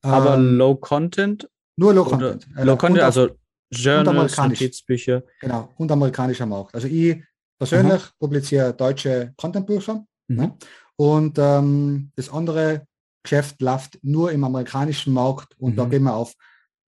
Aber 0.01 0.35
ähm, 0.35 0.57
Low 0.57 0.75
Content? 0.75 1.49
Nur 1.75 1.93
Low 1.93 2.05
Content. 2.05 2.47
Low 2.55 2.73
äh, 2.73 2.77
Content, 2.77 3.03
also 3.03 3.29
Journals, 3.69 4.37
Notizbücher. 4.37 5.23
Genau, 5.41 5.73
und 5.77 5.91
amerikanischer 5.91 6.45
Markt. 6.45 6.73
Also 6.73 6.87
ich 6.87 7.21
persönlich 7.57 8.01
Aha. 8.01 8.11
publiziere 8.19 8.73
deutsche 8.73 9.33
Contentbücher. 9.35 10.05
Mhm. 10.27 10.35
Ne? 10.35 10.57
Und 10.95 11.37
ähm, 11.37 12.11
das 12.15 12.29
andere 12.29 12.87
Geschäft 13.23 13.61
läuft 13.61 13.99
nur 14.03 14.31
im 14.31 14.43
amerikanischen 14.43 15.13
Markt 15.13 15.55
und 15.59 15.73
mhm. 15.73 15.75
da 15.75 15.85
gehen 15.85 16.03
wir 16.03 16.15
auf 16.15 16.33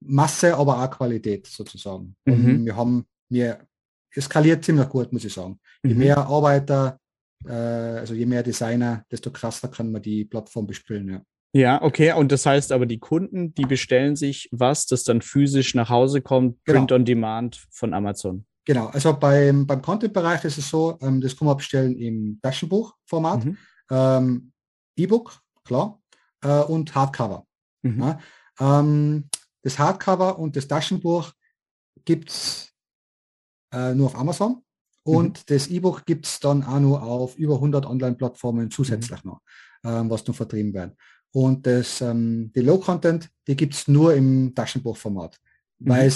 Masse, 0.01 0.55
aber 0.55 0.83
auch 0.83 0.91
Qualität 0.91 1.47
sozusagen. 1.47 2.15
Mhm. 2.25 2.65
wir 2.65 2.75
haben, 2.75 3.05
wir 3.29 3.59
eskaliert 4.13 4.63
ziemlich 4.63 4.89
gut, 4.89 5.11
muss 5.11 5.25
ich 5.25 5.33
sagen. 5.33 5.59
Je 5.83 5.93
mhm. 5.93 5.99
mehr 5.99 6.17
Arbeiter, 6.17 6.99
äh, 7.45 7.51
also 7.51 8.13
je 8.13 8.25
mehr 8.25 8.43
Designer, 8.43 9.03
desto 9.11 9.31
krasser 9.31 9.67
kann 9.67 9.91
man 9.91 10.01
die 10.01 10.25
Plattform 10.25 10.67
bespielen. 10.67 11.09
Ja. 11.09 11.21
Ja, 11.51 11.81
okay. 11.81 12.13
Und 12.13 12.31
das 12.31 12.45
heißt 12.45 12.71
aber, 12.71 12.85
die 12.85 12.99
Kunden, 12.99 13.53
die 13.55 13.65
bestellen 13.65 14.15
sich 14.15 14.49
was, 14.51 14.85
das 14.85 15.03
dann 15.03 15.21
physisch 15.21 15.73
nach 15.73 15.89
Hause 15.89 16.21
kommt, 16.21 16.63
genau. 16.63 16.79
Print 16.79 16.91
on 16.91 17.05
Demand 17.05 17.67
von 17.71 17.93
Amazon. 17.93 18.45
Genau, 18.65 18.87
also 18.87 19.17
beim, 19.17 19.65
beim 19.65 19.81
Content-Bereich 19.81 20.43
ist 20.43 20.59
es 20.59 20.69
so, 20.69 20.99
ähm, 21.01 21.21
das 21.21 21.35
kann 21.35 21.47
man 21.47 21.57
bestellen 21.57 21.97
im 21.97 22.39
Taschenbuchformat, 22.43 23.45
mhm. 23.45 23.57
ähm, 23.89 24.51
E-Book, 24.95 25.39
klar, 25.63 25.99
äh, 26.43 26.61
und 26.61 26.93
Hardcover. 26.93 27.47
Mhm. 27.81 27.99
Ja, 27.99 28.19
ähm, 28.59 29.27
das 29.69 29.79
Hardcover 29.79 30.39
und 30.39 30.55
das 30.55 30.67
Taschenbuch 30.67 31.31
gibt 32.05 32.29
es 32.29 32.73
äh, 33.73 33.93
nur 33.93 34.07
auf 34.07 34.15
Amazon 34.15 34.63
und 35.03 35.39
mhm. 35.39 35.43
das 35.47 35.67
E-Book 35.67 36.05
gibt 36.05 36.25
es 36.25 36.39
dann 36.39 36.63
auch 36.63 36.79
nur 36.79 37.03
auf 37.03 37.37
über 37.37 37.55
100 37.55 37.85
Online-Plattformen 37.85 38.71
zusätzlich 38.71 39.23
mhm. 39.23 39.31
noch, 39.31 39.41
ähm, 39.83 40.09
was 40.09 40.25
noch 40.27 40.35
vertrieben 40.35 40.73
werden. 40.73 40.95
Und 41.31 41.67
das, 41.67 42.01
ähm, 42.01 42.51
die 42.55 42.61
Low-Content, 42.61 43.29
die 43.47 43.55
gibt 43.55 43.75
es 43.75 43.87
nur 43.87 44.15
im 44.15 44.53
Taschenbuchformat, 44.55 45.37
mhm. 45.79 45.89
weil 45.89 46.13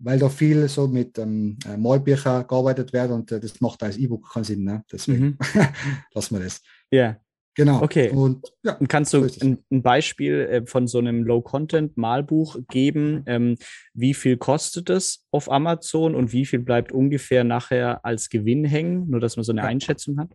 weil 0.00 0.18
da 0.18 0.28
viel 0.28 0.68
so 0.68 0.88
mit 0.88 1.18
ähm, 1.18 1.56
äh, 1.64 1.76
Malbücher 1.76 2.44
gearbeitet 2.44 2.92
wird 2.92 3.10
und 3.10 3.30
äh, 3.32 3.40
das 3.40 3.60
macht 3.60 3.82
als 3.82 3.96
E-Book 3.96 4.30
keinen 4.30 4.44
Sinn. 4.44 4.64
Ne? 4.64 4.84
Deswegen 4.90 5.24
mhm. 5.24 5.38
lassen 6.14 6.36
wir 6.36 6.44
das. 6.44 6.60
Ja. 6.90 7.16
Genau. 7.56 7.82
Okay. 7.82 8.10
Und 8.10 8.52
ja, 8.64 8.76
kannst 8.88 9.12
du 9.12 9.22
ein, 9.40 9.58
ein, 9.70 9.82
Beispiel 9.82 10.40
äh, 10.40 10.66
von 10.66 10.88
so 10.88 10.98
einem 10.98 11.22
Low-Content-Malbuch 11.22 12.58
geben? 12.68 13.22
Ähm, 13.26 13.56
wie 13.92 14.14
viel 14.14 14.36
kostet 14.36 14.90
es 14.90 15.24
auf 15.30 15.50
Amazon 15.50 16.16
und 16.16 16.32
wie 16.32 16.46
viel 16.46 16.58
bleibt 16.58 16.90
ungefähr 16.90 17.44
nachher 17.44 18.04
als 18.04 18.28
Gewinn 18.28 18.64
hängen? 18.64 19.08
Nur, 19.08 19.20
dass 19.20 19.36
man 19.36 19.44
so 19.44 19.52
eine 19.52 19.60
ja. 19.60 19.68
Einschätzung 19.68 20.18
hat. 20.18 20.30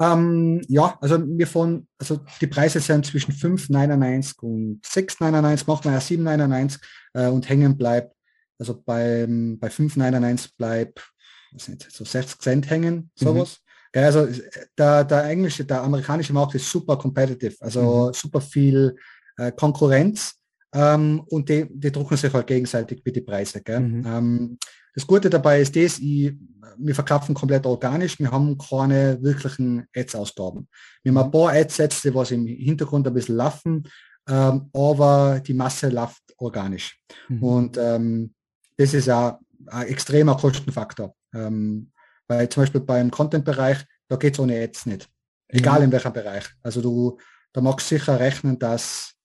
Ähm, 0.00 0.60
ja, 0.68 0.98
also 1.00 1.24
wir 1.26 1.46
von, 1.46 1.86
also 1.98 2.20
die 2.40 2.48
Preise 2.48 2.80
sind 2.80 3.06
zwischen 3.06 3.32
5,99 3.32 4.40
und 4.40 4.80
6,99, 4.84 5.64
macht 5.66 5.84
man 5.84 5.94
ja 5.94 6.00
7,99 6.00 6.78
äh, 7.14 7.28
und 7.28 7.48
hängen 7.48 7.78
bleibt, 7.78 8.14
also 8.58 8.82
beim, 8.84 9.58
bei 9.58 9.68
5,99 9.68 10.50
bleibt, 10.58 11.12
was 11.52 11.68
nicht, 11.68 11.90
so 11.90 12.04
60 12.04 12.40
Cent 12.40 12.70
hängen, 12.70 12.94
mhm. 12.94 13.10
sowas. 13.14 13.60
Ja, 13.96 14.02
also 14.02 14.28
der, 14.76 15.04
der 15.04 15.24
englische, 15.24 15.64
der 15.64 15.82
amerikanische 15.82 16.34
Markt 16.34 16.54
ist 16.54 16.70
super 16.70 16.98
competitive, 16.98 17.56
also 17.60 18.08
mhm. 18.08 18.12
super 18.12 18.42
viel 18.42 18.94
äh, 19.38 19.50
Konkurrenz 19.52 20.34
ähm, 20.74 21.22
und 21.30 21.48
die, 21.48 21.66
die 21.70 21.90
drucken 21.90 22.18
sich 22.18 22.30
halt 22.30 22.46
gegenseitig 22.46 23.00
mit 23.02 23.16
die 23.16 23.22
Preise. 23.22 23.62
Mhm. 23.66 24.04
Ähm, 24.06 24.58
das 24.94 25.06
Gute 25.06 25.30
dabei 25.30 25.62
ist 25.62 25.74
das, 25.74 25.98
ich, 25.98 26.34
wir 26.76 26.94
verkaufen 26.94 27.34
komplett 27.34 27.64
organisch, 27.64 28.18
wir 28.18 28.30
haben 28.30 28.58
keine 28.58 29.16
wirklichen 29.22 29.86
Ads-Ausgaben. 29.96 30.68
Wir 31.02 31.12
haben 31.12 31.18
ein 31.18 31.28
mhm. 31.28 31.32
paar 31.32 31.52
Ads-Sätze, 31.54 32.14
was 32.14 32.32
im 32.32 32.46
Hintergrund 32.46 33.06
ein 33.06 33.14
bisschen 33.14 33.36
laufen, 33.36 33.88
ähm, 34.28 34.68
aber 34.74 35.40
die 35.40 35.54
Masse 35.54 35.88
läuft 35.88 36.22
organisch. 36.36 37.00
Mhm. 37.30 37.42
Und 37.42 37.78
ähm, 37.78 38.34
das 38.76 38.92
ist 38.92 39.06
ja 39.06 39.40
ein 39.68 39.86
extremer 39.86 40.36
Kostenfaktor. 40.36 41.14
Ähm, 41.34 41.92
weil 42.28 42.48
zum 42.48 42.62
Beispiel 42.62 42.80
beim 42.80 43.10
Content-Bereich, 43.10 43.84
da 44.08 44.16
geht 44.16 44.34
es 44.34 44.40
ohne 44.40 44.62
Ads 44.62 44.86
nicht. 44.86 45.08
Egal 45.48 45.78
mhm. 45.78 45.84
in 45.86 45.92
welchem 45.92 46.12
Bereich. 46.12 46.48
Also 46.62 46.80
du, 46.80 47.18
da 47.52 47.60
magst 47.60 47.90
du 47.90 47.96
sicher 47.96 48.18
rechnen, 48.18 48.58
dass 48.58 49.16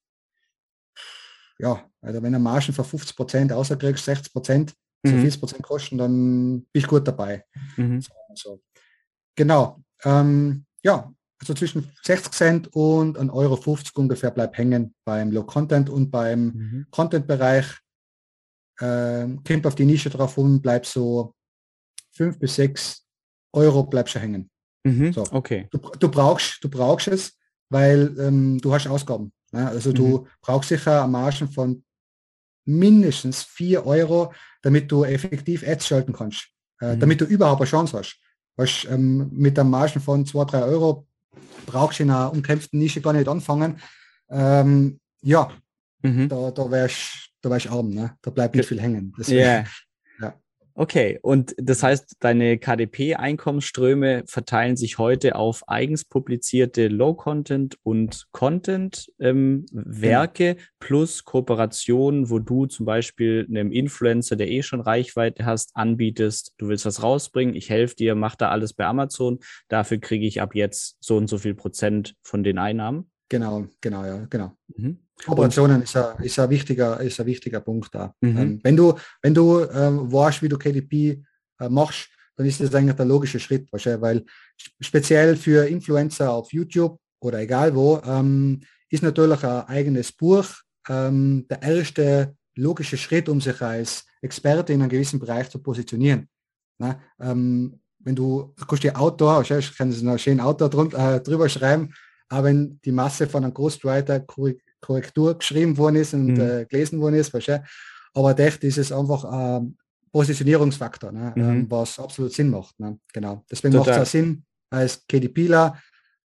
ja, 1.61 1.87
also 2.01 2.23
wenn 2.23 2.33
du 2.33 2.39
Margen 2.39 2.73
für 2.73 2.83
50 2.83 3.15
Prozent 3.15 3.53
außerkriegst, 3.53 4.03
60 4.03 4.33
Prozent, 4.33 4.73
so 5.03 5.13
mhm. 5.13 5.21
40 5.21 5.39
Prozent 5.39 5.63
kosten, 5.63 5.97
dann 5.97 6.61
bin 6.61 6.81
ich 6.81 6.87
gut 6.87 7.07
dabei. 7.07 7.45
Mhm. 7.77 8.03
So. 8.33 8.61
Genau. 9.35 9.83
Ähm, 10.03 10.65
ja, 10.83 11.13
also 11.39 11.53
zwischen 11.53 11.91
60 12.03 12.33
Cent 12.33 12.75
und 12.75 13.17
1,50 13.17 13.33
Euro 13.33 13.77
ungefähr 13.95 14.31
bleibt 14.31 14.57
hängen 14.57 14.95
beim 15.05 15.31
Low 15.31 15.43
Content 15.43 15.89
und 15.89 16.11
beim 16.11 16.45
mhm. 16.45 16.87
Content-Bereich. 16.91 17.65
Äh, 18.79 19.27
kommt 19.47 19.67
auf 19.67 19.75
die 19.75 19.85
Nische 19.85 20.09
drauf 20.09 20.37
und 20.37 20.61
bleibt 20.61 20.87
so 20.87 21.35
5 22.13 22.39
bis 22.39 22.55
6 22.55 23.05
Euro 23.53 23.83
bleibt 23.83 24.09
schon 24.09 24.21
hängen. 24.21 24.50
Mhm. 24.83 25.13
So. 25.13 25.23
Okay. 25.31 25.67
Du, 25.71 25.77
du, 25.77 26.09
brauchst, 26.09 26.63
du 26.63 26.69
brauchst 26.69 27.07
es, 27.07 27.37
weil 27.69 28.15
ähm, 28.19 28.59
du 28.59 28.73
hast 28.73 28.87
Ausgaben. 28.87 29.31
Ne? 29.51 29.67
Also 29.67 29.91
mhm. 29.91 29.95
du 29.95 30.27
brauchst 30.41 30.69
sicher 30.69 31.07
Margen 31.07 31.47
von 31.47 31.83
mindestens 32.65 33.43
4 33.43 33.85
Euro, 33.85 34.33
damit 34.61 34.91
du 34.91 35.03
effektiv 35.03 35.67
Ads 35.67 35.87
schalten 35.87 36.13
kannst. 36.13 36.47
Äh, 36.79 36.95
mhm. 36.95 36.99
Damit 36.99 37.21
du 37.21 37.25
überhaupt 37.25 37.61
eine 37.61 37.69
Chance 37.69 37.97
hast. 37.97 38.19
Weißt, 38.57 38.87
ähm, 38.89 39.29
mit 39.31 39.57
der 39.57 39.63
Margen 39.63 39.99
von 39.99 40.25
2, 40.25 40.45
3 40.45 40.63
Euro 40.63 41.07
brauchst 41.65 41.99
du 41.99 42.03
in 42.03 42.11
einer 42.11 42.31
umkämpften 42.31 42.79
Nische 42.79 43.01
gar 43.01 43.13
nicht 43.13 43.27
anfangen. 43.27 43.79
Ähm, 44.29 44.99
ja, 45.21 45.51
mhm. 46.01 46.29
da, 46.29 46.51
da 46.51 46.69
wärst 46.71 47.31
da 47.41 47.49
wärst 47.49 47.67
arm, 47.67 47.89
ne? 47.89 48.15
da 48.21 48.31
bleibt 48.31 48.55
nicht 48.55 48.67
viel 48.67 48.81
hängen. 48.81 49.13
Deswegen, 49.17 49.39
yeah. 49.39 49.65
Okay, 50.81 51.19
und 51.21 51.53
das 51.59 51.83
heißt, 51.83 52.15
deine 52.21 52.57
KDP-Einkommensströme 52.57 54.23
verteilen 54.25 54.75
sich 54.75 54.97
heute 54.97 55.35
auf 55.35 55.61
eigens 55.67 56.05
publizierte 56.05 56.87
Low-Content 56.87 57.77
und 57.83 58.25
Content-Werke 58.31 60.43
ähm, 60.43 60.55
genau. 60.55 60.67
plus 60.79 61.23
Kooperationen, 61.23 62.31
wo 62.31 62.39
du 62.39 62.65
zum 62.65 62.87
Beispiel 62.87 63.45
einem 63.47 63.71
Influencer, 63.71 64.35
der 64.35 64.49
eh 64.49 64.63
schon 64.63 64.81
Reichweite 64.81 65.45
hast, 65.45 65.69
anbietest, 65.75 66.55
du 66.57 66.69
willst 66.69 66.87
was 66.87 67.03
rausbringen, 67.03 67.53
ich 67.53 67.69
helfe 67.69 67.95
dir, 67.95 68.15
mach 68.15 68.35
da 68.35 68.49
alles 68.49 68.73
bei 68.73 68.87
Amazon, 68.87 69.37
dafür 69.67 69.99
kriege 69.99 70.25
ich 70.25 70.41
ab 70.41 70.55
jetzt 70.55 70.97
so 70.99 71.15
und 71.15 71.27
so 71.27 71.37
viel 71.37 71.53
Prozent 71.53 72.15
von 72.23 72.43
den 72.43 72.57
Einnahmen. 72.57 73.11
Genau, 73.29 73.67
genau, 73.81 74.03
ja, 74.03 74.25
genau. 74.31 74.53
Mhm. 74.75 74.97
Kooperationen 75.25 75.83
ist 75.83 75.95
ein, 75.95 76.23
ist, 76.23 76.39
ein 76.39 76.49
wichtiger, 76.49 76.99
ist 76.99 77.19
ein 77.19 77.25
wichtiger 77.25 77.59
Punkt 77.59 77.93
da. 77.93 78.13
Mhm. 78.21 78.37
Ähm, 78.37 78.59
wenn 78.63 78.75
du, 78.75 78.93
wenn 79.21 79.33
du 79.33 79.61
ähm, 79.63 80.11
weißt, 80.11 80.41
wie 80.41 80.49
du 80.49 80.57
KDP 80.57 81.23
äh, 81.59 81.69
machst, 81.69 82.09
dann 82.35 82.45
ist 82.45 82.59
das 82.59 82.73
eigentlich 82.73 82.95
der 82.95 83.05
logische 83.05 83.39
Schritt, 83.39 83.71
wahrscheinlich, 83.71 84.01
weil 84.01 84.25
speziell 84.79 85.35
für 85.35 85.67
Influencer 85.67 86.31
auf 86.31 86.51
YouTube 86.51 86.97
oder 87.19 87.39
egal 87.39 87.75
wo, 87.75 88.01
ähm, 88.05 88.61
ist 88.89 89.03
natürlich 89.03 89.43
ein 89.43 89.67
eigenes 89.67 90.11
Buch 90.11 90.45
ähm, 90.89 91.45
der 91.49 91.61
erste 91.61 92.35
logische 92.55 92.97
Schritt, 92.97 93.29
um 93.29 93.39
sich 93.39 93.61
als 93.61 94.05
Experte 94.21 94.73
in 94.73 94.81
einem 94.81 94.89
gewissen 94.89 95.19
Bereich 95.19 95.49
zu 95.49 95.59
positionieren. 95.59 96.27
Na, 96.77 96.99
ähm, 97.19 97.79
wenn 97.99 98.15
du, 98.15 98.53
du 98.57 98.65
kannst 98.65 98.83
dir 98.83 98.99
Autor, 98.99 99.35
wahrscheinlich 99.37 99.75
kann 99.77 99.89
es 99.89 100.01
noch 100.01 100.17
schön 100.17 100.39
Autor 100.39 100.69
drunter, 100.69 101.15
äh, 101.15 101.21
drüber 101.21 101.47
schreiben, 101.47 101.93
aber 102.29 102.45
wenn 102.45 102.79
die 102.83 102.91
Masse 102.91 103.27
von 103.27 103.43
einem 103.43 103.53
Ghostwriter 103.53 104.19
Korrektur 104.81 105.37
geschrieben 105.37 105.77
worden 105.77 105.97
ist 105.97 106.13
und 106.13 106.33
mhm. 106.33 106.41
äh, 106.41 106.65
gelesen 106.65 106.99
worden 106.99 107.15
ist, 107.15 107.33
wahrscheinlich. 107.33 107.69
aber 108.13 108.37
echt 108.39 108.63
ist 108.63 108.77
es 108.77 108.91
einfach 108.91 109.23
ein 109.25 109.77
Positionierungsfaktor, 110.11 111.11
ne, 111.11 111.33
mhm. 111.35 111.43
ähm, 111.43 111.65
was 111.69 111.99
absolut 111.99 112.33
Sinn 112.33 112.49
macht. 112.49 112.79
Ne? 112.79 112.99
Genau. 113.13 113.45
Deswegen 113.49 113.77
macht 113.77 113.89
es 113.89 113.97
auch 113.97 114.05
Sinn 114.05 114.43
als 114.69 115.05
KDPler, 115.07 115.81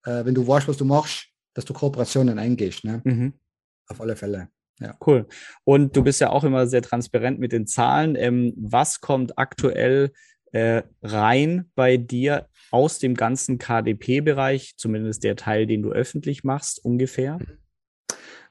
äh, 0.05 0.25
wenn 0.25 0.35
du 0.35 0.47
weißt, 0.47 0.69
was 0.69 0.77
du 0.77 0.85
machst, 0.85 1.27
dass 1.55 1.65
du 1.65 1.75
Kooperationen 1.75 2.39
eingehst. 2.39 2.85
Ne? 2.85 3.01
Mhm. 3.05 3.33
Auf 3.89 4.01
alle 4.01 4.17
Fälle. 4.17 4.49
Ja. 4.81 4.97
Cool. 5.07 5.27
Und 5.65 5.97
du 5.97 6.03
bist 6.03 6.21
ja 6.21 6.31
auch 6.31 6.45
immer 6.45 6.67
sehr 6.67 6.83
transparent 6.83 7.39
mit 7.39 7.53
den 7.53 7.67
Zahlen. 7.67 8.17
Ähm, 8.17 8.55
was 8.57 9.01
kommt 9.01 9.39
aktuell 9.39 10.13
äh, 10.53 10.83
rein 11.03 11.71
bei 11.75 11.97
dir 11.97 12.49
aus 12.71 12.99
dem 12.99 13.15
ganzen 13.15 13.59
KDP-Bereich, 13.59 14.75
zumindest 14.77 15.23
der 15.23 15.37
Teil, 15.37 15.67
den 15.67 15.83
du 15.83 15.93
öffentlich 15.93 16.43
machst, 16.43 16.85
ungefähr? 16.85 17.39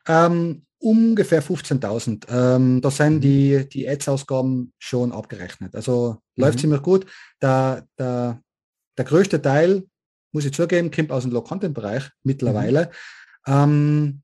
Ähm, 0.08 0.66
ungefähr 0.80 1.42
15.000. 1.42 2.26
Ähm, 2.30 2.82
da 2.82 2.92
sind 2.92 3.16
mhm. 3.16 3.22
die, 3.22 3.70
die 3.70 3.88
Ads-Ausgaben 3.88 4.74
schon 4.80 5.12
abgerechnet. 5.12 5.76
Also 5.76 6.18
mhm. 6.36 6.44
läuft 6.44 6.60
ziemlich 6.60 6.82
gut. 6.82 7.06
Der, 7.42 7.88
der, 7.98 8.42
der 8.98 9.06
größte 9.06 9.42
Teil, 9.42 9.84
muss 10.34 10.46
ich 10.46 10.54
zugeben, 10.54 10.92
kommt 10.92 11.12
aus 11.12 11.24
dem 11.24 11.32
Low-Content-Bereich 11.32 12.10
mittlerweile. 12.24 12.92
Mhm. 13.46 13.54
Ähm, 13.54 14.22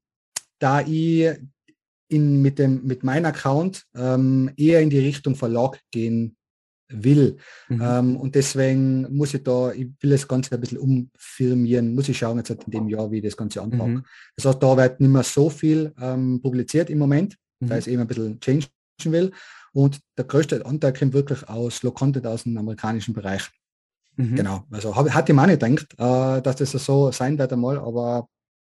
da 0.60 0.82
ich 0.82 1.40
in, 2.10 2.42
mit, 2.42 2.60
dem, 2.60 2.84
mit 2.86 3.04
meinem 3.04 3.26
Account 3.26 3.86
ähm, 3.96 4.52
eher 4.58 4.82
in 4.82 4.90
die 4.90 5.00
Richtung 5.00 5.36
Verlag 5.36 5.80
gehen 5.92 6.36
will. 6.90 7.38
Mhm. 7.70 7.82
Ähm, 7.82 8.18
und 8.18 8.36
deswegen 8.36 9.16
muss 9.16 9.34
ich 9.34 9.44
da, 9.44 9.72
ich 9.72 9.88
will 10.02 10.12
das 10.12 10.28
Ganze 10.28 10.54
ein 10.54 10.62
bisschen 10.62 10.80
umfirmieren, 10.80 11.94
muss 11.94 12.10
ich 12.10 12.18
schauen 12.18 12.38
jetzt 12.38 12.50
halt 12.50 12.64
in 12.64 12.72
dem 12.72 12.90
Jahr, 12.90 13.12
wie 13.12 13.18
ich 13.18 13.24
das 13.24 13.38
Ganze 13.38 13.62
anpacke. 13.62 13.90
Mhm. 13.90 14.06
Das 14.36 14.46
heißt, 14.46 14.62
da 14.62 14.78
wird 14.78 15.00
nicht 15.00 15.10
mehr 15.10 15.24
so 15.24 15.50
viel 15.50 15.94
ähm, 16.02 16.42
publiziert 16.42 16.90
im 16.90 16.98
Moment, 16.98 17.38
mhm. 17.60 17.68
da 17.68 17.78
ich 17.78 17.88
eben 17.88 18.02
ein 18.02 18.08
bisschen 18.08 18.40
changen 18.40 18.66
will. 19.06 19.32
Und 19.72 20.00
der 20.18 20.26
größte 20.26 20.66
Anteil 20.66 20.94
kommt 20.94 21.14
wirklich 21.14 21.48
aus 21.48 21.84
Low 21.84 21.92
Content 21.92 22.26
aus 22.26 22.44
dem 22.44 22.58
amerikanischen 22.58 23.14
Bereich. 23.14 23.50
Mhm. 24.16 24.36
Genau. 24.36 24.64
Also 24.72 24.96
hab, 24.96 25.10
hatte 25.12 25.32
ich 25.32 25.36
mir 25.36 25.48
nicht 25.48 25.62
gedacht, 25.62 25.94
äh, 25.98 26.42
dass 26.42 26.56
das 26.58 26.72
so 26.72 27.12
sein 27.12 27.38
wird 27.38 27.54
einmal, 27.54 27.78
aber 27.78 28.28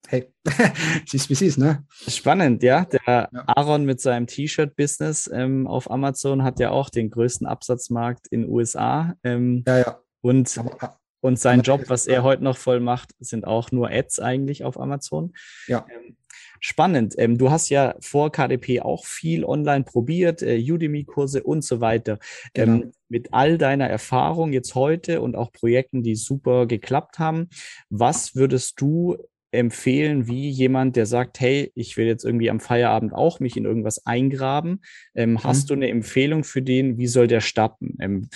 hey, 0.08 0.32
es 1.06 1.14
ist 1.14 1.28
wie 1.28 1.34
es 1.34 1.42
ist, 1.42 1.58
ne? 1.58 1.84
Spannend, 1.90 2.62
ja. 2.62 2.84
Der 2.84 3.00
ja. 3.06 3.44
Aaron 3.46 3.84
mit 3.84 4.00
seinem 4.00 4.26
T-Shirt-Business 4.26 5.30
ähm, 5.32 5.66
auf 5.66 5.90
Amazon 5.90 6.42
hat 6.42 6.60
ja 6.60 6.70
auch 6.70 6.90
den 6.90 7.10
größten 7.10 7.46
Absatzmarkt 7.46 8.26
in 8.28 8.48
USA. 8.48 9.14
Ähm, 9.22 9.64
ja, 9.66 9.78
ja. 9.78 10.00
Und, 10.20 10.58
aber, 10.58 10.98
und 11.20 11.38
sein 11.38 11.62
Job, 11.62 11.84
was 11.88 12.06
er 12.06 12.22
heute 12.22 12.44
noch 12.44 12.56
voll 12.56 12.80
macht, 12.80 13.10
sind 13.18 13.46
auch 13.46 13.72
nur 13.72 13.90
Ads 13.90 14.20
eigentlich 14.20 14.64
auf 14.64 14.78
Amazon. 14.78 15.34
Ja. 15.66 15.86
Ähm, 15.88 16.16
spannend. 16.60 17.14
Ähm, 17.18 17.38
du 17.38 17.50
hast 17.50 17.68
ja 17.68 17.94
vor 18.00 18.30
KDP 18.32 18.80
auch 18.80 19.04
viel 19.04 19.44
online 19.44 19.84
probiert, 19.84 20.42
äh, 20.42 20.58
Udemy-Kurse 20.58 21.42
und 21.42 21.64
so 21.64 21.80
weiter. 21.80 22.18
Ähm, 22.54 22.80
genau. 22.80 22.92
mit 23.08 23.32
all 23.32 23.58
deiner 23.58 23.88
Erfahrung 23.88 24.52
jetzt 24.52 24.74
heute 24.74 25.20
und 25.20 25.36
auch 25.36 25.52
Projekten, 25.52 26.02
die 26.02 26.14
super 26.14 26.66
geklappt 26.66 27.18
haben, 27.18 27.48
was 27.90 28.34
würdest 28.34 28.80
du 28.80 29.16
empfehlen, 29.56 30.26
wie 30.26 30.48
jemand, 30.48 30.96
der 30.96 31.06
sagt, 31.06 31.40
hey, 31.40 31.72
ich 31.74 31.96
will 31.96 32.06
jetzt 32.06 32.24
irgendwie 32.24 32.50
am 32.50 32.60
Feierabend 32.60 33.12
auch 33.12 33.40
mich 33.40 33.56
in 33.56 33.64
irgendwas 33.64 34.06
eingraben. 34.06 34.82
Ähm, 35.14 35.32
mhm. 35.32 35.44
Hast 35.44 35.70
du 35.70 35.74
eine 35.74 35.88
Empfehlung 35.88 36.44
für 36.44 36.62
den? 36.62 36.98
Wie 36.98 37.06
soll 37.06 37.26
der 37.26 37.40
starten? 37.40 37.96
Ähm, 38.00 38.28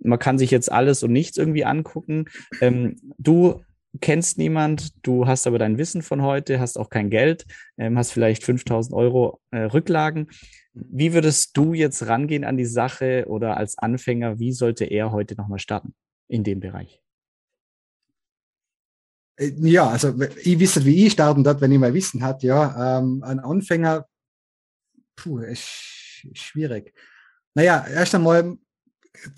man 0.00 0.18
kann 0.18 0.38
sich 0.38 0.50
jetzt 0.50 0.70
alles 0.70 1.02
und 1.02 1.12
nichts 1.12 1.36
irgendwie 1.36 1.64
angucken. 1.64 2.26
Ähm, 2.60 2.96
du 3.18 3.62
kennst 4.00 4.38
niemand, 4.38 5.06
du 5.06 5.26
hast 5.26 5.46
aber 5.46 5.58
dein 5.58 5.78
Wissen 5.78 6.02
von 6.02 6.22
heute, 6.22 6.60
hast 6.60 6.78
auch 6.78 6.90
kein 6.90 7.10
Geld, 7.10 7.46
ähm, 7.78 7.98
hast 7.98 8.12
vielleicht 8.12 8.44
5000 8.44 8.94
Euro 8.94 9.40
äh, 9.50 9.62
Rücklagen. 9.62 10.28
Wie 10.72 11.12
würdest 11.12 11.56
du 11.56 11.74
jetzt 11.74 12.06
rangehen 12.06 12.44
an 12.44 12.56
die 12.56 12.64
Sache 12.64 13.24
oder 13.28 13.56
als 13.56 13.78
Anfänger, 13.78 14.38
wie 14.38 14.52
sollte 14.52 14.84
er 14.84 15.10
heute 15.10 15.34
nochmal 15.36 15.58
starten 15.58 15.94
in 16.28 16.44
dem 16.44 16.60
Bereich? 16.60 17.00
Äh, 19.38 19.52
ja, 19.60 19.88
also 19.88 20.14
ich 20.42 20.58
wisse, 20.58 20.84
wie 20.84 21.06
ich 21.06 21.12
starten 21.12 21.44
dort, 21.44 21.60
wenn 21.60 21.72
ich 21.72 21.78
mal 21.78 21.94
Wissen 21.94 22.22
hat, 22.22 22.42
ja, 22.42 22.98
ähm, 22.98 23.22
ein 23.22 23.38
Anfänger, 23.38 24.06
puh, 25.16 25.38
ist 25.38 25.62
schwierig. 26.34 26.92
Naja, 27.54 27.86
erst 27.88 28.14
einmal, 28.14 28.56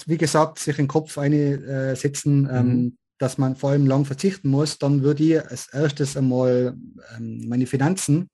wie 0.07 0.17
gesagt, 0.17 0.59
sich 0.59 0.79
in 0.79 0.85
den 0.85 0.89
Kopf 0.89 1.17
einsetzen, 1.17 2.49
äh, 2.49 2.59
ähm, 2.59 2.67
mhm. 2.67 2.99
dass 3.19 3.39
man 3.39 3.57
vor 3.57 3.71
allem 3.71 3.87
lang 3.87 4.05
verzichten 4.05 4.49
muss, 4.49 4.79
dann 4.79 5.03
würde 5.03 5.23
ich 5.23 5.41
als 5.41 5.69
erstes 5.73 6.17
einmal 6.17 6.77
ähm, 7.17 7.49
meine 7.49 7.67
Finanzen 7.67 8.29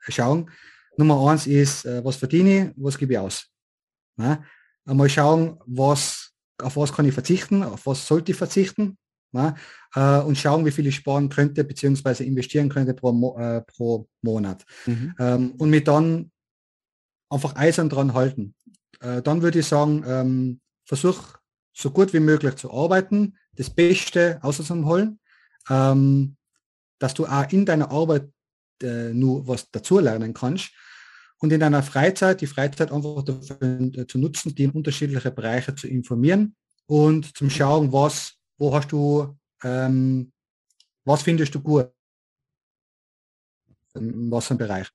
schauen. 0.00 0.50
Nummer 0.96 1.30
eins 1.30 1.46
ist, 1.46 1.84
äh, 1.84 2.04
was 2.04 2.16
verdiene 2.16 2.66
ich, 2.66 2.72
was 2.76 2.98
gebe 2.98 3.14
ich 3.14 3.18
aus. 3.18 3.46
Na? 4.16 4.44
Einmal 4.84 5.08
schauen, 5.08 5.58
was, 5.66 6.32
auf 6.62 6.76
was 6.76 6.92
kann 6.92 7.06
ich 7.06 7.14
verzichten, 7.14 7.62
auf 7.62 7.86
was 7.86 8.06
sollte 8.06 8.32
ich 8.32 8.38
verzichten, 8.38 8.98
na, 9.34 9.56
äh, 9.94 10.22
und 10.22 10.38
schauen, 10.38 10.64
wie 10.64 10.70
viel 10.70 10.86
ich 10.86 10.96
sparen 10.96 11.28
könnte, 11.28 11.64
beziehungsweise 11.64 12.24
investieren 12.24 12.68
könnte 12.68 12.94
pro, 12.94 13.12
Mo 13.12 13.36
äh, 13.38 13.60
pro 13.62 14.08
Monat. 14.22 14.64
Mhm. 14.86 15.14
Ähm, 15.18 15.50
und 15.58 15.70
mir 15.70 15.82
dann 15.82 16.30
einfach 17.28 17.56
eisern 17.56 17.88
dran 17.88 18.14
halten. 18.14 18.54
Äh, 19.00 19.22
dann 19.22 19.42
würde 19.42 19.58
ich 19.58 19.66
sagen, 19.66 20.04
ähm, 20.06 20.60
versuch 20.86 21.36
so 21.72 21.90
gut 21.90 22.12
wie 22.12 22.20
möglich 22.20 22.54
zu 22.56 22.72
arbeiten, 22.72 23.36
das 23.56 23.70
Beste 23.70 24.38
auszuholen, 24.42 25.18
ähm, 25.68 26.36
dass 27.00 27.14
du 27.14 27.26
auch 27.26 27.50
in 27.50 27.66
deiner 27.66 27.90
Arbeit 27.90 28.30
äh, 28.82 29.12
nur 29.12 29.46
was 29.48 29.70
dazulernen 29.70 30.32
kannst 30.32 30.70
und 31.38 31.52
in 31.52 31.60
deiner 31.60 31.82
Freizeit, 31.82 32.40
die 32.40 32.46
Freizeit 32.46 32.92
einfach 32.92 33.24
dafür 33.24 33.80
äh, 33.96 34.06
zu 34.06 34.18
nutzen, 34.18 34.54
die 34.54 34.64
in 34.64 34.70
unterschiedliche 34.70 35.32
Bereiche 35.32 35.74
zu 35.74 35.88
informieren 35.88 36.54
und 36.86 37.36
zum 37.36 37.50
Schauen, 37.50 37.92
was 37.92 38.36
wo 38.58 38.74
hast 38.74 38.92
du, 38.92 39.36
ähm, 39.62 40.32
was 41.04 41.22
findest 41.22 41.54
du 41.54 41.60
gut? 41.60 41.90
In 43.94 44.30
was 44.30 44.46
für 44.46 44.50
einem 44.52 44.58
Bereich? 44.58 44.88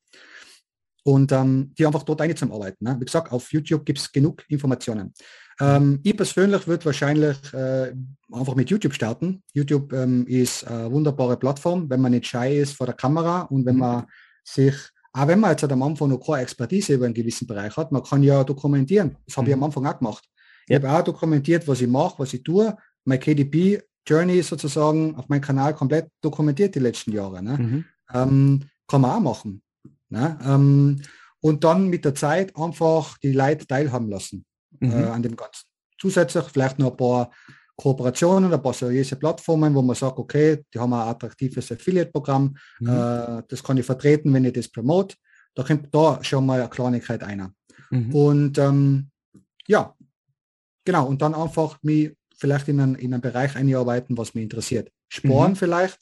Und 1.04 1.32
ähm, 1.32 1.74
die 1.78 1.86
einfach 1.86 2.04
dort 2.04 2.22
eine 2.22 2.36
zum 2.36 2.52
Arbeiten. 2.52 2.84
Ne? 2.84 2.98
Wie 3.00 3.06
gesagt, 3.06 3.32
auf 3.32 3.52
YouTube 3.52 3.86
gibt 3.86 4.00
es 4.00 4.12
genug 4.12 4.44
Informationen. 4.50 5.14
Ähm, 5.60 6.00
ich 6.04 6.16
persönlich 6.16 6.68
würde 6.68 6.86
wahrscheinlich 6.86 7.38
äh, 7.54 7.94
einfach 8.32 8.56
mit 8.56 8.70
YouTube 8.70 8.94
starten. 8.94 9.44
YouTube 9.54 9.92
ähm, 9.94 10.26
ist 10.28 10.66
eine 10.66 10.92
wunderbare 10.92 11.38
Plattform, 11.38 11.90
wenn 11.90 12.02
man 12.02 12.12
nicht 12.12 12.28
schei 12.28 12.58
ist 12.58 12.74
vor 12.74 12.86
der 12.86 12.96
Kamera 12.96 13.42
und 13.44 13.66
wenn 13.66 13.76
mhm. 13.76 13.82
man 13.82 14.06
sich, 14.44 14.76
auch 15.14 15.28
wenn 15.28 15.40
man 15.40 15.52
jetzt 15.52 15.64
am 15.64 15.84
Anfang 15.84 16.10
noch 16.10 16.26
keine 16.26 16.44
Expertise 16.44 16.94
über 16.94 17.06
einen 17.06 17.14
gewissen 17.14 17.48
Bereich 17.48 17.76
hat, 17.76 17.92
man 17.92 18.04
kann 18.04 18.24
ja 18.24 18.44
dokumentieren. 18.44 19.18
Das 19.26 19.36
habe 19.36 19.46
mhm. 19.46 19.50
ich 19.50 19.54
am 19.56 19.64
Anfang 19.64 19.86
auch 19.86 19.98
gemacht. 19.98 20.24
Ja. 20.68 20.78
Ich 20.78 20.84
habe 20.84 20.98
auch 20.98 21.04
dokumentiert, 21.04 21.68
was 21.68 21.82
ich 21.82 21.88
mache, 21.88 22.20
was 22.20 22.34
ich 22.34 22.44
tue. 22.44 22.76
Mein 23.10 23.20
KDP 23.20 23.82
Journey 24.08 24.42
sozusagen 24.42 25.16
auf 25.16 25.28
meinem 25.30 25.42
Kanal 25.42 25.74
komplett 25.76 26.08
dokumentiert 26.22 26.76
die 26.76 26.80
letzten 26.80 27.12
Jahre. 27.12 27.44
Ne? 27.44 27.58
Mhm. 27.58 27.86
Ähm, 28.14 28.60
kann 28.88 29.02
man 29.02 29.12
auch 29.12 29.20
machen. 29.20 29.62
Ne? 30.10 30.40
Ähm, 30.44 31.02
und 31.42 31.64
dann 31.64 31.88
mit 31.88 32.06
der 32.06 32.16
Zeit 32.16 32.56
einfach 32.56 33.18
die 33.18 33.32
Leute 33.32 33.66
teilhaben 33.66 34.10
lassen 34.10 34.46
mhm. 34.80 34.92
äh, 34.92 35.04
an 35.06 35.24
dem 35.24 35.36
Ganzen. 35.36 35.66
Zusätzlich 36.00 36.46
vielleicht 36.46 36.80
noch 36.80 36.92
ein 36.92 36.98
paar 36.98 37.32
Kooperationen, 37.76 38.54
ein 38.54 38.62
paar 38.62 38.74
seriöse 38.74 39.16
Plattformen, 39.16 39.74
wo 39.74 39.82
man 39.82 39.96
sagt, 39.96 40.18
okay, 40.18 40.64
die 40.74 40.80
haben 40.80 40.94
ein 40.94 41.08
attraktives 41.08 41.72
Affiliate-Programm, 41.72 42.56
mhm. 42.80 42.90
äh, 42.90 43.44
das 43.48 43.64
kann 43.64 43.78
ich 43.78 43.86
vertreten, 43.86 44.34
wenn 44.34 44.46
ich 44.46 44.54
das 44.54 44.70
promote. 44.70 45.16
Da 45.56 45.64
kommt 45.64 45.94
da 45.94 46.24
schon 46.24 46.46
mal 46.46 46.60
eine 46.60 46.70
Kleinigkeit 46.70 47.24
einer. 47.24 47.52
Mhm. 47.90 48.14
Und 48.14 48.58
ähm, 48.58 49.10
ja, 49.68 49.96
genau, 50.84 51.08
und 51.08 51.22
dann 51.22 51.34
einfach 51.34 51.78
mich 51.82 52.12
vielleicht 52.40 52.68
in 52.68 52.80
einen, 52.80 52.96
in 52.96 53.14
einen 53.14 53.22
Bereich 53.22 53.56
einarbeiten, 53.56 54.18
was 54.18 54.34
mich 54.34 54.44
interessiert. 54.44 54.92
Sparen 55.10 55.52
mhm. 55.52 55.56
vielleicht 55.56 56.00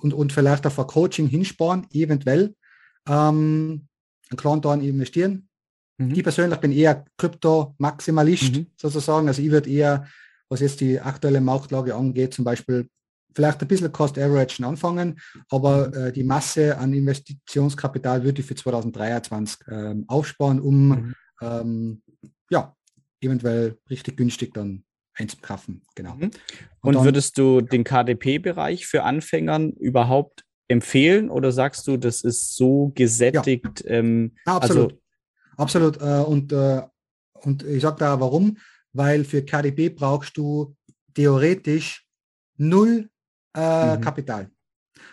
und, 0.00 0.14
und 0.14 0.32
vielleicht 0.32 0.66
auf 0.66 0.78
ein 0.78 0.86
Coaching 0.86 1.26
hinsparen, 1.26 1.86
eventuell. 1.92 2.54
Ähm, 3.08 3.88
einen 4.30 4.36
kleinen 4.36 4.62
Teil 4.62 4.82
investieren. 4.82 5.48
Mhm. 5.98 6.14
Ich 6.14 6.22
persönlich 6.22 6.58
bin 6.58 6.72
eher 6.72 7.04
Krypto-Maximalist 7.18 8.56
mhm. 8.56 8.66
sozusagen. 8.76 9.28
Also 9.28 9.42
ich 9.42 9.50
würde 9.50 9.68
eher, 9.68 10.06
was 10.48 10.60
jetzt 10.60 10.80
die 10.80 11.00
aktuelle 11.00 11.40
Marktlage 11.40 11.94
angeht, 11.94 12.34
zum 12.34 12.44
Beispiel 12.44 12.88
vielleicht 13.34 13.62
ein 13.62 13.68
bisschen 13.68 13.92
Cost 13.92 14.18
Average 14.18 14.64
anfangen, 14.64 15.18
aber 15.48 15.88
mhm. 15.88 15.94
äh, 15.94 16.12
die 16.12 16.24
Masse 16.24 16.76
an 16.76 16.92
Investitionskapital 16.92 18.22
würde 18.24 18.40
ich 18.40 18.46
für 18.46 18.54
2023 18.54 19.58
ähm, 19.68 20.04
aufsparen, 20.06 20.60
um 20.60 20.88
mhm. 20.88 21.14
ähm, 21.40 22.02
ja, 22.50 22.76
eventuell 23.20 23.78
richtig 23.88 24.16
günstig 24.16 24.52
dann 24.54 24.84
einzukaufen. 25.14 25.82
Genau. 25.94 26.14
Mhm. 26.14 26.30
Und, 26.80 26.96
Und 26.96 27.04
würdest 27.04 27.38
du 27.38 27.60
den 27.60 27.84
KDP-Bereich 27.84 28.86
für 28.86 29.04
Anfängern 29.04 29.72
überhaupt 29.72 30.44
empfehlen 30.68 31.30
oder 31.30 31.52
sagst 31.52 31.86
du, 31.86 31.96
das 31.96 32.22
ist 32.22 32.56
so 32.56 32.92
gesättigt? 32.94 33.84
Ja. 33.84 33.90
Ähm, 33.90 34.32
ja, 34.46 34.56
absolut. 34.56 34.92
Also 34.92 34.98
absolut. 35.56 35.96
Äh, 36.00 36.24
und, 36.24 36.52
äh, 36.52 36.82
und 37.34 37.62
ich 37.64 37.82
sage 37.82 37.96
da 37.98 38.20
warum, 38.20 38.58
weil 38.92 39.24
für 39.24 39.44
KDP 39.44 39.90
brauchst 39.90 40.36
du 40.36 40.76
theoretisch 41.14 42.06
null 42.56 43.08
äh, 43.56 43.96
mhm. 43.96 44.00
Kapital. 44.00 44.50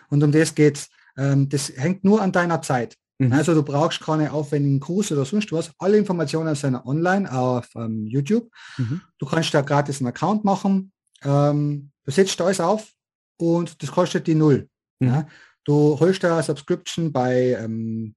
Und 0.08 0.22
um 0.22 0.32
das 0.32 0.54
geht 0.54 0.76
es. 0.76 0.88
Ähm, 1.16 1.48
das 1.48 1.72
hängt 1.76 2.04
nur 2.04 2.22
an 2.22 2.32
deiner 2.32 2.62
Zeit. 2.62 2.96
Mhm. 3.20 3.34
Also 3.34 3.52
du 3.52 3.62
brauchst 3.62 4.00
keine 4.00 4.32
aufwendigen 4.32 4.80
Kurse 4.80 5.12
oder 5.14 5.26
sonst 5.26 5.52
was. 5.52 5.70
Alle 5.78 5.98
Informationen 5.98 6.54
sind 6.54 6.74
online 6.74 7.30
auf 7.30 7.68
ähm, 7.76 8.06
YouTube. 8.06 8.50
Mhm. 8.78 9.02
Du 9.18 9.26
kannst 9.26 9.52
da 9.52 9.60
gratis 9.60 10.00
einen 10.00 10.08
Account 10.08 10.42
machen. 10.42 10.90
Ähm, 11.22 11.90
du 12.04 12.10
setzt 12.10 12.40
alles 12.40 12.60
auf 12.60 12.90
und 13.38 13.82
das 13.82 13.92
kostet 13.92 14.26
die 14.26 14.34
null. 14.34 14.68
Mhm. 15.00 15.08
Ja? 15.08 15.28
Du 15.64 16.00
holst 16.00 16.24
da 16.24 16.42
Subscription 16.42 17.12
bei 17.12 17.58
ähm, 17.60 18.14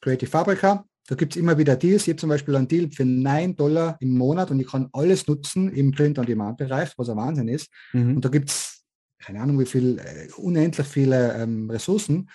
Creative 0.00 0.30
Fabrica. 0.30 0.84
Da 1.08 1.16
gibt 1.16 1.34
es 1.34 1.40
immer 1.40 1.58
wieder 1.58 1.74
Deals. 1.74 2.02
Ich 2.02 2.10
habe 2.10 2.20
zum 2.20 2.28
Beispiel 2.28 2.54
einen 2.54 2.68
Deal 2.68 2.88
für 2.92 3.04
9 3.04 3.56
Dollar 3.56 3.96
im 3.98 4.16
Monat 4.16 4.52
und 4.52 4.60
ich 4.60 4.68
kann 4.68 4.88
alles 4.92 5.26
nutzen 5.26 5.68
im 5.72 5.90
Print-on-Demand-Bereich, 5.90 6.92
was 6.96 7.08
ein 7.08 7.16
Wahnsinn 7.16 7.48
ist. 7.48 7.70
Mhm. 7.92 8.16
Und 8.16 8.24
da 8.24 8.28
gibt 8.28 8.50
es, 8.50 8.84
keine 9.18 9.40
Ahnung, 9.40 9.58
wie 9.58 9.66
viel, 9.66 9.98
äh, 9.98 10.28
unendlich 10.36 10.86
viele 10.86 11.34
ähm, 11.34 11.68
Ressourcen. 11.68 12.30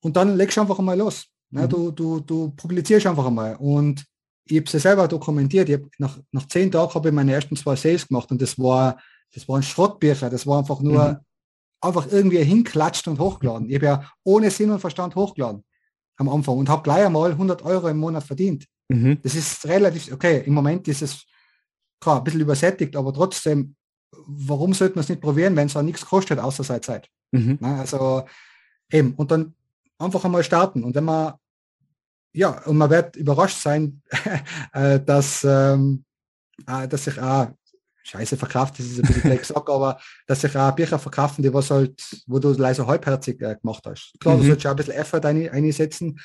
Und 0.00 0.16
dann 0.16 0.36
legst 0.36 0.58
du 0.58 0.60
einfach 0.60 0.78
mal 0.80 0.98
los. 0.98 1.26
Ne? 1.54 1.68
Du, 1.68 1.90
du, 1.92 2.20
du 2.20 2.50
publizierst 2.50 3.06
einfach 3.06 3.26
einmal. 3.26 3.56
Und 3.56 4.04
ich 4.44 4.56
habe 4.56 4.66
es 4.66 4.82
selber 4.82 5.08
dokumentiert. 5.08 5.68
Ich 5.68 5.80
nach, 5.98 6.18
nach 6.32 6.46
zehn 6.48 6.70
Tagen 6.70 6.92
habe 6.92 7.08
ich 7.08 7.14
meine 7.14 7.32
ersten 7.32 7.56
zwei 7.56 7.76
Sales 7.76 8.08
gemacht 8.08 8.30
und 8.30 8.42
das 8.42 8.58
war, 8.58 8.98
das 9.32 9.48
waren 9.48 9.62
Schrottbücher. 9.62 10.28
Das 10.28 10.46
war 10.46 10.58
einfach 10.58 10.80
nur 10.80 11.08
mhm. 11.08 11.16
einfach 11.80 12.10
irgendwie 12.10 12.42
hinklatscht 12.42 13.06
und 13.08 13.20
hochgeladen. 13.20 13.68
Ich 13.68 13.76
habe 13.76 13.86
ja 13.86 14.10
ohne 14.24 14.50
Sinn 14.50 14.70
und 14.70 14.80
Verstand 14.80 15.14
hochgeladen 15.14 15.64
am 16.16 16.28
Anfang 16.28 16.58
und 16.58 16.68
habe 16.68 16.82
gleich 16.82 17.06
einmal 17.06 17.30
100 17.30 17.62
Euro 17.62 17.88
im 17.88 17.98
Monat 17.98 18.24
verdient. 18.24 18.66
Mhm. 18.88 19.18
Das 19.22 19.34
ist 19.34 19.64
relativ, 19.66 20.12
okay, 20.12 20.42
im 20.44 20.54
Moment 20.54 20.86
ist 20.88 21.02
es 21.02 21.24
klar, 22.00 22.18
ein 22.18 22.24
bisschen 22.24 22.40
übersättigt, 22.40 22.96
aber 22.96 23.12
trotzdem, 23.12 23.74
warum 24.26 24.74
sollte 24.74 24.96
man 24.96 25.02
es 25.02 25.08
nicht 25.08 25.20
probieren, 25.20 25.56
wenn 25.56 25.66
es 25.66 25.76
auch 25.76 25.82
nichts 25.82 26.04
kostet, 26.04 26.38
außer 26.38 26.64
seine 26.64 26.80
Zeit? 26.80 27.08
Mhm. 27.32 27.58
Na, 27.60 27.80
also 27.80 28.24
eben, 28.90 29.14
und 29.14 29.30
dann 29.30 29.54
einfach 29.98 30.24
einmal 30.24 30.44
starten. 30.44 30.84
Und 30.84 30.94
wenn 30.94 31.04
man 31.04 31.34
ja, 32.34 32.62
und 32.64 32.76
man 32.76 32.90
wird 32.90 33.16
überrascht 33.16 33.60
sein, 33.62 34.02
äh, 34.72 35.00
dass, 35.00 35.44
ähm, 35.44 36.04
äh, 36.66 36.88
dass 36.88 37.04
sich 37.04 37.18
auch 37.20 37.48
Scheiße 38.02 38.36
verkauft, 38.36 38.78
das 38.78 38.86
ist 38.86 38.98
ein 38.98 39.06
bisschen 39.06 39.38
gesagt, 39.38 39.68
aber 39.68 39.98
dass 40.26 40.42
sich 40.42 40.54
auch 40.56 40.72
Bücher 40.72 40.98
verkaufen, 40.98 41.42
die 41.42 41.54
was 41.54 41.70
halt, 41.70 42.02
wo 42.26 42.38
du 42.38 42.52
leider 42.52 42.86
halbherzig 42.86 43.40
äh, 43.40 43.56
gemacht 43.56 43.84
hast. 43.86 44.12
Klar, 44.20 44.36
mhm. 44.36 44.40
du 44.40 44.46
sollst 44.48 44.66
auch 44.66 44.70
ein 44.70 44.76
bisschen 44.76 44.94
Effort 44.94 45.24
ein, 45.24 45.48
einsetzen, 45.48 46.20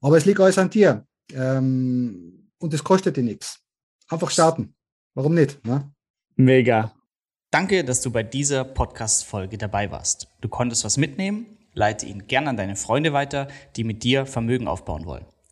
aber 0.00 0.18
es 0.18 0.26
liegt 0.26 0.38
alles 0.38 0.58
an 0.58 0.70
dir. 0.70 1.04
Ähm, 1.32 2.50
und 2.58 2.72
es 2.72 2.84
kostet 2.84 3.16
dir 3.16 3.24
nichts. 3.24 3.58
Einfach 4.08 4.30
starten. 4.30 4.74
Warum 5.14 5.34
nicht? 5.34 5.64
Ne? 5.66 5.90
Mega. 6.36 6.92
Danke, 7.50 7.84
dass 7.84 8.00
du 8.00 8.10
bei 8.10 8.22
dieser 8.22 8.64
Podcast-Folge 8.64 9.58
dabei 9.58 9.90
warst. 9.90 10.28
Du 10.40 10.48
konntest 10.48 10.84
was 10.84 10.96
mitnehmen, 10.96 11.46
leite 11.72 12.06
ihn 12.06 12.26
gern 12.26 12.48
an 12.48 12.56
deine 12.56 12.76
Freunde 12.76 13.12
weiter, 13.12 13.48
die 13.76 13.84
mit 13.84 14.02
dir 14.02 14.26
Vermögen 14.26 14.68
aufbauen 14.68 15.06
wollen. 15.06 15.26